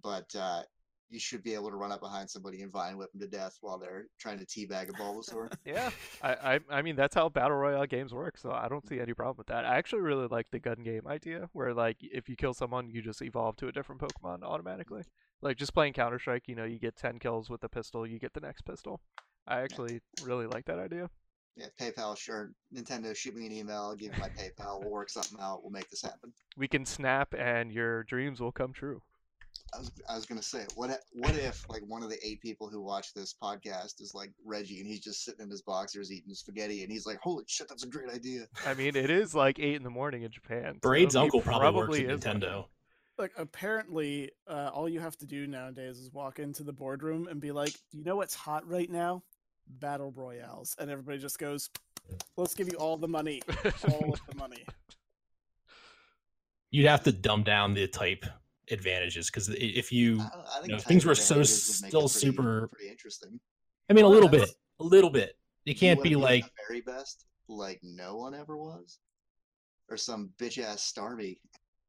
But 0.03 0.35
uh, 0.35 0.63
you 1.11 1.21
should 1.21 1.43
be 1.43 1.53
able 1.53 1.69
to 1.69 1.77
run 1.77 1.93
up 1.93 2.01
behind 2.01 2.31
somebody 2.31 2.63
and 2.63 2.73
vine 2.73 2.97
whip 2.97 3.13
them 3.13 3.21
to 3.21 3.27
death 3.27 3.59
while 3.61 3.79
they're 3.79 4.07
trying 4.19 4.39
to 4.39 4.47
teabag 4.47 4.89
a 4.89 4.93
Bulbasaur. 4.93 5.53
Yeah, 5.67 5.91
I, 6.23 6.55
I, 6.55 6.61
I 6.71 6.81
mean 6.81 6.97
that's 6.97 7.15
how 7.15 7.29
battle 7.29 7.59
royale 7.59 7.85
games 7.85 8.15
work, 8.15 8.39
so 8.39 8.51
I 8.51 8.67
don't 8.69 8.89
see 8.89 9.01
any 9.01 9.13
problem 9.13 9.37
with 9.37 9.49
that. 9.49 9.67
I 9.67 9.77
actually 9.77 10.01
really 10.01 10.29
like 10.29 10.51
the 10.51 10.59
gun 10.59 10.83
game 10.83 11.07
idea, 11.07 11.51
where 11.53 11.75
like 11.75 11.99
if 12.01 12.31
you 12.31 12.37
kill 12.37 12.55
someone, 12.55 12.89
you 12.89 13.03
just 13.03 13.21
evolve 13.21 13.57
to 13.57 13.69
a 13.69 13.73
different 13.73 14.01
Pokemon 14.01 14.43
automatically. 14.43 15.03
Like 15.43 15.59
just 15.59 15.75
playing 15.75 15.93
Counter 15.93 16.19
Strike, 16.19 16.49
you 16.49 16.55
know, 16.55 16.65
you 16.65 16.79
get 16.79 16.97
ten 16.97 17.19
kills 17.19 17.51
with 17.51 17.61
the 17.61 17.69
pistol, 17.69 18.07
you 18.07 18.19
get 18.19 18.33
the 18.33 18.41
next 18.41 18.63
pistol. 18.63 19.03
I 19.49 19.63
actually 19.63 20.01
really 20.23 20.47
like 20.47 20.67
that 20.67 20.79
idea. 20.79 21.09
yeah, 21.57 21.67
PayPal, 21.81 22.17
sure. 22.17 22.53
Nintendo, 22.75 23.17
shoot 23.17 23.35
me 23.35 23.47
an 23.47 23.53
email. 23.53 23.79
I'll 23.79 23.97
give 23.97 24.15
you 24.15 24.21
my 24.21 24.29
PayPal. 24.29 24.81
We'll 24.81 24.91
work 24.91 25.09
something 25.09 25.39
out. 25.41 25.63
We'll 25.63 25.73
make 25.73 25.89
this 25.89 26.03
happen. 26.03 26.33
We 26.57 26.69
can 26.69 26.85
snap, 26.85 27.35
and 27.37 27.73
your 27.73 28.05
dreams 28.05 28.41
will 28.41 28.53
come 28.53 28.73
true. 28.73 29.03
I 29.75 29.79
was, 29.79 29.91
I 30.09 30.15
was 30.15 30.25
gonna 30.25 30.43
say, 30.43 30.67
what 30.77 30.91
if, 30.91 30.99
what 31.13 31.35
if 31.35 31.69
like 31.69 31.83
one 31.87 32.03
of 32.03 32.11
the 32.11 32.17
eight 32.27 32.41
people 32.41 32.69
who 32.69 32.81
watch 32.81 33.13
this 33.13 33.35
podcast 33.43 34.01
is 34.01 34.13
like 34.15 34.31
Reggie, 34.45 34.81
and 34.81 34.87
he's 34.87 35.01
just 35.01 35.25
sitting 35.25 35.45
in 35.45 35.51
his 35.51 35.63
boxers 35.63 36.13
eating 36.13 36.33
spaghetti, 36.35 36.83
and 36.83 36.93
he's 36.93 37.07
like, 37.07 37.19
"Holy 37.23 37.45
shit, 37.47 37.69
that's 37.69 37.85
a 37.85 37.89
great 37.89 38.09
idea." 38.09 38.47
I 38.67 38.75
mean, 38.75 38.97
it 38.97 39.11
is 39.11 39.35
like 39.35 39.59
eight 39.59 39.77
in 39.77 39.83
the 39.83 39.91
morning 39.91 40.23
in 40.23 40.31
Japan. 40.31 40.75
so 40.75 40.79
braid's 40.81 41.15
he 41.15 41.21
uncle 41.21 41.41
probably, 41.41 41.75
works 41.75 41.99
at 41.99 42.05
is 42.05 42.25
one. 42.25 42.41
nintendo 42.41 42.65
Like 43.19 43.33
apparently, 43.37 44.31
uh, 44.47 44.71
all 44.73 44.89
you 44.89 45.01
have 45.01 45.17
to 45.19 45.27
do 45.27 45.47
nowadays 45.47 45.99
is 45.99 46.13
walk 46.13 46.39
into 46.39 46.63
the 46.63 46.73
boardroom 46.73 47.27
and 47.29 47.41
be 47.41 47.53
like, 47.53 47.75
"You 47.91 48.05
know 48.05 48.17
what's 48.17 48.35
hot 48.35 48.67
right 48.67 48.91
now? 48.91 49.23
Battle 49.69 50.13
royales," 50.13 50.77
and 50.79 50.91
everybody 50.91 51.19
just 51.19 51.39
goes, 51.39 51.71
"Let's 52.37 52.55
give 52.55 52.69
you 52.71 52.79
all 52.79 52.97
the 52.97 53.09
money, 53.09 53.43
all 53.93 54.13
of 54.13 54.21
the 54.29 54.35
money." 54.37 54.65
you'd 56.71 56.87
have 56.87 57.03
to 57.05 57.13
dumb 57.13 57.43
down 57.43 57.75
the 57.75 57.87
type 57.87 58.25
advantages 58.71 59.31
because 59.31 59.49
if 59.49 59.91
you 59.91 60.21
I, 60.21 60.25
I 60.25 60.61
think 60.61 60.73
know, 60.73 60.79
things 60.79 61.07
were 61.07 61.15
so 61.15 61.37
advantages 61.37 61.81
would 61.81 61.83
make 61.83 61.89
it 61.89 61.91
still 61.91 62.01
pretty- 62.03 62.37
super- 62.37 62.69
pretty 62.69 62.91
interesting. 62.91 63.41
i 63.89 63.95
mean 63.95 64.05
a 64.05 64.09
oh, 64.09 64.11
little 64.11 64.29
bit 64.29 64.51
a 64.81 64.85
little 64.85 65.09
bit 65.09 65.39
it 65.65 65.71
You 65.71 65.75
can't 65.75 65.99
wanna 65.99 66.11
be 66.11 66.15
the 66.15 66.21
like 66.21 66.45
very 66.69 66.81
best, 66.81 67.25
like 67.49 67.81
no 67.83 68.17
one 68.17 68.35
ever 68.35 68.57
was, 68.57 68.99
or 69.91 69.97
some 69.97 70.31
bitch 70.39 70.63
ass 70.63 70.93
Starmie. 70.93 71.39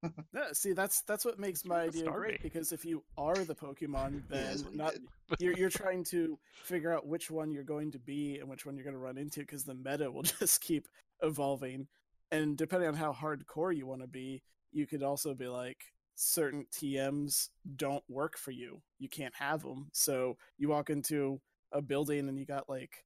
Yeah, 0.33 0.53
see, 0.53 0.73
that's 0.73 1.01
that's 1.01 1.25
what 1.25 1.39
makes 1.39 1.65
my 1.65 1.81
idea 1.81 2.09
great 2.11 2.39
Starmie? 2.39 2.43
because 2.43 2.71
if 2.71 2.85
you 2.85 3.03
are 3.17 3.35
the 3.35 3.55
Pokemon, 3.55 4.21
then 4.29 4.57
what 4.59 4.71
he 4.71 4.77
not 4.77 4.93
you're 5.39 5.57
you're 5.57 5.69
trying 5.69 6.03
to 6.05 6.37
figure 6.63 6.93
out 6.93 7.07
which 7.07 7.29
one 7.29 7.51
you're 7.51 7.63
going 7.63 7.91
to 7.91 7.99
be 7.99 8.37
and 8.39 8.49
which 8.49 8.65
one 8.65 8.75
you're 8.75 8.83
going 8.83 8.95
to 8.95 8.99
run 8.99 9.17
into 9.17 9.41
because 9.41 9.63
the 9.63 9.75
meta 9.75 10.09
will 10.11 10.23
just 10.23 10.61
keep 10.61 10.87
evolving, 11.21 11.87
and 12.31 12.57
depending 12.57 12.87
on 12.87 12.95
how 12.95 13.11
hardcore 13.11 13.75
you 13.75 13.85
want 13.85 14.01
to 14.01 14.07
be, 14.07 14.41
you 14.71 14.87
could 14.87 15.03
also 15.03 15.33
be 15.33 15.47
like 15.47 15.83
certain 16.15 16.65
TMs 16.71 17.49
don't 17.77 18.03
work 18.09 18.37
for 18.37 18.51
you. 18.51 18.81
You 18.99 19.09
can't 19.09 19.33
have 19.35 19.61
them. 19.63 19.89
So 19.93 20.37
you 20.57 20.67
walk 20.69 20.89
into 20.89 21.39
a 21.71 21.81
building 21.81 22.27
and 22.27 22.37
you 22.37 22.45
got 22.45 22.67
like 22.67 23.05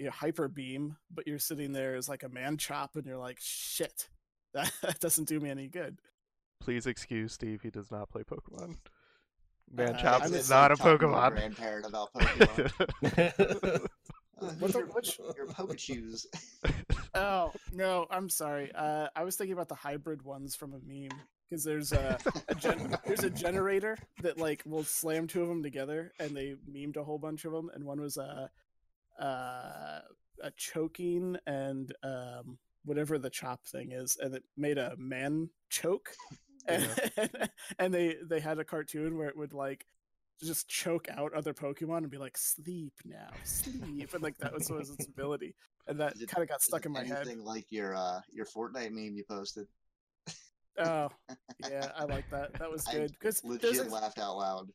a 0.00 0.06
hyper 0.10 0.48
beam, 0.48 0.96
but 1.10 1.26
you're 1.26 1.38
sitting 1.38 1.72
there 1.72 1.94
as 1.94 2.08
like 2.08 2.22
a 2.22 2.28
man 2.28 2.56
chop, 2.56 2.96
and 2.96 3.06
you're 3.06 3.18
like, 3.18 3.38
shit, 3.40 4.08
that, 4.54 4.72
that 4.82 5.00
doesn't 5.00 5.28
do 5.28 5.40
me 5.40 5.50
any 5.50 5.68
good. 5.68 5.98
Please 6.64 6.86
excuse 6.86 7.32
Steve. 7.34 7.60
He 7.62 7.70
does 7.70 7.90
not 7.90 8.08
play 8.10 8.22
Pokemon. 8.22 8.76
Man, 9.70 9.94
Uh, 9.96 10.20
is 10.32 10.48
not 10.48 10.72
a 10.72 10.76
talking 10.76 10.98
to 10.98 11.06
Pokemon. 11.06 11.30
grandparent 11.32 11.86
about 11.86 12.12
Pokemon. 12.14 13.86
Uh, 14.42 14.48
What 14.58 14.72
the- 14.72 14.78
your, 14.80 14.88
which- 14.88 15.18
your 15.36 15.46
Pokechus. 15.46 16.26
Oh 17.14 17.52
no, 17.72 18.04
I'm 18.10 18.28
sorry. 18.28 18.72
Uh, 18.74 19.06
I 19.14 19.22
was 19.22 19.36
thinking 19.36 19.52
about 19.52 19.68
the 19.68 19.76
hybrid 19.76 20.22
ones 20.22 20.56
from 20.56 20.72
a 20.74 20.80
meme 20.84 21.16
because 21.48 21.62
there's 21.62 21.92
a, 21.92 22.18
a 22.48 22.54
gen- 22.56 22.96
there's 23.06 23.22
a 23.22 23.30
generator 23.30 23.96
that 24.22 24.36
like 24.36 24.62
will 24.66 24.82
slam 24.82 25.28
two 25.28 25.40
of 25.42 25.48
them 25.48 25.62
together, 25.62 26.10
and 26.18 26.36
they 26.36 26.56
memed 26.68 26.96
a 26.96 27.04
whole 27.04 27.16
bunch 27.18 27.44
of 27.44 27.52
them, 27.52 27.70
and 27.74 27.84
one 27.84 28.00
was 28.00 28.16
a 28.16 28.50
uh, 29.20 30.00
a 30.42 30.50
choking 30.56 31.36
and 31.46 31.94
um, 32.02 32.58
whatever 32.84 33.18
the 33.18 33.30
chop 33.30 33.64
thing 33.64 33.92
is, 33.92 34.16
and 34.20 34.34
it 34.34 34.42
made 34.56 34.78
a 34.78 34.96
man 34.98 35.48
choke, 35.70 36.10
and, 37.16 37.50
and 37.78 37.94
they 37.94 38.16
they 38.22 38.40
had 38.40 38.58
a 38.58 38.64
cartoon 38.64 39.16
where 39.18 39.28
it 39.28 39.36
would 39.36 39.52
like 39.52 39.86
just 40.42 40.68
choke 40.68 41.08
out 41.10 41.32
other 41.34 41.54
Pokemon 41.54 41.98
and 41.98 42.10
be 42.10 42.18
like, 42.18 42.36
"Sleep 42.36 42.92
now, 43.04 43.30
sleep," 43.44 44.12
and 44.14 44.22
like 44.22 44.36
that 44.38 44.52
was 44.52 44.70
was 44.70 44.90
its 44.90 45.06
ability, 45.08 45.54
and 45.86 46.00
that 46.00 46.14
it- 46.20 46.28
kind 46.28 46.42
of 46.42 46.48
got 46.48 46.62
stuck 46.62 46.86
in 46.86 46.92
my 46.92 47.04
head. 47.04 47.18
anything 47.26 47.44
like 47.44 47.66
your 47.70 47.94
uh, 47.94 48.20
your 48.32 48.46
Fortnite 48.46 48.90
meme 48.92 49.14
you 49.14 49.24
posted. 49.28 49.66
Oh, 50.76 51.08
yeah, 51.70 51.92
I 51.96 52.04
like 52.04 52.28
that. 52.30 52.58
That 52.58 52.70
was 52.72 52.84
good 52.84 53.12
because 53.12 53.40
there's 53.40 53.62
Legit 53.78 53.86
a, 53.86 53.90
laughed 53.90 54.18
out 54.18 54.36
loud. 54.36 54.70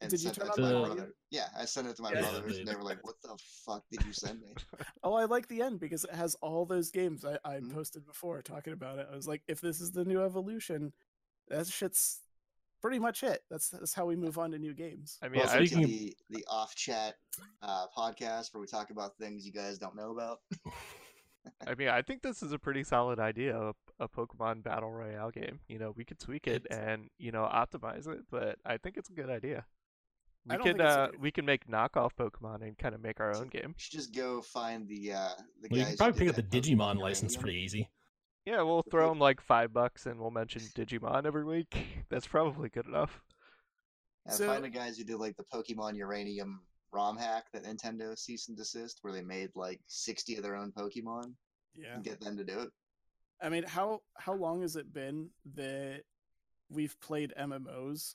And 0.00 0.10
Did 0.10 0.22
you 0.22 0.30
turn 0.30 0.46
that 0.46 0.58
on 0.58 0.62
the 0.64 0.68
my 0.68 0.72
volume? 0.72 0.96
brother. 0.96 1.14
Yeah, 1.30 1.46
I 1.56 1.64
sent 1.64 1.86
it 1.88 1.96
to 1.96 2.02
my 2.02 2.12
Yeah. 2.12 2.20
brothers, 2.20 2.58
and 2.58 2.66
they 2.66 2.74
were 2.74 2.82
like, 2.84 3.04
"What 3.04 3.16
the 3.22 3.36
fuck 3.66 3.84
did 3.90 4.04
you 4.04 4.12
send 4.12 4.40
me?" 4.40 4.54
oh, 5.02 5.14
I 5.14 5.24
like 5.24 5.48
the 5.48 5.62
end 5.62 5.80
because 5.80 6.04
it 6.04 6.14
has 6.14 6.34
all 6.36 6.66
those 6.66 6.90
games 6.90 7.24
I, 7.24 7.38
I 7.44 7.58
Mhm. 7.60 7.72
posted 7.72 8.04
before 8.06 8.40
talking 8.42 8.72
about 8.72 8.98
it. 8.98 9.08
I 9.10 9.14
was 9.16 9.26
like, 9.28 9.42
if 9.48 9.60
this 9.60 9.80
is 9.80 9.90
the 9.92 10.04
new 10.04 10.22
evolution, 10.22 10.92
that 11.50 11.66
shit's 11.66 12.20
pretty 12.80 12.98
much 12.98 13.22
it. 13.22 13.42
That's 13.50 13.70
that's 13.70 13.94
how 13.94 14.06
we 14.06 14.16
move 14.16 14.38
on 14.38 14.50
to 14.52 14.58
new 14.58 14.74
games. 14.74 15.18
I 15.22 15.28
mean, 15.28 15.40
Well, 15.40 15.48
speaking 15.48 15.78
to 15.78 15.84
of- 15.84 15.90
the 15.90 16.16
the 16.30 16.44
off 16.50 16.74
chat 16.74 17.14
uh, 17.62 17.86
podcast 17.96 18.54
where 18.54 18.60
we 18.60 18.66
talk 18.66 18.90
about 18.90 19.16
things 19.18 19.44
you 19.46 19.52
guys 19.52 19.78
don't 19.78 19.96
know 19.96 20.12
about. 20.12 20.38
I 21.66 21.74
mean, 21.74 21.88
I 21.88 22.02
think 22.02 22.22
this 22.22 22.42
is 22.42 22.52
a 22.52 22.58
pretty 22.58 22.84
solid 22.84 23.18
idea, 23.18 23.58
a, 23.58 23.72
a 24.00 24.08
Pokemon 24.08 24.62
Battle 24.62 24.90
Royale 24.90 25.30
game. 25.30 25.60
You 25.66 25.78
know, 25.78 25.94
we 25.96 26.04
could 26.04 26.18
tweak 26.18 26.46
it 26.46 26.66
and 26.70 27.08
you 27.18 27.32
know 27.32 27.48
optimize 27.50 28.06
it, 28.06 28.20
but 28.30 28.58
I 28.66 28.76
think 28.76 28.96
it's 28.96 29.08
a 29.08 29.14
good 29.14 29.30
idea. 29.30 29.64
We 30.46 30.56
can 30.56 30.62
think 30.64 30.80
it's 30.80 30.84
a 30.94 31.00
uh, 31.00 31.08
we 31.18 31.30
can 31.30 31.44
make 31.46 31.66
knockoff 31.66 32.10
Pokemon 32.18 32.62
and 32.62 32.76
kind 32.78 32.94
of 32.94 33.02
make 33.02 33.20
our 33.20 33.34
own 33.36 33.48
game. 33.48 33.68
You 33.68 33.74
should 33.78 33.98
just 33.98 34.14
go 34.14 34.40
find 34.42 34.88
the 34.88 35.12
uh, 35.14 35.28
the 35.62 35.68
Well, 35.70 35.80
you 35.80 35.86
can 35.86 35.96
probably 35.96 36.18
pick 36.18 36.28
up 36.28 36.36
the 36.36 36.42
that 36.42 36.50
Digimon 36.50 36.96
Pokemon 36.96 37.00
license 37.00 37.32
Uranium. 37.34 37.42
pretty 37.42 37.58
easy. 37.64 37.90
Yeah, 38.48 38.62
we'll 38.62 38.82
throw 38.90 39.04
Poke- 39.08 39.10
them 39.12 39.18
like 39.18 39.40
five 39.42 39.74
bucks 39.74 40.06
and 40.06 40.18
we'll 40.18 40.30
mention 40.30 40.62
Digimon 40.74 41.26
every 41.26 41.44
week. 41.44 41.76
That's 42.08 42.26
probably 42.26 42.70
good 42.70 42.86
enough. 42.86 43.20
Yeah, 44.24 44.32
So- 44.32 44.46
find 44.46 44.64
the 44.64 44.70
guys 44.70 44.96
who 44.96 45.04
did 45.04 45.16
like 45.16 45.36
the 45.36 45.44
Pokemon 45.44 45.96
Uranium 45.96 46.62
ROM 46.90 47.18
hack 47.18 47.44
that 47.52 47.64
Nintendo 47.64 48.16
cease 48.18 48.48
and 48.48 48.56
desist, 48.56 49.00
where 49.02 49.12
they 49.12 49.20
made 49.20 49.50
like 49.54 49.80
sixty 49.86 50.36
of 50.36 50.42
their 50.42 50.56
own 50.56 50.72
Pokemon 50.72 51.34
Yeah, 51.74 51.96
and 51.96 52.02
get 52.04 52.20
them 52.20 52.38
to 52.38 52.44
do 52.44 52.60
it. 52.60 52.70
I 53.42 53.50
mean, 53.50 53.64
how 53.64 54.00
how 54.16 54.32
long 54.32 54.62
has 54.62 54.76
it 54.76 54.94
been 54.94 55.28
that 55.54 56.04
we've 56.70 56.98
played 57.00 57.34
MMOs? 57.38 58.14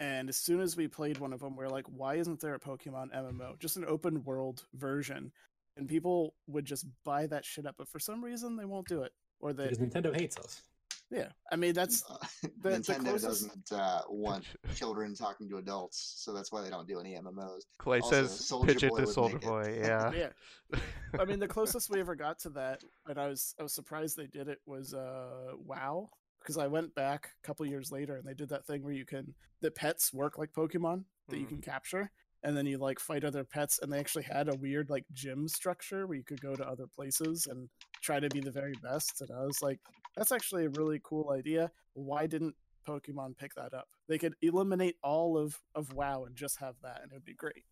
And 0.00 0.28
as 0.28 0.36
soon 0.36 0.60
as 0.60 0.76
we 0.76 0.88
played 0.88 1.18
one 1.18 1.32
of 1.32 1.38
them, 1.38 1.54
we're 1.54 1.68
like, 1.68 1.86
why 1.86 2.16
isn't 2.16 2.40
there 2.40 2.54
a 2.54 2.58
Pokemon 2.58 3.14
MMO? 3.14 3.56
Just 3.60 3.76
an 3.76 3.84
open 3.86 4.24
world 4.24 4.64
version. 4.74 5.30
And 5.76 5.88
people 5.88 6.34
would 6.48 6.64
just 6.64 6.84
buy 7.04 7.28
that 7.28 7.44
shit 7.44 7.66
up, 7.66 7.76
but 7.78 7.88
for 7.88 8.00
some 8.00 8.24
reason 8.24 8.56
they 8.56 8.64
won't 8.64 8.88
do 8.88 9.02
it. 9.02 9.12
Or 9.42 9.52
they, 9.52 9.64
Because 9.68 9.78
Nintendo 9.78 10.14
hates 10.18 10.38
us. 10.38 10.62
yeah. 11.10 11.28
I 11.50 11.56
mean, 11.56 11.74
that's 11.74 12.02
the 12.62 12.70
Nintendo 12.70 13.00
closest- 13.00 13.24
doesn't 13.48 13.72
uh, 13.72 14.02
want 14.08 14.44
children 14.74 15.14
talking 15.14 15.48
to 15.50 15.58
adults, 15.58 16.14
so 16.16 16.32
that's 16.32 16.50
why 16.52 16.62
they 16.62 16.70
don't 16.70 16.86
do 16.88 16.98
any 17.00 17.14
MMOs. 17.16 17.62
Clay 17.78 18.00
Also, 18.00 18.24
says, 18.26 18.30
Soulja 18.40 18.66
pitch 18.68 18.82
it 18.84 18.96
to 18.96 19.06
Soldier 19.06 19.34
make 19.34 19.42
it. 19.44 19.48
Boy. 19.48 19.78
Yeah. 19.82 20.12
yeah. 20.14 20.78
I 21.18 21.24
mean, 21.26 21.38
the 21.40 21.48
closest 21.56 21.90
we 21.90 22.00
ever 22.00 22.14
got 22.14 22.38
to 22.40 22.50
that, 22.50 22.82
and 23.08 23.18
I 23.18 23.26
was 23.28 23.54
I 23.58 23.62
was 23.62 23.74
surprised 23.74 24.16
they 24.16 24.26
did 24.28 24.48
it 24.48 24.60
was 24.64 24.94
uh 24.94 25.52
WoW 25.58 26.08
because 26.40 26.56
I 26.56 26.66
went 26.68 26.94
back 26.94 27.30
a 27.42 27.46
couple 27.46 27.66
years 27.66 27.92
later 27.92 28.16
and 28.16 28.24
they 28.26 28.34
did 28.34 28.48
that 28.48 28.66
thing 28.66 28.82
where 28.82 28.92
you 28.94 29.04
can 29.04 29.34
the 29.60 29.70
pets 29.70 30.12
work 30.12 30.38
like 30.38 30.52
Pokemon 30.52 31.04
that 31.28 31.38
you 31.38 31.44
Mhm. 31.46 31.50
can 31.50 31.60
capture, 31.60 32.10
and 32.42 32.56
then 32.56 32.66
you 32.66 32.78
like 32.78 32.98
fight 32.98 33.24
other 33.24 33.44
pets, 33.44 33.78
and 33.80 33.92
they 33.92 33.98
actually 33.98 34.24
had 34.24 34.48
a 34.48 34.56
weird 34.56 34.90
like 34.90 35.04
gym 35.12 35.48
structure 35.48 36.06
where 36.06 36.16
you 36.16 36.24
could 36.24 36.40
go 36.40 36.54
to 36.54 36.66
other 36.66 36.86
places 36.94 37.46
and 37.50 37.68
try 38.02 38.20
to 38.20 38.28
be 38.28 38.40
the 38.40 38.50
very 38.50 38.74
best. 38.82 39.20
And 39.20 39.30
I 39.30 39.44
was 39.44 39.62
like, 39.62 39.78
that's 40.16 40.32
actually 40.32 40.66
a 40.66 40.70
really 40.70 41.00
cool 41.02 41.30
idea. 41.30 41.70
Why 41.94 42.26
didn't 42.26 42.54
Pokemon 42.86 43.36
pick 43.38 43.54
that 43.54 43.74
up? 43.74 43.88
They 44.08 44.18
could 44.18 44.34
eliminate 44.42 44.96
all 45.02 45.38
of 45.38 45.60
of 45.74 45.92
WoW 45.92 46.24
and 46.24 46.36
just 46.36 46.58
have 46.60 46.74
that, 46.82 47.00
and 47.02 47.12
it 47.12 47.14
would 47.14 47.24
be 47.24 47.34
great. 47.34 47.64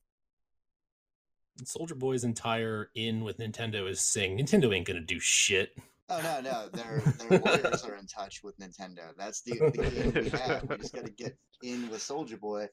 Soulja 1.64 1.98
Boy's 1.98 2.24
entire 2.24 2.90
in 2.94 3.22
with 3.22 3.38
Nintendo 3.38 3.88
is 3.88 4.00
saying 4.00 4.38
Nintendo 4.38 4.74
ain't 4.74 4.86
gonna 4.86 5.00
do 5.00 5.18
shit. 5.18 5.76
Oh 6.08 6.20
no, 6.22 6.40
no, 6.40 6.68
their 6.68 7.00
their 7.28 7.38
lawyers 7.38 7.84
are 7.84 7.96
in 7.96 8.06
touch 8.06 8.42
with 8.42 8.58
Nintendo. 8.58 9.12
That's 9.16 9.42
the, 9.42 9.58
the 9.58 9.82
game 9.82 10.24
we 10.24 10.30
have. 10.30 10.68
We 10.68 10.76
just 10.76 10.94
got 10.94 11.06
to 11.06 11.12
get 11.12 11.36
in 11.62 11.88
with 11.88 12.02
Soldier 12.02 12.36
Boy 12.36 12.68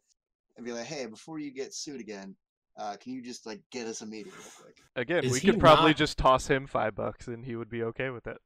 and 0.57 0.65
be 0.65 0.73
like, 0.73 0.85
hey, 0.85 1.05
before 1.05 1.39
you 1.39 1.51
get 1.51 1.73
sued 1.73 2.01
again, 2.01 2.35
uh, 2.77 2.95
can 3.01 3.13
you 3.13 3.21
just 3.21 3.45
like 3.45 3.61
get 3.71 3.87
us 3.87 4.01
a 4.01 4.05
meeting 4.05 4.31
real 4.33 4.51
quick? 4.61 4.77
Again, 4.95 5.23
Is 5.23 5.31
we 5.31 5.39
he 5.39 5.51
could 5.51 5.59
probably 5.59 5.91
not- 5.91 5.97
just 5.97 6.17
toss 6.17 6.47
him 6.47 6.67
five 6.67 6.95
bucks 6.95 7.27
and 7.27 7.45
he 7.45 7.55
would 7.55 7.69
be 7.69 7.83
okay 7.83 8.09
with 8.09 8.27
it. 8.27 8.37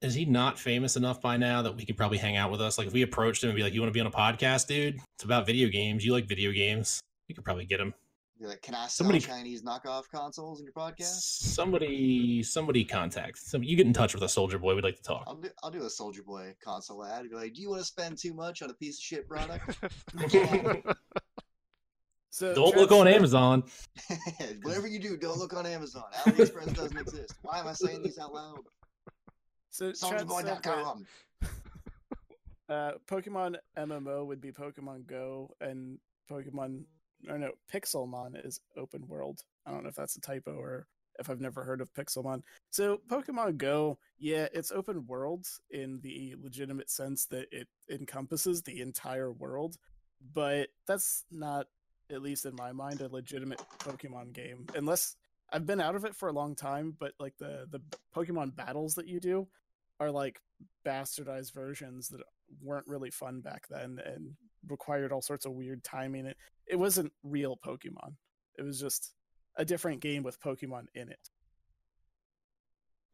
Is 0.00 0.14
he 0.14 0.24
not 0.26 0.58
famous 0.58 0.96
enough 0.96 1.20
by 1.22 1.36
now 1.36 1.62
that 1.62 1.76
we 1.76 1.86
could 1.86 1.96
probably 1.96 2.18
hang 2.18 2.36
out 2.36 2.50
with 2.50 2.60
us? 2.60 2.76
Like 2.76 2.88
if 2.88 2.92
we 2.92 3.02
approached 3.02 3.42
him 3.42 3.48
and 3.50 3.56
be 3.56 3.62
like, 3.62 3.72
"You 3.72 3.80
want 3.80 3.88
to 3.88 3.94
be 3.94 4.00
on 4.00 4.06
a 4.06 4.10
podcast, 4.10 4.66
dude? 4.66 5.00
It's 5.16 5.24
about 5.24 5.46
video 5.46 5.68
games. 5.68 6.04
You 6.04 6.12
like 6.12 6.26
video 6.26 6.52
games? 6.52 7.00
We 7.28 7.34
could 7.34 7.44
probably 7.44 7.64
get 7.64 7.80
him." 7.80 7.94
Be 8.40 8.46
like, 8.46 8.62
can 8.62 8.74
I 8.74 8.82
sell 8.88 9.06
Somebody- 9.06 9.20
Chinese 9.20 9.62
knockoff 9.62 10.04
consoles 10.12 10.58
in 10.60 10.66
your 10.66 10.72
podcast? 10.72 11.20
Somebody, 11.20 12.42
somebody 12.42 12.84
contact. 12.84 13.38
Some 13.38 13.62
you 13.62 13.76
get 13.76 13.86
in 13.86 13.92
touch 13.92 14.12
with 14.12 14.24
a 14.24 14.26
Soulja 14.26 14.60
Boy. 14.60 14.74
We'd 14.74 14.82
like 14.82 14.96
to 14.96 15.02
talk. 15.02 15.24
I'll 15.28 15.36
do 15.36 15.48
I'll 15.62 15.70
do 15.70 15.82
a 15.82 15.86
Soulja 15.86 16.24
Boy 16.24 16.54
console 16.62 17.04
ad. 17.04 17.28
Be 17.30 17.36
like, 17.36 17.54
do 17.54 17.62
you 17.62 17.70
want 17.70 17.82
to 17.82 17.86
spend 17.86 18.18
too 18.18 18.34
much 18.34 18.60
on 18.62 18.70
a 18.70 18.74
piece 18.74 18.98
of 18.98 19.02
shit 19.02 19.28
product? 19.28 19.78
So 22.34 22.52
Don't 22.52 22.76
look 22.76 22.90
on 22.90 23.06
Amazon. 23.06 23.62
Whatever 24.62 24.88
you 24.88 24.98
do, 24.98 25.16
don't 25.16 25.38
look 25.38 25.54
on 25.54 25.66
Amazon. 25.66 26.02
AliExpress 26.24 26.74
doesn't 26.74 26.98
exist. 26.98 27.34
Why 27.42 27.60
am 27.60 27.68
I 27.68 27.74
saying 27.74 28.02
these 28.02 28.18
out 28.18 28.34
loud? 28.34 28.58
So 29.70 29.92
Chad 29.92 29.96
said 29.98 30.18
that, 30.18 30.26
SoldierBoy.com. 30.26 31.06
uh, 32.68 32.90
Pokemon 33.06 33.54
MMO 33.78 34.26
would 34.26 34.40
be 34.40 34.50
Pokemon 34.50 35.06
Go, 35.06 35.54
and 35.60 35.96
Pokemon 36.28 36.82
or 37.28 37.38
no 37.38 37.52
Pixelmon 37.72 38.44
is 38.44 38.60
open 38.76 39.06
world. 39.06 39.40
I 39.66 39.70
don't 39.70 39.82
know 39.82 39.88
if 39.88 39.94
that's 39.94 40.16
a 40.16 40.20
typo 40.20 40.52
or 40.52 40.86
if 41.18 41.30
I've 41.30 41.40
never 41.40 41.62
heard 41.62 41.80
of 41.80 41.92
Pixelmon. 41.94 42.42
So 42.70 43.00
Pokemon 43.08 43.58
Go, 43.58 43.98
yeah, 44.18 44.48
it's 44.52 44.72
open 44.72 45.06
world 45.06 45.46
in 45.70 46.00
the 46.02 46.34
legitimate 46.40 46.90
sense 46.90 47.26
that 47.26 47.46
it 47.52 47.68
encompasses 47.90 48.62
the 48.62 48.80
entire 48.80 49.32
world, 49.32 49.76
but 50.32 50.68
that's 50.86 51.24
not, 51.30 51.66
at 52.10 52.22
least 52.22 52.46
in 52.46 52.54
my 52.56 52.72
mind, 52.72 53.00
a 53.00 53.08
legitimate 53.08 53.62
Pokemon 53.78 54.32
game. 54.32 54.66
Unless 54.74 55.16
I've 55.52 55.66
been 55.66 55.80
out 55.80 55.94
of 55.94 56.04
it 56.04 56.16
for 56.16 56.28
a 56.28 56.32
long 56.32 56.54
time, 56.56 56.96
but 56.98 57.12
like 57.20 57.36
the 57.38 57.66
the 57.70 57.80
Pokemon 58.14 58.56
battles 58.56 58.94
that 58.96 59.06
you 59.06 59.20
do 59.20 59.46
are 60.00 60.10
like 60.10 60.40
bastardized 60.84 61.52
versions 61.54 62.08
that 62.08 62.22
weren't 62.62 62.88
really 62.88 63.10
fun 63.10 63.40
back 63.40 63.66
then 63.68 64.00
and 64.04 64.32
required 64.68 65.12
all 65.12 65.22
sorts 65.22 65.46
of 65.46 65.52
weird 65.52 65.84
timing. 65.84 66.32
It 66.66 66.74
it 66.74 66.76
wasn't 66.76 67.12
real 67.22 67.58
Pokemon. 67.64 68.14
It 68.58 68.62
was 68.62 68.80
just 68.80 69.14
a 69.56 69.64
different 69.64 70.00
game 70.00 70.22
with 70.22 70.40
Pokemon 70.40 70.86
in 70.94 71.08
it. 71.08 71.30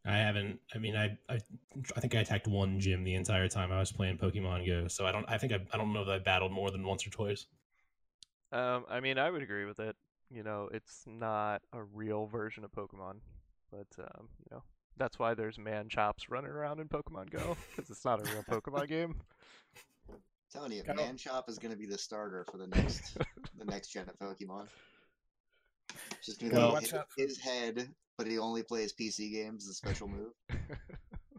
I 0.06 0.16
haven't. 0.16 0.58
I 0.74 0.78
mean, 0.78 0.96
I, 0.96 1.18
I, 1.28 1.38
I 1.94 2.00
think 2.00 2.14
I 2.14 2.20
attacked 2.20 2.46
one 2.48 2.80
gym 2.80 3.04
the 3.04 3.14
entire 3.14 3.48
time 3.48 3.70
I 3.70 3.78
was 3.80 3.92
playing 3.92 4.16
Pokemon 4.16 4.66
Go. 4.66 4.88
So 4.88 5.06
I 5.06 5.12
don't. 5.12 5.26
I 5.28 5.36
think 5.36 5.52
I, 5.52 5.58
I 5.72 5.76
don't 5.76 5.92
know 5.92 6.04
that 6.04 6.12
I 6.12 6.18
battled 6.18 6.52
more 6.52 6.70
than 6.70 6.86
once 6.86 7.06
or 7.06 7.10
twice. 7.10 7.46
um, 8.52 8.84
I 8.88 9.00
mean, 9.00 9.18
I 9.18 9.30
would 9.30 9.42
agree 9.42 9.66
with 9.66 9.78
it. 9.78 9.96
You 10.30 10.42
know, 10.42 10.68
it's 10.72 11.02
not 11.06 11.62
a 11.72 11.82
real 11.82 12.26
version 12.26 12.64
of 12.64 12.72
Pokemon, 12.72 13.16
but 13.70 13.88
um, 13.98 14.28
you 14.38 14.46
know, 14.52 14.62
that's 14.96 15.18
why 15.18 15.34
there's 15.34 15.58
man 15.58 15.88
chops 15.88 16.30
running 16.30 16.50
around 16.50 16.80
in 16.80 16.88
Pokemon 16.88 17.30
Go 17.30 17.56
because 17.76 17.90
it's 17.90 18.04
not 18.04 18.20
a 18.20 18.32
real 18.32 18.44
Pokemon 18.44 18.88
game. 18.88 19.16
Telling 20.52 20.72
you, 20.72 20.82
Go. 20.82 20.94
Man 20.94 21.16
Chop 21.16 21.48
is 21.48 21.58
going 21.58 21.72
to 21.72 21.78
be 21.78 21.86
the 21.86 21.98
starter 21.98 22.44
for 22.50 22.58
the 22.58 22.66
next 22.66 23.16
the 23.58 23.64
next 23.64 23.88
gen 23.92 24.08
of 24.08 24.18
Pokemon. 24.18 24.66
It's 26.12 26.26
just 26.26 26.40
going 26.40 26.52
to 26.52 26.58
Well- 26.58 26.74
be 26.76 26.80
his, 26.82 26.94
out 26.94 27.06
for- 27.10 27.22
his 27.22 27.38
head, 27.38 27.88
but 28.18 28.26
he 28.26 28.38
only 28.38 28.62
plays 28.62 28.92
PC 28.92 29.32
games. 29.32 29.64
is 29.64 29.70
A 29.70 29.74
special 29.74 30.08
move. 30.16 30.32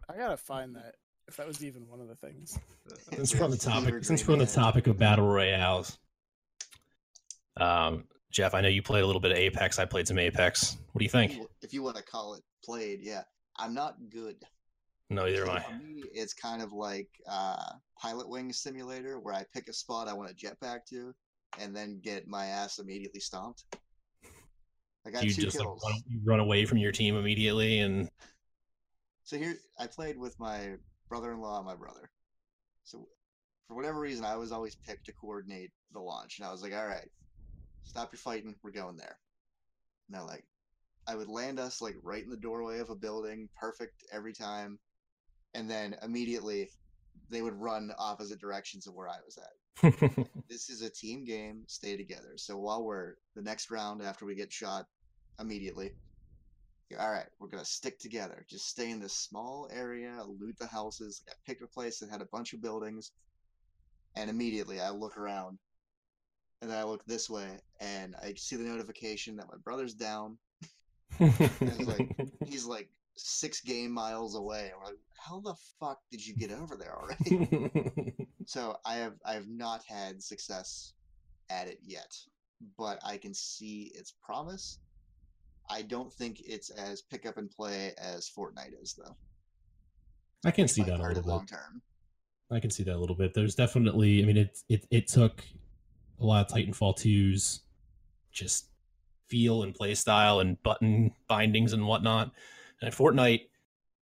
I 0.08 0.16
gotta 0.16 0.36
find 0.36 0.74
that. 0.76 0.96
if 1.28 1.36
that 1.36 1.46
was 1.46 1.64
even 1.64 1.86
one 1.88 2.00
of 2.00 2.08
the 2.08 2.16
things. 2.16 2.58
Since 3.14 3.32
We 3.34 3.38
we're 3.38 3.44
on 3.46 3.50
the 3.50 3.56
topic, 3.56 4.04
since 4.04 4.26
we're 4.26 4.34
on 4.34 4.40
the 4.40 4.46
topic 4.46 4.86
of 4.86 4.98
battle 4.98 5.26
royales, 5.26 5.98
um, 7.58 8.04
Jeff, 8.30 8.54
I 8.54 8.60
know 8.60 8.68
you 8.68 8.82
played 8.82 9.02
a 9.02 9.06
little 9.06 9.20
bit 9.20 9.30
of 9.32 9.36
Apex. 9.38 9.78
I 9.78 9.84
played 9.84 10.08
some 10.08 10.18
Apex. 10.18 10.76
What 10.92 10.98
do 11.00 11.04
you 11.04 11.06
If 11.06 11.12
think? 11.12 11.32
you- 11.34 11.48
if 11.62 11.72
you 11.72 11.82
want 11.82 11.96
to 11.96 12.02
call 12.02 12.34
it 12.34 12.42
played, 12.64 13.00
yeah, 13.02 13.22
I'm 13.56 13.74
not 13.74 13.96
good. 14.10 14.36
No, 15.12 15.26
either 15.26 15.42
am 15.42 15.46
So 15.46 15.52
I. 15.52 15.60
For 15.60 15.74
me, 15.74 16.04
it's 16.12 16.32
kind 16.34 16.62
of 16.62 16.72
like 16.72 17.08
uh, 17.28 17.72
Pilot 18.00 18.28
Wing 18.28 18.52
Simulator, 18.52 19.20
where 19.20 19.34
I 19.34 19.44
pick 19.54 19.68
a 19.68 19.72
spot 19.72 20.08
I 20.08 20.14
want 20.14 20.36
to 20.36 20.46
jetpack 20.46 20.86
to, 20.90 21.14
and 21.58 21.76
then 21.76 22.00
get 22.02 22.26
my 22.26 22.46
ass 22.46 22.78
immediately 22.78 23.20
stomped. 23.20 23.64
I 25.06 25.10
got 25.10 25.24
You 25.24 25.34
two 25.34 25.42
just 25.42 25.58
like 25.58 25.66
kills. 25.66 25.82
run, 25.84 26.00
you 26.08 26.20
run 26.24 26.40
away 26.40 26.64
from 26.64 26.78
your 26.78 26.92
team 26.92 27.16
immediately, 27.16 27.80
and 27.80 28.08
So 29.24 29.36
here, 29.36 29.56
I 29.78 29.86
played 29.86 30.18
with 30.18 30.38
my 30.38 30.74
brother-in-law 31.08 31.58
and 31.58 31.66
my 31.66 31.74
brother. 31.74 32.10
So 32.84 33.08
for 33.68 33.74
whatever 33.76 34.00
reason, 34.00 34.24
I 34.24 34.36
was 34.36 34.52
always 34.52 34.76
picked 34.76 35.06
to 35.06 35.12
coordinate 35.12 35.72
the 35.92 36.00
launch, 36.00 36.38
and 36.38 36.46
I 36.46 36.52
was 36.52 36.62
like, 36.62 36.72
"All 36.72 36.86
right, 36.86 37.08
stop 37.84 38.12
your 38.12 38.18
fighting. 38.18 38.54
We're 38.62 38.70
going 38.70 38.96
there." 38.96 39.18
Now, 40.08 40.26
like, 40.26 40.44
I 41.06 41.16
would 41.16 41.28
land 41.28 41.58
us 41.58 41.80
like 41.82 41.96
right 42.02 42.22
in 42.22 42.30
the 42.30 42.36
doorway 42.36 42.78
of 42.78 42.90
a 42.90 42.94
building, 42.94 43.48
perfect 43.56 44.04
every 44.12 44.32
time, 44.32 44.78
and 45.54 45.70
then 45.70 45.96
immediately 46.02 46.70
they 47.30 47.42
would 47.42 47.54
run 47.54 47.92
opposite 47.98 48.40
directions 48.40 48.86
of 48.86 48.94
where 48.94 49.08
I 49.08 49.16
was 49.24 49.38
at. 49.38 50.28
This 50.48 50.68
is 50.68 50.82
a 50.82 50.90
team 50.90 51.24
game. 51.24 51.64
Stay 51.66 51.96
together. 51.96 52.34
So 52.36 52.58
while 52.58 52.84
we're 52.84 53.14
the 53.34 53.40
next 53.40 53.70
round 53.70 54.02
after 54.02 54.26
we 54.26 54.34
get 54.34 54.52
shot, 54.52 54.86
immediately. 55.40 55.92
All 57.00 57.10
right, 57.10 57.28
we're 57.38 57.48
gonna 57.48 57.64
stick 57.64 57.98
together. 57.98 58.44
Just 58.50 58.68
stay 58.68 58.90
in 58.90 59.00
this 59.00 59.14
small 59.14 59.70
area, 59.72 60.22
loot 60.26 60.58
the 60.58 60.66
houses. 60.66 61.22
I 61.26 61.32
picked 61.46 61.62
a 61.62 61.66
place 61.66 61.98
that 62.00 62.10
had 62.10 62.20
a 62.20 62.26
bunch 62.26 62.52
of 62.52 62.60
buildings, 62.60 63.12
and 64.14 64.28
immediately 64.28 64.78
I 64.78 64.90
look 64.90 65.16
around, 65.16 65.58
and 66.60 66.70
then 66.70 66.78
I 66.78 66.84
look 66.84 67.02
this 67.06 67.30
way, 67.30 67.60
and 67.80 68.14
I 68.22 68.34
see 68.34 68.56
the 68.56 68.64
notification 68.64 69.36
that 69.36 69.48
my 69.50 69.56
brother's 69.64 69.94
down. 69.94 70.36
He's 71.18 72.66
like 72.66 72.90
six 73.16 73.60
game 73.60 73.90
miles 73.90 74.34
away. 74.36 74.70
And 74.72 74.80
we're 74.80 74.86
like, 74.86 74.98
how 75.18 75.40
the 75.40 75.54
fuck 75.78 75.98
did 76.10 76.26
you 76.26 76.34
get 76.34 76.50
over 76.50 76.76
there 76.76 76.96
already? 77.00 78.14
So 78.46 78.76
I 78.84 78.94
have 78.94 79.14
I 79.24 79.34
have 79.34 79.48
not 79.48 79.82
had 79.86 80.22
success 80.22 80.94
at 81.50 81.68
it 81.68 81.78
yet, 81.82 82.16
but 82.76 82.98
I 83.04 83.16
can 83.16 83.34
see 83.34 83.92
its 83.94 84.14
promise. 84.22 84.78
I 85.70 85.82
don't 85.82 86.12
think 86.12 86.42
it's 86.44 86.70
as 86.70 87.02
pick 87.02 87.24
up 87.24 87.38
and 87.38 87.50
play 87.50 87.92
as 87.98 88.30
Fortnite 88.36 88.80
is, 88.82 88.94
though. 88.94 89.16
I 90.44 90.50
can 90.50 90.66
see 90.66 90.82
that 90.82 90.98
a 90.98 91.02
little 91.02 91.22
long 91.22 91.40
bit. 91.40 91.50
term. 91.50 91.82
I 92.50 92.60
can 92.60 92.70
see 92.70 92.82
that 92.82 92.96
a 92.96 92.98
little 92.98 93.16
bit. 93.16 93.32
There's 93.32 93.54
definitely, 93.54 94.22
I 94.22 94.26
mean, 94.26 94.36
it 94.36 94.58
it 94.68 94.86
it 94.90 95.06
took 95.06 95.44
a 96.20 96.24
lot 96.24 96.44
of 96.50 96.56
Titanfall 96.56 96.98
2's 96.98 97.60
just 98.32 98.66
feel 99.28 99.62
and 99.62 99.74
play 99.74 99.94
style 99.94 100.40
and 100.40 100.62
button 100.62 101.12
bindings 101.28 101.72
and 101.72 101.86
whatnot. 101.86 102.32
And 102.82 102.92
Fortnite, 102.92 103.42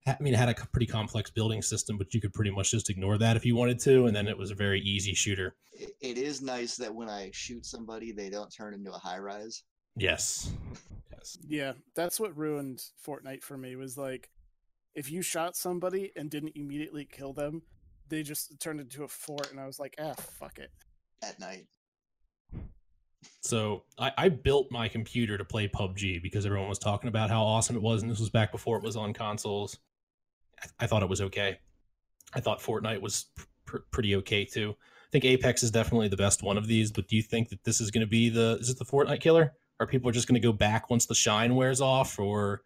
I 0.05 0.17
mean, 0.19 0.33
it 0.33 0.37
had 0.37 0.49
a 0.49 0.53
pretty 0.53 0.87
complex 0.87 1.29
building 1.29 1.61
system, 1.61 1.97
but 1.97 2.13
you 2.13 2.19
could 2.19 2.33
pretty 2.33 2.51
much 2.51 2.71
just 2.71 2.89
ignore 2.89 3.17
that 3.19 3.37
if 3.37 3.45
you 3.45 3.55
wanted 3.55 3.79
to, 3.81 4.07
and 4.07 4.15
then 4.15 4.27
it 4.27 4.37
was 4.37 4.51
a 4.51 4.55
very 4.55 4.81
easy 4.81 5.13
shooter. 5.13 5.55
It, 5.71 5.91
it 6.01 6.17
is 6.17 6.41
nice 6.41 6.75
that 6.77 6.93
when 6.93 7.07
I 7.07 7.29
shoot 7.33 7.65
somebody, 7.65 8.11
they 8.11 8.29
don't 8.29 8.49
turn 8.49 8.73
into 8.73 8.91
a 8.91 8.97
high 8.97 9.19
rise. 9.19 9.63
Yes, 9.95 10.51
yes. 11.11 11.37
Yeah, 11.47 11.73
that's 11.95 12.19
what 12.19 12.35
ruined 12.35 12.83
Fortnite 13.05 13.43
for 13.43 13.57
me. 13.57 13.75
Was 13.75 13.97
like, 13.97 14.29
if 14.95 15.11
you 15.11 15.21
shot 15.21 15.55
somebody 15.55 16.11
and 16.15 16.29
didn't 16.29 16.53
immediately 16.55 17.05
kill 17.05 17.31
them, 17.31 17.61
they 18.09 18.23
just 18.23 18.59
turned 18.59 18.81
into 18.81 19.03
a 19.03 19.07
fort, 19.07 19.51
and 19.51 19.59
I 19.59 19.67
was 19.67 19.79
like, 19.79 19.95
ah, 20.01 20.13
fuck 20.13 20.59
it. 20.59 20.71
At 21.23 21.39
night, 21.39 21.67
So 23.41 23.83
I, 23.97 24.11
I 24.17 24.29
built 24.29 24.71
my 24.71 24.87
computer 24.87 25.37
to 25.37 25.45
play 25.45 25.67
PUBG 25.67 26.21
because 26.21 26.45
everyone 26.45 26.69
was 26.69 26.79
talking 26.79 27.07
about 27.07 27.29
how 27.29 27.43
awesome 27.43 27.75
it 27.75 27.81
was, 27.81 28.01
and 28.01 28.11
this 28.11 28.19
was 28.19 28.29
back 28.29 28.51
before 28.51 28.77
it 28.77 28.83
was 28.83 28.95
on 28.95 29.13
consoles. 29.13 29.77
I, 30.61 30.83
I 30.85 30.87
thought 30.87 31.03
it 31.03 31.09
was 31.09 31.21
okay. 31.21 31.59
I 32.33 32.39
thought 32.39 32.59
Fortnite 32.59 33.01
was 33.01 33.25
pr- 33.65 33.77
pretty 33.91 34.15
okay 34.17 34.45
too. 34.45 34.75
I 34.79 35.09
think 35.11 35.25
Apex 35.25 35.61
is 35.61 35.71
definitely 35.71 36.07
the 36.07 36.17
best 36.17 36.41
one 36.41 36.57
of 36.57 36.67
these, 36.67 36.91
but 36.91 37.07
do 37.07 37.15
you 37.15 37.21
think 37.21 37.49
that 37.49 37.63
this 37.63 37.79
is 37.79 37.91
going 37.91 38.01
to 38.01 38.09
be 38.09 38.29
the 38.29 38.57
is 38.59 38.69
it 38.69 38.79
the 38.79 38.85
Fortnite 38.85 39.21
killer? 39.21 39.53
Or 39.79 39.87
people 39.87 40.09
are 40.09 40.13
just 40.13 40.27
going 40.27 40.39
to 40.39 40.47
go 40.47 40.53
back 40.53 40.89
once 40.89 41.05
the 41.05 41.15
shine 41.15 41.55
wears 41.55 41.81
off, 41.81 42.19
or 42.19 42.61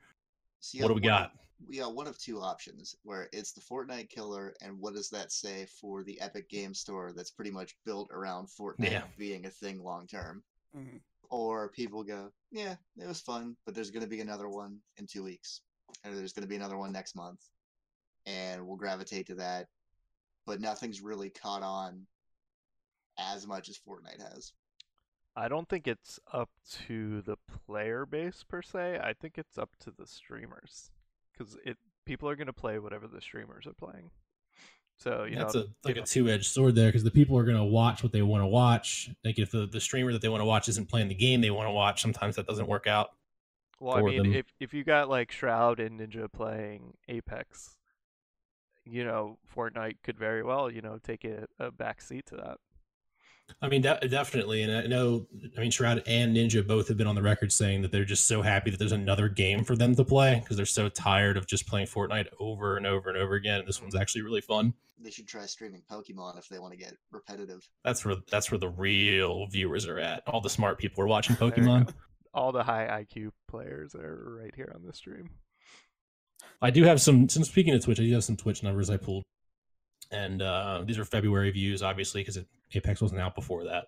you 0.74 0.82
what 0.82 0.90
do 0.90 0.94
we 0.94 1.02
got? 1.02 1.32
Of, 1.60 1.68
we 1.68 1.78
got 1.78 1.96
one 1.96 2.08
of 2.08 2.18
two 2.18 2.42
options 2.42 2.96
where 3.04 3.30
it's 3.34 3.52
the 3.52 3.62
Fortnite 3.62 4.10
killer, 4.10 4.54
and 4.62 4.80
what 4.80 4.94
does 4.94 5.10
that 5.10 5.32
say 5.32 5.66
for 5.66 6.04
the 6.04 6.20
Epic 6.22 6.50
Game 6.50 6.74
Store 6.74 7.14
that's 7.14 7.32
pretty 7.32 7.52
much 7.52 7.76
built 7.86 8.10
around 8.12 8.48
Fortnite 8.48 8.92
Yeah. 8.92 9.08
being 9.18 9.46
a 9.46 9.50
thing 9.50 9.82
long 9.84 10.08
term? 10.08 10.44
Mhm. 10.76 11.02
or 11.30 11.68
people 11.70 12.06
go, 12.06 12.32
yeah, 12.52 12.78
it 12.96 13.06
was 13.06 13.20
fun, 13.20 13.58
but 13.66 13.76
there's 13.76 13.92
going 13.92 14.04
to 14.04 14.08
be 14.10 14.22
another 14.22 14.48
one 14.48 14.82
in 14.96 15.06
two 15.06 15.24
weeks, 15.24 15.60
or 16.06 16.16
there's 16.16 16.32
going 16.32 16.44
to 16.44 16.48
be 16.48 16.56
another 16.56 16.78
one 16.78 16.94
next 16.94 17.16
month, 17.16 17.50
and 18.26 18.66
we'll 18.66 18.78
gravitate 18.78 19.28
to 19.28 19.36
that. 19.36 19.68
But 20.46 20.62
nothing's 20.62 21.02
really 21.02 21.30
caught 21.30 21.64
on 21.64 22.08
as 23.18 23.46
much 23.46 23.68
as 23.68 23.78
Fortnite 23.78 24.22
has. 24.22 24.54
I 25.36 25.50
don't 25.50 25.68
think 25.68 25.86
it's 25.86 26.18
up 26.32 26.50
to 26.88 27.22
the 27.24 27.36
player 27.66 28.06
base 28.06 28.44
per 28.44 28.62
se. 28.62 29.00
I 29.04 29.12
think 29.12 29.38
it's 29.38 29.58
up 29.58 29.76
to 29.80 29.92
the 29.92 30.08
streamers 30.08 30.92
because 31.38 31.58
it 31.66 31.78
people 32.06 32.30
are 32.30 32.36
gonna 32.36 32.54
play 32.54 32.80
whatever 32.80 33.08
the 33.08 33.22
streamers 33.22 33.68
are 33.68 33.74
playing. 33.74 34.12
So 34.98 35.26
you 35.26 35.36
that's 35.36 35.54
know, 35.54 35.62
a 35.62 35.88
like 35.88 35.98
a 35.98 36.02
two 36.02 36.28
edged 36.28 36.48
sword 36.48 36.76
there 36.76 36.88
because 36.88 37.04
the 37.04 37.12
people 37.12 37.38
are 37.38 37.44
going 37.44 37.58
to 37.58 37.64
watch 37.64 38.02
what 38.02 38.12
they 38.12 38.24
want 38.24 38.42
to 38.42 38.48
watch. 38.48 39.12
Like 39.24 39.38
if 39.38 39.52
the, 39.52 39.68
the 39.68 39.80
streamer 39.80 40.12
that 40.12 40.24
they 40.24 40.30
want 40.30 40.42
to 40.42 40.46
watch 40.46 40.68
isn't 40.70 40.90
playing 40.90 41.08
the 41.08 41.16
game 41.16 41.42
they 41.42 41.52
want 41.52 41.68
to 41.68 41.72
watch, 41.72 42.02
sometimes 42.02 42.36
that 42.36 42.48
doesn't 42.48 42.68
work 42.68 42.88
out. 42.88 43.12
Well, 43.80 43.98
I 43.98 44.02
mean, 44.02 44.24
them. 44.24 44.34
if 44.34 44.48
if 44.60 44.74
you 44.74 44.84
got 44.84 45.08
like 45.08 45.32
Shroud 45.32 45.80
and 45.80 46.00
Ninja 46.00 46.32
playing 46.32 46.96
Apex, 47.08 47.78
you 48.86 49.06
know, 49.06 49.38
Fortnite 49.56 49.98
could 50.04 50.18
very 50.18 50.42
well, 50.42 50.72
you 50.72 50.82
know, 50.82 50.98
take 50.98 51.24
a, 51.26 51.46
a 51.60 51.72
back 51.72 52.02
seat 52.02 52.26
to 52.28 52.36
that. 52.38 52.58
I 53.62 53.68
mean, 53.70 53.82
de- 53.82 54.08
definitely. 54.10 54.62
And 54.62 54.76
I 54.76 54.88
know, 54.88 55.26
I 55.58 55.62
mean, 55.62 55.72
Shroud 55.72 56.04
and 56.06 56.36
Ninja 56.36 56.66
both 56.66 56.88
have 56.90 56.98
been 56.98 57.08
on 57.08 57.16
the 57.16 57.22
record 57.22 57.52
saying 57.52 57.82
that 57.82 57.92
they're 57.92 58.06
just 58.06 58.28
so 58.28 58.42
happy 58.42 58.70
that 58.70 58.78
there's 58.78 58.92
another 58.92 59.30
game 59.30 59.64
for 59.64 59.76
them 59.76 59.96
to 59.96 60.04
play 60.04 60.40
because 60.42 60.58
they're 60.58 60.66
so 60.66 60.90
tired 60.90 61.38
of 61.38 61.48
just 61.48 61.66
playing 61.66 61.88
Fortnite 61.88 62.28
over 62.40 62.78
and 62.78 62.86
over 62.86 63.10
and 63.10 63.18
over 63.18 63.36
again. 63.36 63.60
And 63.60 63.68
this 63.68 63.82
one's 63.82 63.96
actually 63.96 64.22
really 64.22 64.42
fun. 64.42 64.74
They 65.00 65.12
should 65.12 65.28
try 65.28 65.46
streaming 65.46 65.84
Pokemon 65.90 66.38
if 66.38 66.50
they 66.50 66.60
want 66.60 66.74
to 66.74 66.78
get 66.78 66.96
repetitive. 67.12 67.68
That's 67.84 68.04
where 68.04 68.16
that's 68.32 68.52
where 68.52 68.58
the 68.58 68.70
real 68.70 69.48
viewers 69.48 69.88
are 69.88 70.00
at. 70.00 70.24
All 70.28 70.42
the 70.42 70.50
smart 70.50 70.78
people 70.78 71.04
are 71.04 71.08
watching 71.16 71.36
Pokemon. 71.36 71.94
All 72.34 72.52
the 72.52 72.64
high 72.64 73.06
IQ 73.06 73.32
players 73.48 73.96
are 73.96 74.38
right 74.40 74.54
here 74.56 74.72
on 74.76 74.84
the 74.86 74.94
stream. 74.94 75.30
I 76.62 76.72
do 76.72 76.84
have 76.84 77.00
some. 77.02 77.30
Since 77.30 77.50
speaking 77.50 77.74
of 77.74 77.84
Twitch, 77.84 78.00
I 78.00 78.04
do 78.04 78.14
have 78.14 78.24
some 78.24 78.38
Twitch 78.38 78.64
numbers 78.64 78.90
I 78.90 78.98
pulled, 78.98 79.24
and 80.12 80.42
uh, 80.42 80.84
these 80.86 80.98
are 80.98 81.06
February 81.06 81.52
views, 81.52 81.82
obviously, 81.84 82.22
because 82.22 82.40
Apex 82.74 83.02
wasn't 83.02 83.22
out 83.22 83.36
before 83.36 83.64
that. 83.66 83.86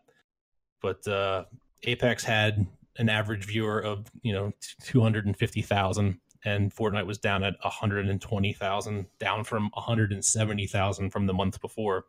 But 0.82 1.08
uh, 1.08 1.46
Apex 1.84 2.24
had 2.24 2.66
an 2.98 3.10
average 3.10 3.46
viewer 3.46 3.80
of 3.80 4.12
you 4.22 4.34
know 4.34 4.52
two 4.84 5.02
hundred 5.02 5.26
and 5.26 5.36
fifty 5.36 5.62
thousand, 5.62 6.20
and 6.46 6.74
Fortnite 6.74 7.06
was 7.06 7.18
down 7.18 7.44
at 7.44 7.56
one 7.62 7.74
hundred 7.74 8.08
and 8.08 8.22
twenty 8.22 8.54
thousand, 8.54 9.08
down 9.20 9.44
from 9.44 9.70
one 9.74 9.84
hundred 9.84 10.12
and 10.12 10.24
seventy 10.24 10.68
thousand 10.68 11.12
from 11.12 11.26
the 11.26 11.34
month 11.34 11.62
before. 11.62 12.06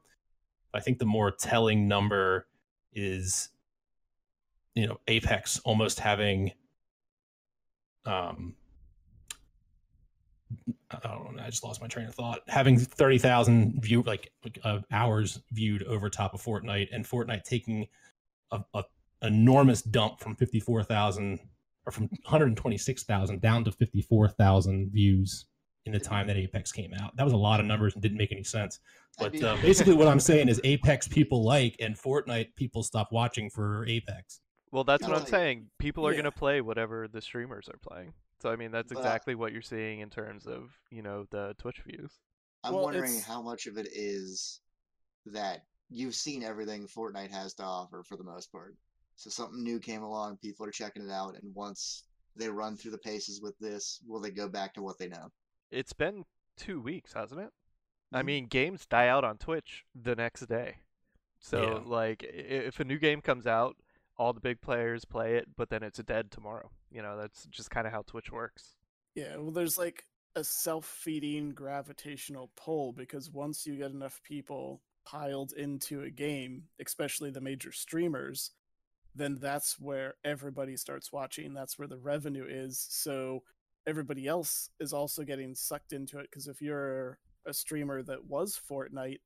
I 0.73 0.81
think 0.81 0.99
the 0.99 1.05
more 1.05 1.31
telling 1.33 1.89
number 1.89 2.47
is, 2.93 3.49
you 4.75 4.87
know, 4.87 5.01
Apex 5.09 5.61
almost 5.65 6.01
having 6.01 6.53
um 8.07 8.55
I 10.91 10.99
don't 11.09 11.37
know. 11.37 11.43
I 11.43 11.51
just 11.51 11.63
lost 11.65 11.81
my 11.81 11.87
train 11.87 12.07
of 12.07 12.15
thought. 12.15 12.41
Having 12.49 12.79
thirty 12.79 13.19
thousand 13.19 13.83
view 13.83 14.03
like 14.03 14.33
uh, 14.65 14.81
hours 14.91 15.41
viewed 15.53 15.83
over 15.85 16.11
top 16.11 16.35
of 16.35 16.43
Fortnite, 16.43 16.89
and 16.93 17.05
Fortnite 17.05 17.45
taking 17.45 17.87
a, 18.51 18.61
a 18.75 18.85
enormous 19.23 19.83
dump 19.83 20.21
from 20.21 20.35
fifty 20.35 20.61
four 20.61 20.83
thousand 20.83 21.39
or 21.87 21.93
from 21.93 22.05
one 22.05 22.19
hundred 22.25 22.57
twenty 22.57 22.79
six 22.79 23.05
thousand 23.05 23.41
down 23.41 23.65
to 23.65 23.73
fifty 23.73 24.03
four 24.03 24.29
thousand 24.29 24.91
views 24.93 25.47
in 25.87 25.93
the 25.93 26.01
time 26.01 26.27
that 26.27 26.37
Apex 26.37 26.73
came 26.73 26.93
out. 27.01 27.17
That 27.17 27.25
was 27.25 27.33
a 27.33 27.39
lot 27.39 27.61
of 27.61 27.67
numbers 27.67 27.95
and 27.95 28.03
didn't 28.03 28.19
make 28.19 28.33
any 28.33 28.45
sense. 28.45 28.81
But 29.19 29.43
uh, 29.43 29.57
basically, 29.63 29.95
what 29.95 30.09
I'm 30.09 30.21
saying 30.21 30.49
is 30.49 30.61
Apex 30.65 31.09
people 31.09 31.45
like, 31.45 31.77
and 31.81 31.97
Fortnite 31.97 32.55
people 32.57 32.83
stop 32.83 33.13
watching 33.13 33.49
for 33.49 33.87
Apex. 33.87 34.41
Well, 34.73 34.85
that's 34.85 35.07
what 35.07 35.17
I'm 35.17 35.27
saying. 35.27 35.67
People 35.79 36.07
are 36.07 36.13
Yeah. 36.13 36.19
gonna 36.19 36.33
play 36.33 36.61
whatever 36.61 37.09
the 37.09 37.21
streamers 37.21 37.69
are 37.69 37.79
playing. 37.79 38.13
So 38.41 38.51
I 38.51 38.57
mean, 38.57 38.71
that's 38.71 38.93
But, 38.93 38.99
exactly 38.99 39.35
what 39.35 39.53
you're 39.53 39.63
seeing 39.63 40.01
in 40.01 40.11
terms 40.11 40.47
of 40.47 40.73
you 40.91 41.03
know 41.03 41.27
the 41.31 41.55
Twitch 41.59 41.81
views. 41.83 42.21
I'm 42.65 42.75
Well, 42.75 42.85
wondering 42.85 43.17
it's- 43.17 43.25
how 43.27 43.43
much 43.43 43.67
of 43.67 43.79
it 43.79 43.89
is 43.93 44.61
that 45.27 45.67
you've 45.91 46.15
seen 46.15 46.43
everything 46.43 46.87
Fortnite 46.87 47.31
has 47.31 47.55
to 47.55 47.65
offer 47.65 48.03
for 48.03 48.17
the 48.17 48.25
most 48.25 48.51
part. 48.53 48.77
So 49.17 49.29
something 49.29 49.63
new 49.63 49.79
came 49.79 50.03
along, 50.03 50.39
people 50.39 50.65
are 50.67 50.71
checking 50.71 51.03
it 51.05 51.11
out, 51.11 51.37
and 51.37 51.55
once 51.55 52.05
they 52.37 52.49
run 52.49 52.77
through 52.77 52.93
the 52.93 52.99
paces 52.99 53.41
with 53.43 53.59
this, 53.59 54.01
will 54.07 54.21
they 54.21 54.31
go 54.31 54.49
back 54.49 54.73
to 54.75 54.83
what 54.83 54.99
they 54.99 55.09
know? 55.09 55.31
It's 55.71 55.93
been 55.93 56.25
two 56.57 56.81
weeks, 56.81 57.13
hasn't 57.13 57.41
it? 57.41 57.53
I 58.13 58.23
Mhm. 58.23 58.25
mean, 58.27 58.47
games 58.47 58.87
die 58.87 59.09
out 59.09 59.25
on 59.25 59.37
Twitch 59.37 59.85
the 59.95 60.17
next 60.17 60.47
day. 60.47 60.79
So 61.39 61.63
Yeah. 61.63 61.79
like, 61.89 62.23
if 62.23 62.81
a 62.81 62.85
new 62.85 62.99
game 62.99 63.21
comes 63.21 63.47
out, 63.47 63.77
all 64.21 64.35
the 64.35 64.41
big 64.41 64.61
players 64.61 65.07
play 65.07 65.37
it, 65.37 65.49
but 65.57 65.71
then 65.71 65.83
it's 65.83 65.99
a 65.99 66.03
dead 66.03 66.31
tomorrow. 66.31 66.71
You 66.91 67.01
know, 67.01 67.17
that's 67.17 67.47
just 67.47 67.71
kind 67.71 67.87
of 67.87 67.93
how 67.95 68.03
Twitch 68.03 68.31
works. 68.31 68.75
Yeah, 69.15 69.37
well, 69.39 69.51
there's 69.51 69.79
like 69.79 70.05
a 70.37 70.45
self 70.45 70.85
feeding 70.85 71.53
gravitational 71.53 72.51
pull 72.55 72.93
because 72.93 73.31
once 73.31 73.67
you 73.67 73.77
get 73.77 73.93
enough 73.93 74.21
people 74.23 74.83
piled 75.07 75.53
into 75.53 76.03
a 76.03 76.11
game, 76.11 76.65
especially 76.79 77.31
the 77.31 77.41
major 77.41 77.73
streamers, 77.73 78.51
then 79.15 79.39
that's 79.41 79.81
where 79.81 80.17
everybody 80.23 80.77
starts 80.77 81.11
watching. 81.11 81.55
That's 81.55 81.79
where 81.79 81.89
the 81.89 81.97
revenue 81.97 82.45
is. 82.47 82.87
So 82.91 83.43
everybody 83.87 84.29
else 84.29 84.69
is 84.79 84.93
also 84.93 85.23
getting 85.23 85.55
sucked 85.55 85.95
into 85.95 86.19
it 86.19 86.29
because 86.31 86.47
if 86.47 86.61
you're 86.61 87.19
a 87.47 87.55
streamer 87.55 88.03
that 88.03 88.27
was 88.27 88.61
Fortnite, 88.71 89.21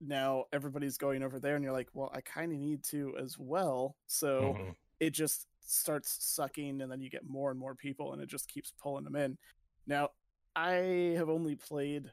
now 0.00 0.44
everybody's 0.52 0.98
going 0.98 1.22
over 1.22 1.38
there 1.38 1.54
and 1.54 1.64
you're 1.64 1.72
like, 1.72 1.88
well, 1.94 2.10
I 2.14 2.20
kind 2.20 2.52
of 2.52 2.58
need 2.58 2.82
to 2.84 3.16
as 3.18 3.38
well. 3.38 3.96
So 4.06 4.54
Mhm. 4.54 4.74
it 5.00 5.10
just 5.10 5.46
starts 5.66 6.16
sucking 6.20 6.82
and 6.82 6.90
then 6.92 7.00
you 7.00 7.08
get 7.10 7.26
more 7.26 7.50
and 7.50 7.58
more 7.58 7.74
people 7.74 8.12
and 8.12 8.22
it 8.22 8.28
just 8.28 8.48
keeps 8.48 8.72
pulling 8.82 9.04
them 9.04 9.16
in 9.16 9.38
now 9.86 10.10
i 10.54 11.14
have 11.16 11.30
only 11.30 11.56
played 11.56 12.12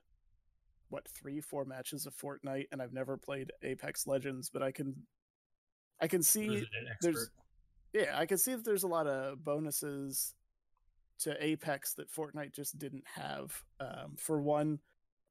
what 0.89 1.05
three 1.09 1.41
four 1.41 1.65
matches 1.65 2.05
of 2.05 2.15
fortnite 2.15 2.67
and 2.71 2.81
i've 2.81 2.93
never 2.93 3.17
played 3.17 3.51
apex 3.63 4.07
legends 4.07 4.49
but 4.49 4.63
i 4.63 4.71
can 4.71 4.95
i 5.99 6.07
can 6.07 6.23
see 6.23 6.65
there's 7.01 7.29
yeah 7.93 8.17
i 8.17 8.25
can 8.25 8.37
see 8.37 8.55
that 8.55 8.63
there's 8.63 8.83
a 8.83 8.87
lot 8.87 9.05
of 9.05 9.43
bonuses 9.43 10.33
to 11.19 11.35
apex 11.43 11.93
that 11.93 12.09
fortnite 12.09 12.53
just 12.53 12.79
didn't 12.79 13.03
have 13.05 13.53
um, 13.81 14.15
for 14.17 14.41
one 14.41 14.79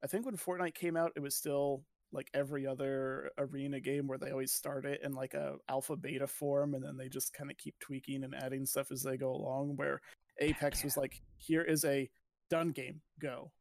i 0.05 0.07
think 0.07 0.27
when 0.27 0.37
fortnite 0.37 0.75
came 0.75 0.97
out 0.97 1.13
it 1.17 1.21
was 1.23 1.35
still 1.35 1.83
like 2.13 2.29
every 2.35 2.67
other 2.67 3.31
arena 3.39 3.81
game 3.81 4.07
where 4.07 4.19
they 4.19 4.31
always 4.31 4.53
start 4.53 4.85
it 4.85 5.01
in 5.03 5.13
like 5.13 5.35
a 5.35 5.57
alpha 5.69 5.97
beta 5.97 6.27
form 6.27 6.75
and 6.75 6.85
then 6.85 6.97
they 6.97 7.09
just 7.09 7.33
kind 7.33 7.51
of 7.51 7.57
keep 7.57 7.79
tweaking 7.79 8.25
and 8.25 8.35
adding 8.35 8.67
stuff 8.67 8.91
as 8.91 9.03
they 9.03 9.17
go 9.17 9.31
along 9.33 9.77
where 9.77 10.01
apex 10.41 10.83
was 10.83 10.97
like 10.97 11.21
here 11.39 11.63
is 11.63 11.85
a 11.85 12.09
done 12.49 12.71
game 12.71 13.01
go 13.21 13.53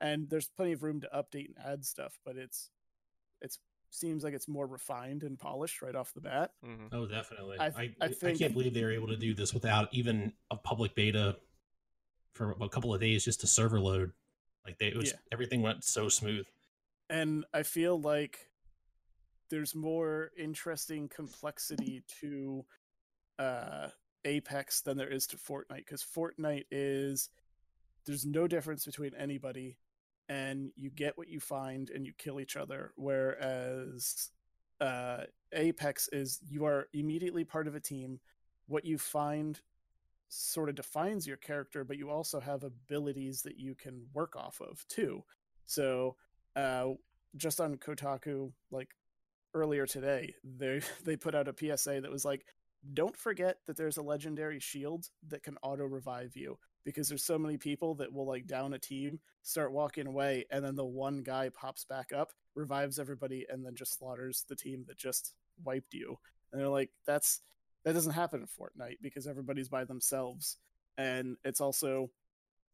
and 0.00 0.28
there's 0.28 0.48
plenty 0.56 0.72
of 0.72 0.82
room 0.82 1.00
to 1.00 1.08
update 1.14 1.46
and 1.46 1.56
add 1.64 1.84
stuff 1.84 2.18
but 2.24 2.36
it's 2.36 2.70
it's 3.40 3.58
seems 3.90 4.24
like 4.24 4.34
it's 4.34 4.48
more 4.48 4.66
refined 4.66 5.22
and 5.22 5.38
polished 5.38 5.80
right 5.80 5.94
off 5.94 6.12
the 6.14 6.20
bat 6.20 6.50
hmm 6.64 6.86
Oh, 6.90 7.06
definitely. 7.06 7.58
I 7.60 7.66
I, 7.66 7.70
th- 7.70 8.18
I, 8.24 8.28
I 8.30 8.32
can't 8.34 8.52
believe 8.52 8.74
they 8.74 8.82
were 8.82 8.90
able 8.90 9.06
to 9.08 9.16
do 9.16 9.34
this 9.34 9.54
without 9.54 9.88
even 9.92 10.32
a 10.50 10.56
public 10.56 10.96
beta 10.96 11.36
for 12.32 12.56
a 12.60 12.68
couple 12.68 12.92
of 12.92 13.00
days 13.00 13.24
just 13.24 13.40
to 13.42 13.46
server 13.46 13.78
load. 13.78 14.10
Like 14.66 14.78
they, 14.78 14.86
it 14.86 14.96
was 14.96 15.10
Yeah. 15.12 15.18
everything 15.30 15.62
went 15.62 15.84
so 15.84 16.08
smooth. 16.08 16.44
And 17.10 17.44
I 17.52 17.62
feel 17.62 18.00
like 18.00 18.48
there's 19.50 19.74
more 19.74 20.30
interesting 20.38 21.08
complexity 21.08 22.02
to 22.20 22.64
uh, 23.38 23.88
Apex 24.24 24.80
than 24.80 24.96
there 24.96 25.08
is 25.08 25.26
to 25.28 25.36
Fortnite 25.36 25.76
because 25.76 26.04
Fortnite 26.04 26.64
is 26.70 27.30
there's 28.06 28.26
no 28.26 28.46
difference 28.46 28.84
between 28.84 29.12
anybody, 29.18 29.78
and 30.28 30.70
you 30.76 30.90
get 30.90 31.16
what 31.16 31.28
you 31.28 31.40
find 31.40 31.90
and 31.90 32.06
you 32.06 32.12
kill 32.16 32.40
each 32.40 32.56
other. 32.56 32.92
Whereas 32.96 34.30
uh, 34.80 35.24
Apex 35.52 36.08
is 36.12 36.40
you 36.48 36.64
are 36.64 36.88
immediately 36.92 37.44
part 37.44 37.66
of 37.66 37.74
a 37.74 37.80
team. 37.80 38.20
What 38.66 38.84
you 38.84 38.98
find 38.98 39.60
sort 40.28 40.68
of 40.68 40.74
defines 40.74 41.26
your 41.26 41.36
character, 41.36 41.84
but 41.84 41.98
you 41.98 42.10
also 42.10 42.40
have 42.40 42.64
abilities 42.64 43.42
that 43.42 43.58
you 43.58 43.74
can 43.74 44.06
work 44.12 44.36
off 44.36 44.60
of 44.60 44.84
too. 44.88 45.22
So 45.66 46.16
uh, 46.56 46.90
just 47.36 47.60
on 47.60 47.76
Kotaku, 47.76 48.52
like 48.70 48.88
earlier 49.54 49.86
today, 49.86 50.34
they 50.44 50.80
they 51.04 51.16
put 51.16 51.34
out 51.34 51.48
a 51.48 51.54
PSA 51.56 52.00
that 52.00 52.10
was 52.10 52.24
like, 52.24 52.44
"Don't 52.92 53.16
forget 53.16 53.58
that 53.66 53.76
there's 53.76 53.96
a 53.96 54.02
legendary 54.02 54.60
shield 54.60 55.06
that 55.28 55.42
can 55.42 55.56
auto 55.62 55.84
revive 55.84 56.36
you." 56.36 56.58
Because 56.84 57.08
there's 57.08 57.24
so 57.24 57.38
many 57.38 57.56
people 57.56 57.94
that 57.94 58.12
will 58.12 58.26
like 58.26 58.46
down 58.46 58.74
a 58.74 58.78
team, 58.78 59.18
start 59.42 59.72
walking 59.72 60.06
away, 60.06 60.44
and 60.50 60.62
then 60.64 60.74
the 60.74 60.84
one 60.84 61.22
guy 61.22 61.48
pops 61.48 61.84
back 61.86 62.12
up, 62.12 62.30
revives 62.54 62.98
everybody, 62.98 63.46
and 63.48 63.64
then 63.64 63.74
just 63.74 63.98
slaughters 63.98 64.44
the 64.48 64.56
team 64.56 64.84
that 64.88 64.98
just 64.98 65.32
wiped 65.64 65.94
you. 65.94 66.18
And 66.52 66.60
they're 66.60 66.68
like, 66.68 66.90
"That's 67.06 67.40
that 67.84 67.94
doesn't 67.94 68.12
happen 68.12 68.40
in 68.40 68.46
Fortnite 68.46 68.98
because 69.02 69.26
everybody's 69.26 69.68
by 69.68 69.84
themselves." 69.84 70.58
And 70.98 71.36
it's 71.44 71.60
also 71.60 72.10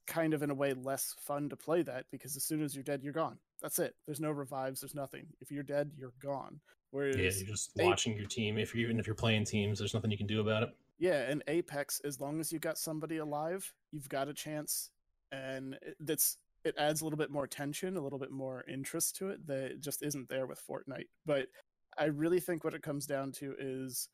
kind 0.07 0.35
of 0.35 0.43
in 0.43 0.51
a 0.51 0.55
way 0.55 0.75
less 0.75 1.15
fun 1.21 1.49
to 1.49 1.57
play 1.57 1.83
that 1.83 2.07
because 2.11 2.37
as 2.37 2.45
soon 2.45 2.63
as 2.63 2.75
you're 2.75 2.85
dead, 2.85 3.03
you're 3.03 3.13
gone. 3.13 3.39
That's 3.63 3.79
it. 3.79 3.95
There's 4.07 4.21
no 4.21 4.31
revives. 4.31 4.81
There's 4.81 4.95
nothing. 4.95 5.27
If 5.41 5.51
you're 5.51 5.63
dead, 5.63 5.91
you're 5.97 6.13
gone. 6.23 6.61
Whereas 6.93 7.17
Yeah, 7.17 7.31
you're 7.45 7.55
just 7.55 7.71
watching 7.77 8.17
your 8.17 8.27
team. 8.27 8.59
If 8.59 8.75
you're 8.75 8.85
even 8.85 8.99
if 8.99 9.07
you're 9.07 9.15
playing 9.15 9.45
teams, 9.45 9.79
there's 9.79 9.95
nothing 9.95 10.11
you 10.11 10.19
can 10.19 10.27
do 10.27 10.41
about 10.41 10.63
it. 10.65 10.71
yeah, 10.99 11.31
in 11.31 11.43
Apex, 11.49 12.01
as 12.05 12.21
long 12.21 12.41
as 12.41 12.53
you've 12.53 12.61
got 12.63 12.77
somebody 12.79 13.19
alive, 13.19 13.73
you've 13.93 14.09
got 14.09 14.29
a 14.29 14.35
chance, 14.35 14.91
and 15.33 15.75
it- 15.83 15.97
that's 16.01 16.37
it 16.65 16.75
adds 16.77 17.01
a 17.01 17.05
little 17.05 17.17
bit 17.17 17.31
more 17.31 17.47
tension, 17.47 17.97
a 17.97 18.01
little 18.03 18.19
bit 18.19 18.31
more 18.31 18.65
interest 18.69 19.17
to 19.17 19.31
it 19.31 19.47
that 19.47 19.81
just 19.81 20.03
isn't 20.03 20.29
there 20.29 20.47
with 20.47 20.61
Fortnite. 20.69 21.09
But 21.25 21.49
I 21.97 22.05
really 22.07 22.39
think 22.41 22.65
what 22.65 22.75
it 22.75 22.83
comes 22.83 23.07
down 23.07 23.33
to 23.33 23.55
is 23.59 24.11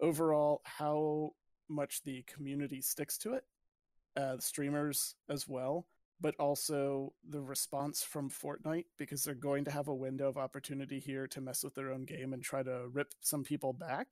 overall 0.00 0.60
how 0.64 1.30
much 1.68 2.02
the 2.02 2.22
community 2.24 2.82
sticks 2.82 3.16
to 3.18 3.32
it, 3.34 3.44
uh, 4.16 4.36
the 4.36 4.42
streamers 4.42 5.14
as 5.30 5.48
well, 5.48 5.86
but 6.20 6.34
also 6.38 7.12
the 7.28 7.40
response 7.40 8.02
from 8.02 8.30
Fortnite 8.30 8.86
because 8.96 9.22
they're 9.24 9.34
going 9.34 9.64
to 9.64 9.70
have 9.70 9.88
a 9.88 9.94
window 9.94 10.28
of 10.28 10.36
opportunity 10.38 10.98
here 10.98 11.26
to 11.28 11.40
mess 11.40 11.62
with 11.62 11.74
their 11.74 11.90
own 11.92 12.04
game 12.04 12.32
and 12.32 12.42
try 12.42 12.62
to 12.62 12.88
rip 12.92 13.12
some 13.20 13.44
people 13.44 13.72
back, 13.72 14.06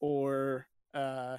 or 0.00 0.66
uh, 0.94 1.36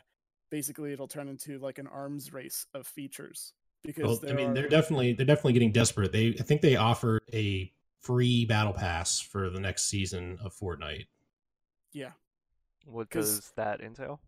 basically 0.49 0.93
it'll 0.93 1.07
turn 1.07 1.28
into 1.28 1.57
like 1.59 1.78
an 1.80 1.88
arms 1.88 2.34
race 2.34 2.66
of 2.74 2.86
features. 2.88 3.53
Because 3.84 4.22
Well, 4.22 4.32
I 4.32 4.34
mean, 4.36 4.49
are- 4.49 4.53
they're 4.53 4.70
definitely 4.70 5.13
they're 5.13 5.26
definitely 5.26 5.53
getting 5.53 5.72
desperate. 5.72 6.11
They 6.11 6.30
I 6.39 6.43
think 6.43 6.61
they 6.61 6.76
offered 6.76 7.22
a 7.34 7.72
free 8.01 8.45
battle 8.45 8.74
pass 8.74 9.20
for 9.20 9.49
the 9.49 9.59
next 9.59 9.84
season 9.88 10.38
of 10.43 10.53
Fortnite. 10.55 11.07
yeah, 11.93 12.11
What 12.86 13.09
'Cause- 13.09 13.39
does 13.39 13.51
that 13.55 13.82
entail? 13.82 14.22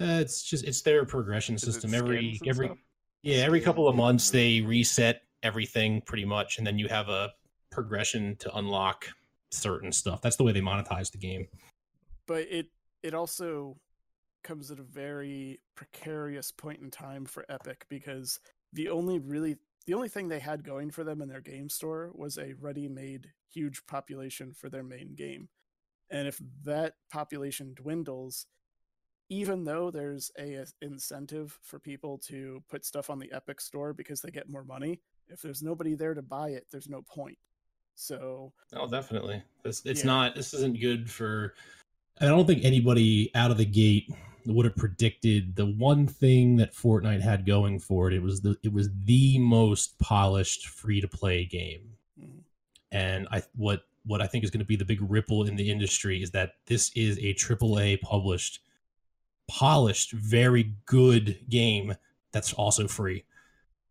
Uh, 0.00 0.18
it's 0.20 0.42
just 0.42 0.64
it's 0.64 0.80
their 0.82 1.04
progression 1.04 1.54
Is 1.56 1.62
system. 1.62 1.92
Every 1.94 2.38
every 2.46 2.66
stuff? 2.68 2.78
Yeah, 3.22 3.38
every 3.38 3.60
couple 3.60 3.88
of 3.88 3.96
months 3.96 4.30
they 4.30 4.60
reset 4.60 5.22
everything 5.42 6.00
pretty 6.02 6.24
much, 6.24 6.58
and 6.58 6.66
then 6.66 6.78
you 6.78 6.88
have 6.88 7.08
a 7.08 7.30
progression 7.70 8.36
to 8.36 8.54
unlock 8.56 9.06
certain 9.50 9.92
stuff. 9.92 10.20
That's 10.22 10.36
the 10.36 10.44
way 10.44 10.52
they 10.52 10.60
monetize 10.60 11.10
the 11.10 11.18
game. 11.18 11.48
but 12.26 12.46
it 12.50 12.66
it 13.02 13.14
also 13.14 13.76
comes 14.42 14.70
at 14.70 14.78
a 14.78 14.82
very 14.82 15.60
precarious 15.74 16.50
point 16.50 16.80
in 16.80 16.90
time 16.90 17.24
for 17.24 17.44
Epic 17.48 17.84
because 17.88 18.40
the 18.72 18.88
only 18.88 19.18
really 19.18 19.56
the 19.86 19.94
only 19.94 20.08
thing 20.08 20.28
they 20.28 20.38
had 20.38 20.62
going 20.64 20.90
for 20.90 21.04
them 21.04 21.20
in 21.22 21.28
their 21.28 21.40
game 21.40 21.68
store 21.68 22.10
was 22.14 22.38
a 22.38 22.54
ready-made 22.60 23.28
huge 23.52 23.84
population 23.86 24.52
for 24.52 24.68
their 24.68 24.82
main 24.82 25.14
game. 25.14 25.48
And 26.10 26.28
if 26.28 26.40
that 26.64 26.94
population 27.10 27.74
dwindles, 27.74 28.46
even 29.30 29.64
though 29.64 29.90
there's 29.90 30.30
a 30.38 30.56
a 30.56 30.66
incentive 30.82 31.58
for 31.62 31.78
people 31.78 32.18
to 32.18 32.62
put 32.68 32.84
stuff 32.84 33.08
on 33.08 33.18
the 33.18 33.32
Epic 33.32 33.60
store 33.60 33.94
because 33.94 34.20
they 34.20 34.30
get 34.30 34.50
more 34.50 34.64
money, 34.64 35.00
if 35.28 35.40
there's 35.40 35.62
nobody 35.62 35.94
there 35.94 36.12
to 36.12 36.20
buy 36.22 36.50
it, 36.50 36.66
there's 36.70 36.88
no 36.88 37.00
point. 37.02 37.38
So 37.94 38.52
Oh, 38.74 38.88
definitely. 38.88 39.42
This 39.62 39.82
it's 39.86 40.00
Yeah. 40.00 40.06
not. 40.06 40.34
This 40.34 40.52
isn't 40.52 40.80
good 40.80 41.08
for. 41.10 41.54
I 42.20 42.26
don't 42.26 42.46
think 42.46 42.64
anybody 42.64 43.34
out 43.34 43.50
of 43.50 43.56
the 43.56 43.64
gate 43.64 44.10
would 44.46 44.64
have 44.66 44.76
predicted 44.76 45.54
the 45.54 45.66
one 45.66 46.06
thing 46.06 46.56
that 46.56 46.74
Fortnite 46.74 47.20
had 47.20 47.46
going 47.46 47.78
for 47.78 48.08
it. 48.08 48.14
It 48.14 48.22
was 48.22 48.40
the 48.40 48.56
it 48.62 48.72
was 48.72 48.88
the 49.04 49.38
most 49.38 49.98
polished 49.98 50.68
free 50.68 51.00
to 51.00 51.08
play 51.08 51.44
game, 51.44 51.96
mm, 52.20 52.42
and 52.90 53.28
I 53.30 53.42
what 53.54 53.84
what 54.06 54.20
I 54.22 54.26
think 54.26 54.44
is 54.44 54.50
going 54.50 54.60
to 54.60 54.66
be 54.66 54.76
the 54.76 54.84
big 54.84 55.00
ripple 55.02 55.44
in 55.44 55.56
the 55.56 55.70
industry 55.70 56.22
is 56.22 56.30
that 56.32 56.54
this 56.66 56.90
is 56.94 57.18
a 57.18 57.34
AAA 57.34 58.00
published, 58.00 58.60
polished, 59.50 60.12
very 60.12 60.74
good 60.86 61.40
game 61.48 61.94
that's 62.32 62.52
also 62.52 62.86
free. 62.86 63.24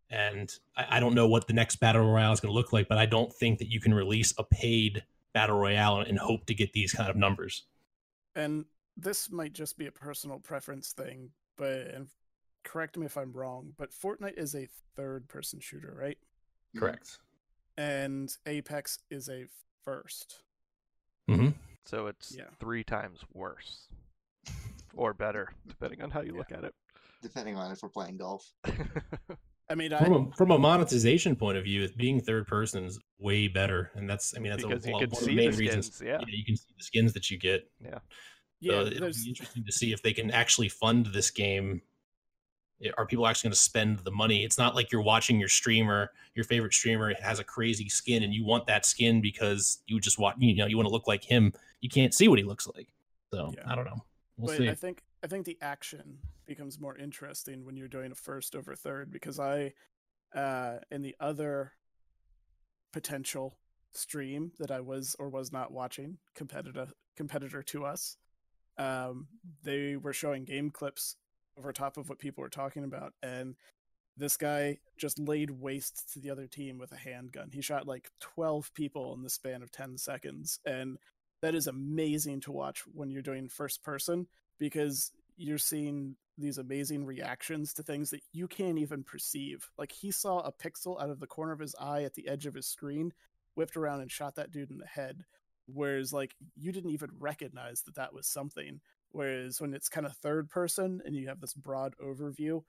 And 0.08 0.50
I, 0.76 0.96
I 0.96 1.00
don't 1.00 1.14
know 1.14 1.28
what 1.28 1.46
the 1.46 1.52
next 1.52 1.76
battle 1.76 2.02
royale 2.10 2.32
is 2.32 2.40
going 2.40 2.50
to 2.52 2.56
look 2.56 2.72
like, 2.72 2.88
but 2.88 2.98
I 2.98 3.06
don't 3.06 3.32
think 3.32 3.58
that 3.58 3.68
you 3.70 3.78
can 3.80 3.92
release 3.94 4.32
a 4.38 4.42
paid 4.44 5.04
battle 5.34 5.58
royale 5.58 6.00
and 6.00 6.18
hope 6.18 6.46
to 6.46 6.54
get 6.54 6.72
these 6.72 6.92
kind 6.92 7.08
of 7.10 7.16
numbers. 7.16 7.64
and 8.34 8.64
this 8.96 9.30
might 9.30 9.52
just 9.54 9.78
be 9.78 9.86
a 9.86 9.92
personal 9.92 10.38
preference 10.38 10.92
thing, 10.92 11.30
but 11.56 11.86
and 11.94 12.08
correct 12.64 12.96
me 12.98 13.06
if 13.06 13.16
I'm 13.16 13.32
wrong, 13.32 13.72
but 13.78 13.92
Fortnite 13.92 14.36
is 14.36 14.54
a 14.54 14.68
third 14.96 15.26
person 15.28 15.58
shooter, 15.60 15.94
right? 15.98 16.18
Correct. 16.76 17.18
And 17.78 18.30
Apex 18.46 18.98
is 19.10 19.28
a 19.30 19.46
first. 19.84 20.40
Mm-hmm. 21.30 21.50
So 21.84 22.08
it's 22.08 22.34
Yeah. 22.36 22.50
three 22.58 22.84
times 22.84 23.20
worse, 23.32 23.86
or 24.94 25.14
better, 25.14 25.48
depending 25.68 26.02
on 26.02 26.10
how 26.10 26.20
you 26.20 26.32
Yeah. 26.32 26.38
look 26.38 26.52
at 26.52 26.64
it. 26.64 26.74
Depending 27.22 27.56
on 27.56 27.70
if 27.72 27.82
we're 27.82 27.88
playing 27.90 28.16
golf. 28.16 28.50
I 29.68 29.74
mean, 29.76 29.90
from 29.96 30.12
I 30.12 30.16
a, 30.30 30.32
from 30.36 30.50
a 30.50 30.58
monetization 30.58 31.36
point 31.36 31.56
of 31.56 31.62
view, 31.64 31.88
being 31.96 32.20
third 32.20 32.46
person 32.48 32.84
is 32.84 32.98
way 33.20 33.46
better, 33.46 33.92
and 33.94 34.08
that's 34.10 34.34
I 34.36 34.40
mean 34.40 34.50
that's 34.50 34.64
a, 34.64 34.66
you 34.66 34.72
one 34.72 34.80
can 34.80 35.12
of 35.12 35.20
the 35.24 35.26
main 35.34 35.50
the 35.52 35.56
reasons. 35.58 35.94
skins. 35.94 36.08
Yeah. 36.08 36.18
you 36.26 36.44
can 36.44 36.56
see 36.56 36.72
the 36.76 36.82
skins 36.84 37.12
that 37.12 37.30
you 37.30 37.38
get. 37.38 37.70
yeah, 37.80 37.98
so 38.64 38.80
it'll 38.86 39.00
there's 39.00 39.22
be 39.22 39.28
interesting 39.30 39.64
to 39.64 39.70
see 39.72 39.92
if 39.92 40.02
they 40.02 40.12
can 40.12 40.30
actually 40.32 40.68
fund 40.68 41.06
this 41.06 41.30
game. 41.30 41.82
Are 42.96 43.06
people 43.06 43.26
actually 43.26 43.48
going 43.48 43.54
to 43.54 43.60
spend 43.60 43.98
the 44.00 44.10
money? 44.10 44.42
It's 44.42 44.56
not 44.56 44.74
like 44.74 44.90
you're 44.90 45.02
watching 45.02 45.38
your 45.38 45.50
streamer, 45.50 46.10
your 46.34 46.44
favorite 46.46 46.72
streamer 46.72 47.12
has 47.20 47.38
a 47.38 47.44
crazy 47.44 47.90
skin, 47.90 48.22
and 48.22 48.32
you 48.34 48.42
want 48.44 48.66
that 48.66 48.86
skin 48.86 49.20
because 49.20 49.82
you 49.86 50.00
just 50.00 50.18
want 50.18 50.40
you 50.42 50.56
know 50.56 50.66
you 50.66 50.78
want 50.78 50.86
to 50.88 50.92
look 50.92 51.06
like 51.06 51.22
him. 51.22 51.52
You 51.80 51.90
can't 51.90 52.12
see 52.14 52.26
what 52.26 52.38
he 52.40 52.44
looks 52.44 52.66
like, 52.74 52.88
so 53.32 53.52
Yeah. 53.56 53.70
I 53.70 53.76
don't 53.76 53.84
know. 53.84 54.02
We'll 54.40 54.54
but 54.54 54.58
see. 54.58 54.70
I 54.70 54.74
think 54.74 55.02
I 55.22 55.26
think 55.26 55.44
the 55.44 55.58
action 55.60 56.18
becomes 56.46 56.80
more 56.80 56.96
interesting 56.96 57.64
when 57.64 57.76
you're 57.76 57.88
doing 57.88 58.10
a 58.10 58.14
first 58.14 58.56
over 58.56 58.74
third 58.74 59.10
because 59.10 59.38
I, 59.38 59.72
uh, 60.34 60.78
in 60.90 61.02
the 61.02 61.14
other 61.20 61.72
potential 62.92 63.56
stream 63.92 64.52
that 64.58 64.70
I 64.70 64.80
was 64.80 65.14
or 65.18 65.28
was 65.28 65.52
not 65.52 65.72
watching, 65.72 66.18
competitor 66.34 66.88
competitor 67.16 67.62
to 67.64 67.84
us, 67.84 68.16
um, 68.78 69.28
they 69.62 69.96
were 69.96 70.14
showing 70.14 70.44
game 70.44 70.70
clips 70.70 71.16
over 71.58 71.72
top 71.72 71.98
of 71.98 72.08
what 72.08 72.18
people 72.18 72.40
were 72.42 72.48
talking 72.48 72.84
about, 72.84 73.12
and 73.22 73.56
this 74.16 74.36
guy 74.36 74.78
just 74.96 75.18
laid 75.18 75.50
waste 75.50 76.12
to 76.14 76.20
the 76.20 76.30
other 76.30 76.46
team 76.46 76.78
with 76.78 76.92
a 76.92 76.96
handgun. 76.96 77.50
He 77.52 77.60
shot 77.60 77.86
like 77.86 78.10
12 78.20 78.72
people 78.74 79.12
in 79.14 79.22
the 79.22 79.30
span 79.30 79.62
of 79.62 79.70
10 79.70 79.98
seconds, 79.98 80.60
and 80.64 80.98
that 81.42 81.54
is 81.54 81.66
amazing 81.66 82.40
to 82.42 82.52
watch 82.52 82.82
when 82.92 83.10
you're 83.10 83.22
doing 83.22 83.48
first 83.48 83.82
person 83.82 84.26
because 84.58 85.12
you're 85.36 85.58
seeing 85.58 86.16
these 86.36 86.58
amazing 86.58 87.04
reactions 87.04 87.72
to 87.74 87.82
things 87.82 88.10
that 88.10 88.22
you 88.32 88.46
can't 88.46 88.78
even 88.78 89.02
perceive. 89.02 89.68
Like 89.78 89.92
he 89.92 90.10
saw 90.10 90.40
a 90.40 90.52
pixel 90.52 91.00
out 91.00 91.10
of 91.10 91.20
the 91.20 91.26
corner 91.26 91.52
of 91.52 91.60
his 91.60 91.74
eye 91.80 92.04
at 92.04 92.14
the 92.14 92.28
edge 92.28 92.46
of 92.46 92.54
his 92.54 92.66
screen, 92.66 93.12
whipped 93.54 93.76
around 93.76 94.00
and 94.00 94.10
shot 94.10 94.36
that 94.36 94.50
dude 94.50 94.70
in 94.70 94.78
the 94.78 94.86
head. 94.86 95.24
Whereas 95.66 96.12
like 96.12 96.34
you 96.56 96.72
didn't 96.72 96.90
even 96.90 97.10
recognize 97.18 97.82
that 97.82 97.94
that 97.94 98.12
was 98.12 98.26
something. 98.26 98.80
Whereas 99.12 99.60
when 99.60 99.74
it's 99.74 99.88
kind 99.88 100.06
of 100.06 100.16
third 100.16 100.48
person 100.48 101.00
and 101.04 101.14
you 101.14 101.28
have 101.28 101.40
this 101.40 101.54
broad 101.54 101.94
overview, 102.02 102.62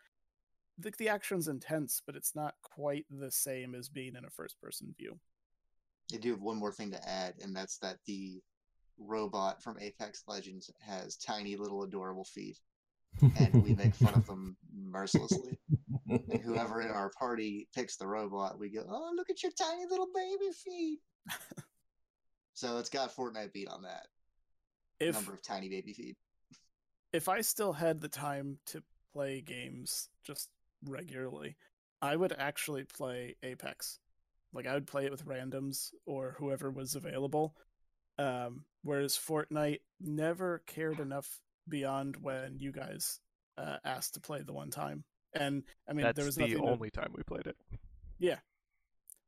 the, 0.77 0.91
the 0.97 1.09
action's 1.09 1.47
intense, 1.47 2.01
but 2.05 2.15
it's 2.15 2.35
not 2.35 2.55
quite 2.61 3.05
the 3.09 3.31
same 3.31 3.75
as 3.75 3.89
being 3.89 4.15
in 4.15 4.25
a 4.25 4.29
first 4.29 4.59
person 4.59 4.93
view. 4.97 5.19
I 6.13 6.17
do 6.17 6.31
have 6.31 6.41
one 6.41 6.57
more 6.57 6.71
thing 6.71 6.91
to 6.91 7.09
add, 7.09 7.35
and 7.41 7.55
that's 7.55 7.77
that 7.79 7.97
the 8.05 8.41
robot 9.07 9.61
from 9.61 9.77
Apex 9.79 10.23
Legends 10.27 10.69
has 10.79 11.17
tiny 11.17 11.55
little 11.55 11.83
adorable 11.83 12.25
feet, 12.25 12.57
and 13.39 13.63
we 13.63 13.73
make 13.75 13.95
fun 13.95 14.13
of 14.13 14.25
them 14.25 14.55
mercilessly. 14.73 15.59
And 16.09 16.41
whoever 16.43 16.81
in 16.81 16.89
our 16.89 17.11
party 17.17 17.67
picks 17.75 17.97
the 17.97 18.07
robot, 18.07 18.59
we 18.59 18.69
go, 18.69 18.85
"Oh, 18.87 19.13
look 19.15 19.29
at 19.29 19.43
your 19.43 19.51
tiny 19.51 19.85
little 19.89 20.07
baby 20.13 20.51
feet." 20.53 20.99
so 22.53 22.77
it's 22.77 22.89
got 22.89 23.15
Fortnite 23.15 23.53
beat 23.53 23.67
on 23.67 23.83
that 23.83 24.07
If 24.99 25.15
number 25.15 25.33
of 25.33 25.41
tiny 25.41 25.69
baby 25.69 25.93
feet. 25.93 26.17
if 27.13 27.29
I 27.29 27.41
still 27.41 27.73
had 27.73 28.01
the 28.01 28.09
time 28.09 28.57
to 28.67 28.83
play 29.13 29.41
games 29.41 30.09
just 30.23 30.49
regularly, 30.85 31.57
I 32.01 32.15
would 32.15 32.33
actually 32.37 32.85
play 32.85 33.35
Apex. 33.43 33.99
Like 34.53 34.67
I 34.67 34.73
would 34.73 34.87
play 34.87 35.05
it 35.05 35.11
with 35.11 35.25
randoms 35.25 35.91
or 36.05 36.35
whoever 36.37 36.71
was 36.71 36.95
available. 36.95 37.55
Um, 38.19 38.65
whereas 38.83 39.17
Fortnite 39.17 39.81
never 39.99 40.59
cared 40.67 40.99
enough 40.99 41.41
beyond 41.67 42.17
when 42.17 42.57
you 42.59 42.71
guys 42.71 43.19
uh, 43.57 43.77
asked 43.83 44.13
to 44.15 44.19
play 44.19 44.41
the 44.41 44.53
one 44.53 44.69
time. 44.69 45.03
And 45.33 45.63
I 45.89 45.93
mean, 45.93 46.03
That's 46.05 46.15
there 46.17 46.25
was 46.25 46.35
the 46.35 46.41
nothing. 46.47 46.57
to- 46.57 46.69
only 46.69 46.89
time 46.91 47.13
we 47.15 47.23
played 47.23 47.47
it. 47.47 47.55
Yeah, 48.19 48.39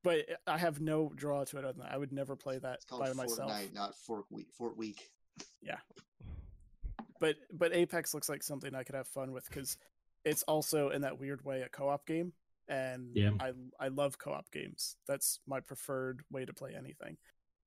but 0.03 0.25
I 0.45 0.57
have 0.57 0.81
no 0.81 1.11
draw 1.15 1.43
to 1.45 1.57
it 1.57 1.63
other 1.63 1.73
than 1.73 1.81
that. 1.83 1.93
I 1.93 1.97
would 1.97 2.11
never 2.11 2.35
play 2.35 2.59
that 2.59 2.75
It's 2.75 2.85
called 2.85 3.01
by 3.01 3.09
Fortnite, 3.09 3.15
myself. 3.17 3.73
not 3.73 3.95
Fort 3.95 4.25
Week. 4.29 4.47
Fort 4.57 4.77
Week. 4.77 5.09
Yeah. 5.61 5.77
But 7.19 7.37
but 7.51 7.73
Apex 7.73 8.13
looks 8.13 8.29
like 8.29 8.43
something 8.43 8.75
I 8.75 8.83
could 8.83 8.95
have 8.95 9.07
fun 9.07 9.31
with 9.31 9.45
because 9.49 9.77
it's 10.25 10.43
also 10.43 10.89
in 10.89 11.01
that 11.01 11.19
weird 11.19 11.43
way 11.45 11.61
a 11.61 11.69
co-op 11.69 12.05
game, 12.05 12.33
and 12.67 13.11
Yeah. 13.15 13.31
I 13.39 13.53
I 13.79 13.87
love 13.87 14.17
co-op 14.17 14.51
games. 14.51 14.97
That's 15.07 15.39
my 15.47 15.59
preferred 15.61 16.23
way 16.29 16.43
to 16.45 16.53
play 16.53 16.75
anything, 16.75 17.17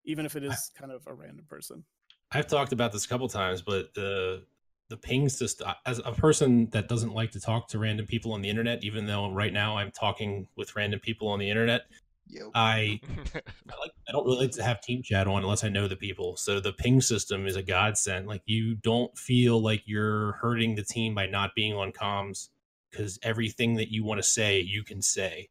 even 0.06 0.24
if 0.24 0.36
it 0.36 0.44
is 0.44 0.70
kind 0.78 0.90
of 0.90 1.02
a 1.06 1.14
random 1.14 1.44
person. 1.48 1.84
I've 2.32 2.46
talked 2.46 2.72
about 2.72 2.92
this 2.92 3.04
a 3.04 3.08
couple 3.08 3.28
times, 3.28 3.62
but 3.62 3.94
the 3.94 4.44
the 4.88 4.96
ping 4.96 5.28
system 5.28 5.68
as 5.84 6.00
a 6.04 6.12
person 6.12 6.70
that 6.70 6.88
doesn't 6.88 7.12
like 7.12 7.32
to 7.32 7.40
talk 7.40 7.68
to 7.68 7.78
random 7.78 8.06
people 8.06 8.32
on 8.32 8.40
the 8.40 8.48
internet, 8.48 8.84
even 8.84 9.06
though 9.06 9.30
right 9.30 9.52
now 9.52 9.76
I'm 9.76 9.90
talking 9.90 10.46
with 10.56 10.76
random 10.76 11.00
people 11.00 11.28
on 11.28 11.40
the 11.40 11.50
internet, 11.50 11.82
Yo. 12.28 12.50
I 12.54 13.00
I 13.34 13.80
like 13.80 13.92
I 14.08 14.12
don't 14.12 14.24
really 14.24 14.46
like 14.46 14.52
to 14.52 14.62
have 14.62 14.80
team 14.80 15.02
chat 15.02 15.26
on 15.26 15.42
unless 15.42 15.64
I 15.64 15.68
know 15.68 15.88
the 15.88 15.96
people. 15.96 16.36
So 16.36 16.60
the 16.60 16.72
ping 16.72 17.00
system 17.00 17.46
is 17.46 17.56
a 17.56 17.62
godsend. 17.62 18.26
Like 18.26 18.42
you 18.46 18.76
don't 18.76 19.16
feel 19.18 19.60
like 19.60 19.82
you're 19.86 20.32
hurting 20.32 20.74
the 20.74 20.84
team 20.84 21.14
by 21.14 21.26
not 21.26 21.54
being 21.54 21.74
on 21.74 21.92
comms 21.92 22.48
because 22.90 23.18
everything 23.22 23.74
that 23.74 23.92
you 23.92 24.04
want 24.04 24.18
to 24.18 24.28
say 24.28 24.60
you 24.60 24.82
can 24.82 25.02
say, 25.02 25.48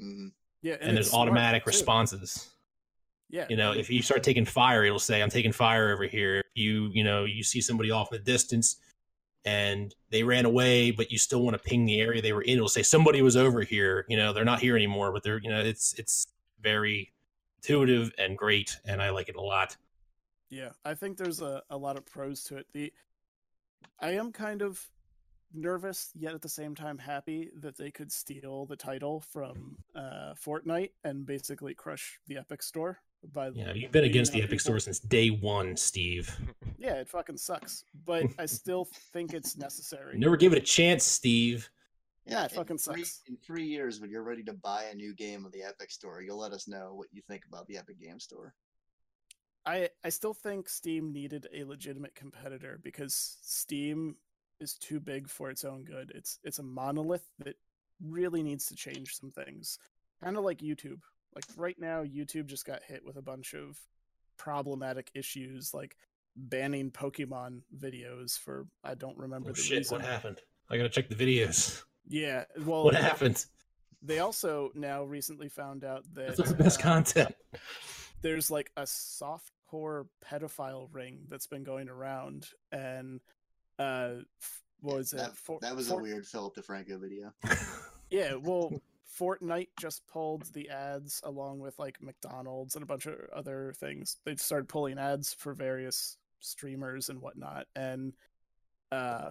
Mhm. 0.00 0.32
Yeah, 0.62 0.76
and, 0.80 0.96
there's 0.96 1.06
it's 1.06 1.10
smart, 1.10 1.28
automatic 1.28 1.64
too. 1.64 1.70
responses. 1.70 2.50
Yeah, 3.30 3.46
You 3.50 3.56
know, 3.56 3.72
if 3.72 3.90
you 3.90 4.02
start 4.02 4.22
taking 4.22 4.46
fire, 4.46 4.84
it'll 4.84 4.98
say, 4.98 5.22
"I'm 5.22 5.28
taking 5.28 5.52
fire 5.52 5.92
over 5.92 6.04
here." 6.04 6.42
You 6.54 6.90
you 6.92 7.04
know 7.04 7.24
you 7.24 7.42
see 7.42 7.60
somebody 7.60 7.90
off 7.90 8.12
in 8.12 8.18
the 8.18 8.24
distance 8.24 8.76
and 9.44 9.94
they 10.10 10.22
ran 10.22 10.44
away, 10.44 10.90
but 10.90 11.10
you 11.10 11.18
still 11.18 11.42
want 11.42 11.56
to 11.56 11.62
ping 11.62 11.86
the 11.86 12.00
area 12.00 12.20
they 12.20 12.32
were 12.32 12.42
in, 12.42 12.56
it'll 12.56 12.68
say 12.68 12.82
somebody 12.82 13.22
was 13.22 13.36
over 13.36 13.62
here. 13.62 14.04
You 14.08 14.16
know, 14.16 14.32
they're 14.32 14.44
not 14.44 14.60
here 14.60 14.76
anymore, 14.76 15.12
but 15.12 15.22
they're 15.22 15.40
you 15.40 15.50
know 15.50 15.60
it's 15.60 15.94
it's 15.94 16.26
very 16.60 17.12
intuitive 17.56 18.12
and 18.18 18.36
great, 18.36 18.76
and 18.84 19.00
I 19.00 19.10
like 19.10 19.28
it 19.28 19.36
a 19.36 19.40
lot. 19.40 19.76
Yeah, 20.50 20.70
I 20.84 20.94
think 20.94 21.16
there's 21.16 21.42
a, 21.42 21.62
a 21.70 21.76
lot 21.76 21.96
of 21.96 22.06
pros 22.06 22.42
to 22.44 22.56
it. 22.56 22.66
The 22.72 22.92
I 24.00 24.12
am 24.12 24.32
kind 24.32 24.62
of 24.62 24.84
nervous, 25.54 26.10
yet 26.14 26.34
at 26.34 26.42
the 26.42 26.48
same 26.48 26.74
time 26.74 26.98
happy 26.98 27.50
that 27.60 27.76
they 27.76 27.90
could 27.90 28.12
steal 28.12 28.66
the 28.66 28.76
title 28.76 29.20
from 29.20 29.76
uh, 29.94 30.34
Fortnite 30.34 30.90
and 31.04 31.24
basically 31.24 31.74
crush 31.74 32.18
the 32.26 32.36
Epic 32.36 32.62
Store. 32.62 33.00
By 33.32 33.48
Yeah, 33.48 33.72
you've 33.72 33.90
been 33.92 34.02
beating 34.02 34.10
against 34.10 34.32
the 34.32 34.38
Epic 34.38 34.50
people. 34.50 34.62
Store 34.62 34.80
since 34.80 34.98
day 35.00 35.30
one, 35.30 35.76
Steve. 35.76 36.34
Yeah, 36.80 36.94
it 36.94 37.08
fucking 37.08 37.38
sucks, 37.38 37.82
but 38.06 38.24
I 38.38 38.46
still 38.46 38.86
think 39.12 39.34
it's 39.34 39.56
necessary. 39.56 40.14
You 40.14 40.20
never 40.20 40.36
give 40.36 40.52
it 40.52 40.58
a 40.58 40.64
chance, 40.64 41.02
Steve. 41.02 41.68
Yeah, 42.24 42.44
it 42.44 42.52
in 42.52 42.56
fucking 42.56 42.78
three, 42.78 43.02
sucks. 43.02 43.22
In 43.26 43.36
three 43.36 43.64
years, 43.64 44.00
when 44.00 44.10
you're 44.10 44.22
ready 44.22 44.44
to 44.44 44.52
buy 44.52 44.84
a 44.84 44.94
new 44.94 45.12
game 45.12 45.44
on 45.44 45.50
the 45.50 45.64
Epic 45.64 45.90
Store, 45.90 46.22
you'll 46.22 46.38
let 46.38 46.52
us 46.52 46.68
know 46.68 46.94
what 46.94 47.08
you 47.10 47.20
think 47.26 47.42
about 47.46 47.66
the 47.66 47.76
Epic 47.78 48.00
Game 48.00 48.20
Store. 48.20 48.54
I 49.66 49.88
I 50.04 50.08
still 50.08 50.34
think 50.34 50.68
Steam 50.68 51.12
needed 51.12 51.48
a 51.52 51.64
legitimate 51.64 52.14
competitor 52.14 52.78
because 52.82 53.38
Steam 53.42 54.14
is 54.60 54.74
too 54.74 55.00
big 55.00 55.28
for 55.28 55.50
its 55.50 55.64
own 55.64 55.84
good. 55.84 56.12
It's 56.14 56.38
it's 56.44 56.58
a 56.60 56.62
monolith 56.62 57.28
that 57.40 57.56
really 58.00 58.42
needs 58.42 58.66
to 58.66 58.76
change 58.76 59.16
some 59.16 59.30
things. 59.30 59.78
Kind 60.22 60.36
of 60.36 60.44
like 60.44 60.58
YouTube. 60.58 61.00
Like 61.34 61.44
right 61.56 61.76
now 61.78 62.02
YouTube 62.04 62.46
just 62.46 62.64
got 62.64 62.82
hit 62.82 63.04
with 63.04 63.16
a 63.16 63.22
bunch 63.22 63.54
of 63.54 63.78
problematic 64.36 65.10
issues 65.14 65.72
like 65.74 65.96
banning 66.36 66.90
Pokemon 66.90 67.60
videos 67.76 68.38
for 68.38 68.66
I 68.84 68.94
don't 68.94 69.18
remember 69.18 69.50
Oh 69.50 69.52
the 69.52 69.60
shit! 69.60 69.78
reason. 69.78 69.98
What 69.98 70.06
happened? 70.06 70.40
I 70.70 70.76
gotta 70.76 70.88
check 70.88 71.08
the 71.08 71.14
videos. 71.14 71.82
Yeah, 72.10 72.44
well 72.64 72.84
What 72.84 72.94
happened? 72.94 73.44
they 74.00 74.20
also 74.20 74.70
now 74.74 75.04
recently 75.04 75.50
found 75.50 75.84
out 75.84 76.04
that 76.14 76.36
That's 76.38 76.50
the 76.52 76.56
best 76.56 76.80
uh, 76.80 76.82
content. 76.84 77.34
there's 78.22 78.50
like 78.50 78.70
a 78.78 78.84
softcore 78.84 80.06
pedophile 80.24 80.88
ring 80.90 81.26
that's 81.28 81.46
been 81.46 81.64
going 81.64 81.90
around 81.90 82.46
and 82.72 83.20
uh 83.78 84.12
what 84.80 84.96
was 84.96 85.10
that, 85.10 85.30
it 85.30 85.36
For- 85.36 85.58
that 85.60 85.76
was 85.76 85.88
For- 85.88 86.00
a 86.00 86.02
weird 86.02 86.26
Philip 86.26 86.54
DeFranco 86.56 86.98
video. 86.98 87.30
yeah 88.10 88.34
well 88.34 88.72
fortnite 89.18 89.68
just 89.80 90.06
pulled 90.06 90.52
the 90.52 90.68
ads 90.68 91.20
along 91.24 91.60
with 91.60 91.78
like 91.78 91.96
mcdonald's 92.02 92.74
and 92.74 92.82
a 92.82 92.86
bunch 92.86 93.06
of 93.06 93.14
other 93.34 93.72
things. 93.78 94.18
They've 94.24 94.40
started 94.40 94.68
pulling 94.68 94.98
ads 94.98 95.32
for 95.32 95.54
various 95.54 96.16
streamers 96.40 97.08
and 97.08 97.20
whatnot 97.20 97.66
and 97.74 98.12
uh 98.92 99.30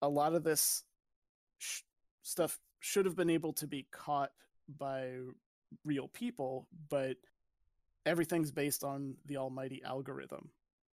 a 0.00 0.08
lot 0.08 0.34
of 0.34 0.44
this 0.44 0.84
sh- 1.58 1.82
stuff 2.22 2.58
should 2.80 3.04
have 3.04 3.16
been 3.16 3.30
able 3.30 3.52
to 3.54 3.66
be 3.66 3.86
caught 3.90 4.30
by 4.78 5.12
real 5.84 6.08
people 6.08 6.66
but 6.88 7.16
everything's 8.08 8.50
based 8.50 8.82
on 8.82 9.14
the 9.26 9.36
almighty 9.36 9.82
algorithm. 9.84 10.50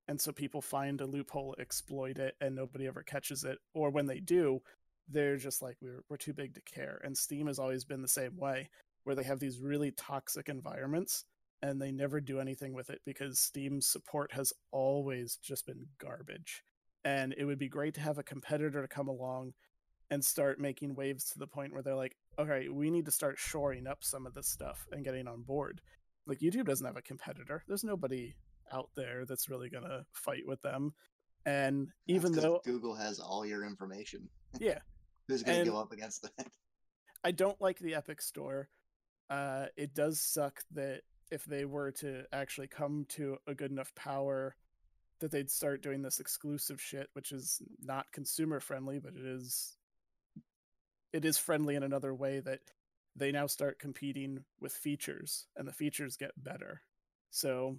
And 0.07 0.19
so 0.19 0.32
people 0.32 0.61
find 0.61 1.01
a 1.01 1.05
loophole 1.05 1.55
exploit 1.57 2.19
it 2.19 2.36
and 2.41 2.55
nobody 2.55 2.86
ever 2.88 3.01
catches 3.01 3.43
it. 3.43 3.57
Or 3.73 3.89
when 3.89 4.05
they 4.05 4.19
do 4.19 4.61
they're 5.09 5.37
just 5.37 5.61
like 5.61 5.77
we're 5.81 6.03
we're 6.09 6.17
too 6.17 6.33
big 6.33 6.53
to 6.53 6.61
care 6.61 6.99
and 7.03 7.17
steam 7.17 7.47
has 7.47 7.59
always 7.59 7.85
been 7.85 8.01
the 8.01 8.07
same 8.07 8.35
way 8.37 8.69
where 9.03 9.15
they 9.15 9.23
have 9.23 9.39
these 9.39 9.59
really 9.59 9.91
toxic 9.91 10.49
environments 10.49 11.25
and 11.61 11.81
they 11.81 11.91
never 11.91 12.19
do 12.19 12.39
anything 12.39 12.73
with 12.73 12.89
it 12.89 13.01
because 13.05 13.39
steam's 13.39 13.87
support 13.87 14.31
has 14.33 14.51
always 14.71 15.37
just 15.37 15.65
been 15.67 15.85
garbage 15.99 16.63
and 17.03 17.35
it 17.37 17.45
would 17.45 17.59
be 17.59 17.69
great 17.69 17.93
to 17.93 18.01
have 18.01 18.17
a 18.17 18.23
competitor 18.23 18.81
to 18.81 18.87
come 18.87 19.07
along 19.07 19.53
and 20.09 20.23
start 20.23 20.59
making 20.59 20.95
waves 20.95 21.25
to 21.31 21.39
the 21.39 21.47
point 21.47 21.73
where 21.73 21.81
they're 21.81 21.95
like, 21.95 22.15
okay, 22.37 22.67
we 22.69 22.91
need 22.91 23.05
to 23.05 23.11
start 23.11 23.37
shoring 23.37 23.87
up 23.87 23.99
some 24.01 24.25
of 24.25 24.33
this 24.33 24.47
stuff 24.47 24.85
and 24.91 25.05
getting 25.05 25.27
on 25.27 25.41
board. 25.41 25.81
Like 26.27 26.39
YouTube 26.39 26.65
doesn't 26.65 26.85
have 26.85 26.97
a 26.97 27.01
competitor. 27.01 27.63
There's 27.67 27.83
nobody 27.83 28.35
out 28.71 28.89
there 28.95 29.25
that's 29.25 29.49
really 29.49 29.69
gonna 29.69 30.05
fight 30.11 30.43
with 30.45 30.61
them. 30.61 30.93
And 31.45 31.89
even 32.07 32.31
though 32.31 32.61
Google 32.65 32.95
has 32.95 33.19
all 33.19 33.45
your 33.45 33.65
information, 33.65 34.27
yeah, 34.59 34.79
who's 35.28 35.43
going 35.43 35.65
to 35.65 35.71
go 35.71 35.78
up 35.78 35.91
against 35.91 36.23
that? 36.23 36.47
I 37.23 37.32
don't 37.32 37.59
like 37.59 37.80
the 37.80 37.95
Epic 37.95 38.21
Store. 38.21 38.69
Uh, 39.30 39.65
it 39.76 39.95
does 39.95 40.21
suck 40.21 40.61
that 40.71 41.01
if 41.32 41.43
they 41.45 41.65
were 41.65 41.91
to 41.91 42.23
actually 42.32 42.67
come 42.67 43.05
to 43.09 43.38
a 43.47 43.55
good 43.55 43.71
enough 43.71 43.93
power, 43.95 44.55
that 45.19 45.32
they'd 45.32 45.49
start 45.49 45.82
doing 45.82 46.01
this 46.01 46.19
exclusive 46.19 46.80
shit, 46.82 47.09
which 47.13 47.32
is 47.32 47.61
not 47.82 48.11
consumer 48.11 48.59
friendly, 48.59 48.99
but 48.99 49.13
it 49.15 49.26
is 49.26 49.76
it 51.13 51.23
is 51.23 51.38
friendly 51.38 51.76
in 51.76 51.84
another 51.84 52.13
way 52.13 52.41
that 52.41 52.59
they 53.15 53.32
now 53.32 53.47
start 53.47 53.80
competing 53.80 54.43
with 54.59 54.73
features, 54.73 55.47
and 55.55 55.67
the 55.67 55.71
features 55.71 56.17
get 56.17 56.32
better. 56.38 56.82
So, 57.32 57.78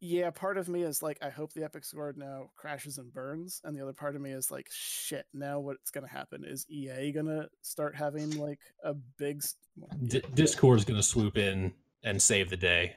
yeah, 0.00 0.30
part 0.30 0.56
of 0.56 0.68
me 0.68 0.82
is 0.82 1.02
like, 1.02 1.18
I 1.22 1.28
hope 1.28 1.52
the 1.52 1.62
Epic 1.64 1.84
Store 1.84 2.14
now 2.16 2.50
crashes 2.56 2.98
and 2.98 3.12
burns, 3.12 3.60
and 3.64 3.76
the 3.76 3.82
other 3.82 3.92
part 3.92 4.16
of 4.16 4.22
me 4.22 4.30
is 4.32 4.50
like, 4.50 4.68
shit. 4.72 5.26
Now 5.34 5.60
what's 5.60 5.90
gonna 5.90 6.08
happen? 6.08 6.44
Is 6.44 6.66
EA 6.70 7.12
gonna 7.12 7.48
start 7.62 7.94
having 7.94 8.30
like 8.38 8.60
a 8.82 8.94
big? 9.18 9.42
well, 9.76 9.90
D- 10.06 10.22
Discord 10.34 10.78
is 10.78 10.84
going 10.84 10.98
to 10.98 11.02
swoop 11.06 11.36
in 11.36 11.72
and 12.02 12.20
save 12.20 12.48
the 12.50 12.56
day. 12.56 12.96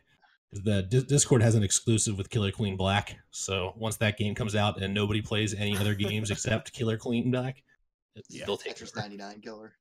The 0.54 0.84
Di- 0.84 1.02
Discord 1.04 1.42
has 1.42 1.56
an 1.56 1.64
exclusive 1.64 2.18
with 2.18 2.30
Killer 2.30 2.52
Queen 2.52 2.78
Black, 2.78 3.18
so 3.32 3.74
once 3.76 3.98
that 3.98 4.18
game 4.18 4.36
comes 4.36 4.56
out 4.56 4.82
and 4.82 4.94
nobody 4.94 5.22
plays 5.22 5.54
any 5.54 5.76
other 5.78 5.96
games 5.96 6.32
except 6.32 6.72
Killer 6.74 6.98
Queen 6.98 7.32
Black, 7.32 7.64
it- 8.16 8.26
Yeah. 8.30 8.46
they'll 8.46 8.58
take 8.58 8.76
Tetris 8.78 8.96
99 8.96 9.42
killer. 9.42 9.74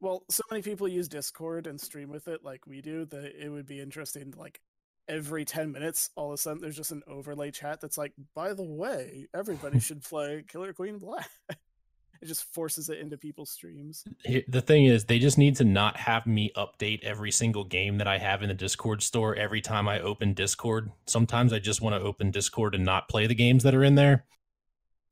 Well, 0.00 0.24
so 0.28 0.42
many 0.50 0.62
people 0.62 0.86
use 0.88 1.08
Discord 1.08 1.66
and 1.66 1.80
stream 1.80 2.08
with 2.10 2.26
it 2.28 2.44
like 2.44 2.66
we 2.66 2.80
do 2.82 3.04
that 3.06 3.32
it 3.40 3.48
would 3.48 3.66
be 3.66 3.80
interesting. 3.80 4.32
to, 4.32 4.38
Like 4.38 4.60
every 5.08 5.44
ten 5.44 5.72
minutes, 5.72 6.10
all 6.16 6.28
of 6.28 6.34
a 6.34 6.36
sudden, 6.38 6.60
there's 6.60 6.76
just 6.76 6.92
an 6.92 7.02
overlay 7.06 7.50
chat 7.50 7.80
that's 7.80 7.98
like, 7.98 8.12
by 8.34 8.52
the 8.54 8.62
way, 8.62 9.28
everybody 9.34 9.80
should 9.80 10.02
play 10.02 10.44
Killer 10.48 10.72
Queen 10.72 10.98
Black. 10.98 11.28
it 11.48 12.26
just 12.26 12.44
forces 12.54 12.88
it 12.88 12.98
into 12.98 13.16
people's 13.16 13.50
streams. 13.50 14.04
The 14.48 14.60
thing 14.60 14.84
is, 14.84 15.04
they 15.04 15.18
just 15.18 15.38
need 15.38 15.56
to 15.56 15.64
not 15.64 15.96
have 15.96 16.26
me 16.26 16.52
update 16.56 17.02
every 17.02 17.32
single 17.32 17.64
game 17.64 17.98
that 17.98 18.06
I 18.06 18.18
have 18.18 18.42
in 18.42 18.48
the 18.48 18.54
Discord 18.54 19.02
store 19.02 19.34
every 19.34 19.60
time 19.60 19.88
I 19.88 20.00
open 20.00 20.32
Discord. 20.34 20.90
Sometimes 21.06 21.52
I 21.52 21.58
just 21.58 21.80
want 21.82 21.96
to 21.96 22.02
open 22.02 22.30
Discord 22.30 22.74
and 22.76 22.84
not 22.84 23.08
play 23.08 23.26
the 23.26 23.34
games 23.34 23.64
that 23.64 23.74
are 23.74 23.82
in 23.84 23.96
there. 23.96 24.24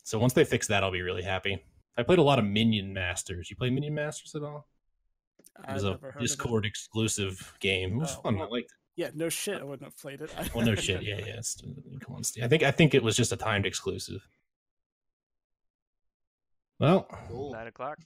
So 0.05 0.19
once 0.19 0.33
they 0.33 0.45
fix 0.45 0.67
that, 0.69 0.83
I'll 0.85 0.93
be 0.93 1.03
really 1.03 1.23
happy. 1.23 1.63
I 1.99 2.03
played 2.05 2.19
a 2.21 2.23
lot 2.23 2.39
of 2.39 2.45
Minion 2.45 2.93
Masters. 2.95 3.51
You 3.51 3.57
play 3.57 3.71
Minion 3.71 3.95
Masters 3.95 4.35
at 4.35 4.43
all? 4.43 4.67
It 5.59 5.65
I've 5.69 5.75
was 5.75 5.85
a 5.85 5.91
never 5.91 6.07
heard 6.13 6.17
of 6.17 6.23
it. 6.23 6.27
Discord 6.27 6.65
exclusive 6.65 7.55
game. 7.61 7.95
It 7.95 7.99
was 7.99 8.17
Oh, 8.19 8.23
fun. 8.23 8.41
I 8.41 8.45
liked 8.47 8.71
it. 8.71 8.80
Yeah, 8.97 9.11
no 9.15 9.29
shit, 9.29 9.61
I 9.61 9.65
wouldn't 9.65 9.85
have 9.85 9.97
played 9.99 10.21
it. 10.21 10.31
Well, 10.55 10.67
no 10.67 10.75
shit. 10.75 11.03
Yeah, 11.03 11.19
yeah. 11.19 11.39
It's, 11.39 11.63
come 12.01 12.17
on, 12.17 12.25
Steve. 12.25 12.45
I 12.45 12.49
think 12.49 12.63
I 12.63 12.71
think 12.71 12.95
it 12.95 13.03
was 13.03 13.17
just 13.17 13.33
a 13.33 13.37
timed 13.37 13.65
exclusive. 13.67 14.27
Well, 16.79 17.07
Cool. 17.29 17.53
Nine 17.53 17.67
o'clock. 17.67 17.99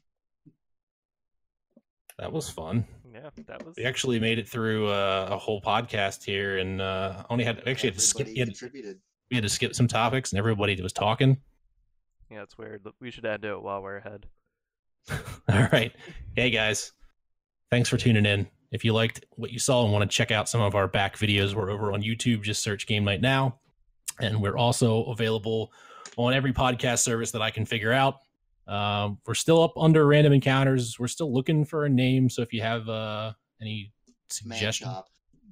that 2.18 2.32
was 2.32 2.48
fun. 2.50 2.84
Yeah, 3.12 3.30
that 3.46 3.64
was. 3.64 3.76
We 3.76 3.84
actually 3.84 4.18
made 4.18 4.38
it 4.38 4.48
through 4.48 4.88
uh, 4.88 5.28
a 5.30 5.38
whole 5.38 5.60
podcast 5.60 6.24
here, 6.24 6.58
and 6.58 6.80
uh, 6.80 7.24
only 7.30 7.44
had 7.44 7.58
actually 7.68 7.90
had 7.90 7.94
to 7.98 8.00
skip. 8.00 8.26
Everybody 8.28 8.70
We 8.72 8.86
had, 8.86 8.96
we 9.30 9.36
had 9.36 9.42
to 9.44 9.48
skip 9.48 9.74
some 9.74 9.86
topics, 9.88 10.32
and 10.32 10.38
everybody 10.38 10.80
was 10.82 10.92
talking. 10.92 11.38
Yeah, 12.30 12.42
it's 12.42 12.58
weird. 12.58 12.84
We 13.00 13.10
should 13.12 13.26
add 13.26 13.42
to 13.42 13.52
it 13.52 13.62
while 13.62 13.80
we're 13.82 13.98
ahead. 13.98 14.26
All 15.48 15.68
right, 15.72 15.92
hey 16.34 16.50
guys, 16.50 16.92
thanks 17.70 17.88
for 17.88 17.96
tuning 17.96 18.26
in. 18.26 18.48
If 18.74 18.84
you 18.84 18.92
liked 18.92 19.24
what 19.36 19.52
you 19.52 19.60
saw 19.60 19.84
and 19.84 19.92
want 19.92 20.10
to 20.10 20.14
check 20.14 20.32
out 20.32 20.48
some 20.48 20.60
of 20.60 20.74
our 20.74 20.88
back 20.88 21.16
videos, 21.16 21.54
we're 21.54 21.70
over 21.70 21.92
on 21.92 22.02
YouTube. 22.02 22.42
Just 22.42 22.60
search 22.60 22.88
Game 22.88 23.04
Night 23.04 23.20
Now, 23.20 23.60
and 24.18 24.42
we're 24.42 24.56
also 24.56 25.04
available 25.04 25.72
on 26.16 26.34
every 26.34 26.52
podcast 26.52 26.98
service 26.98 27.30
that 27.30 27.40
I 27.40 27.52
can 27.52 27.64
figure 27.64 27.92
out. 27.92 28.16
Um, 28.66 29.18
we're 29.26 29.34
still 29.34 29.62
up 29.62 29.74
under 29.76 30.04
random 30.04 30.32
encounters. 30.32 30.98
We're 30.98 31.06
still 31.06 31.32
looking 31.32 31.64
for 31.64 31.84
a 31.84 31.88
name. 31.88 32.28
So 32.28 32.42
if 32.42 32.52
you 32.52 32.62
have 32.62 32.88
uh, 32.88 33.32
any 33.60 33.92
Man 34.44 34.58
suggestions, 34.58 34.90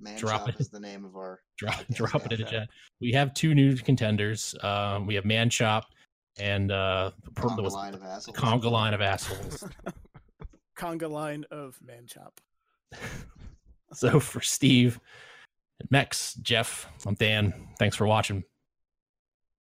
Man 0.00 0.18
Drop 0.18 0.40
Chop 0.40 0.48
it. 0.48 0.56
is 0.58 0.68
the 0.68 0.80
name 0.80 1.04
of 1.04 1.14
our. 1.14 1.38
drop 1.58 1.84
drop 1.92 2.26
it 2.26 2.32
in 2.32 2.40
the 2.40 2.46
chat. 2.50 2.68
We 3.00 3.12
have 3.12 3.34
two 3.34 3.54
new 3.54 3.76
contenders. 3.76 4.56
Um, 4.64 5.06
we 5.06 5.14
have 5.14 5.24
Man 5.24 5.48
Chop 5.48 5.86
and 6.40 6.72
uh, 6.72 7.12
Conga 7.34 7.62
what's- 7.62 7.74
line 7.76 7.94
of 7.94 8.02
assholes. 8.02 8.36
Conga 8.36 8.68
line 8.68 8.94
of 8.94 9.00
assholes. 9.00 9.62
Conga 10.76 11.08
line 11.08 11.44
of 11.52 11.78
man 11.86 12.06
chop. 12.08 12.40
so 13.92 14.20
for 14.20 14.40
Steve, 14.40 15.00
Mex, 15.90 16.34
Jeff, 16.34 16.88
I'm 17.06 17.14
Dan. 17.14 17.68
Thanks 17.78 17.96
for 17.96 18.06
watching. 18.06 18.44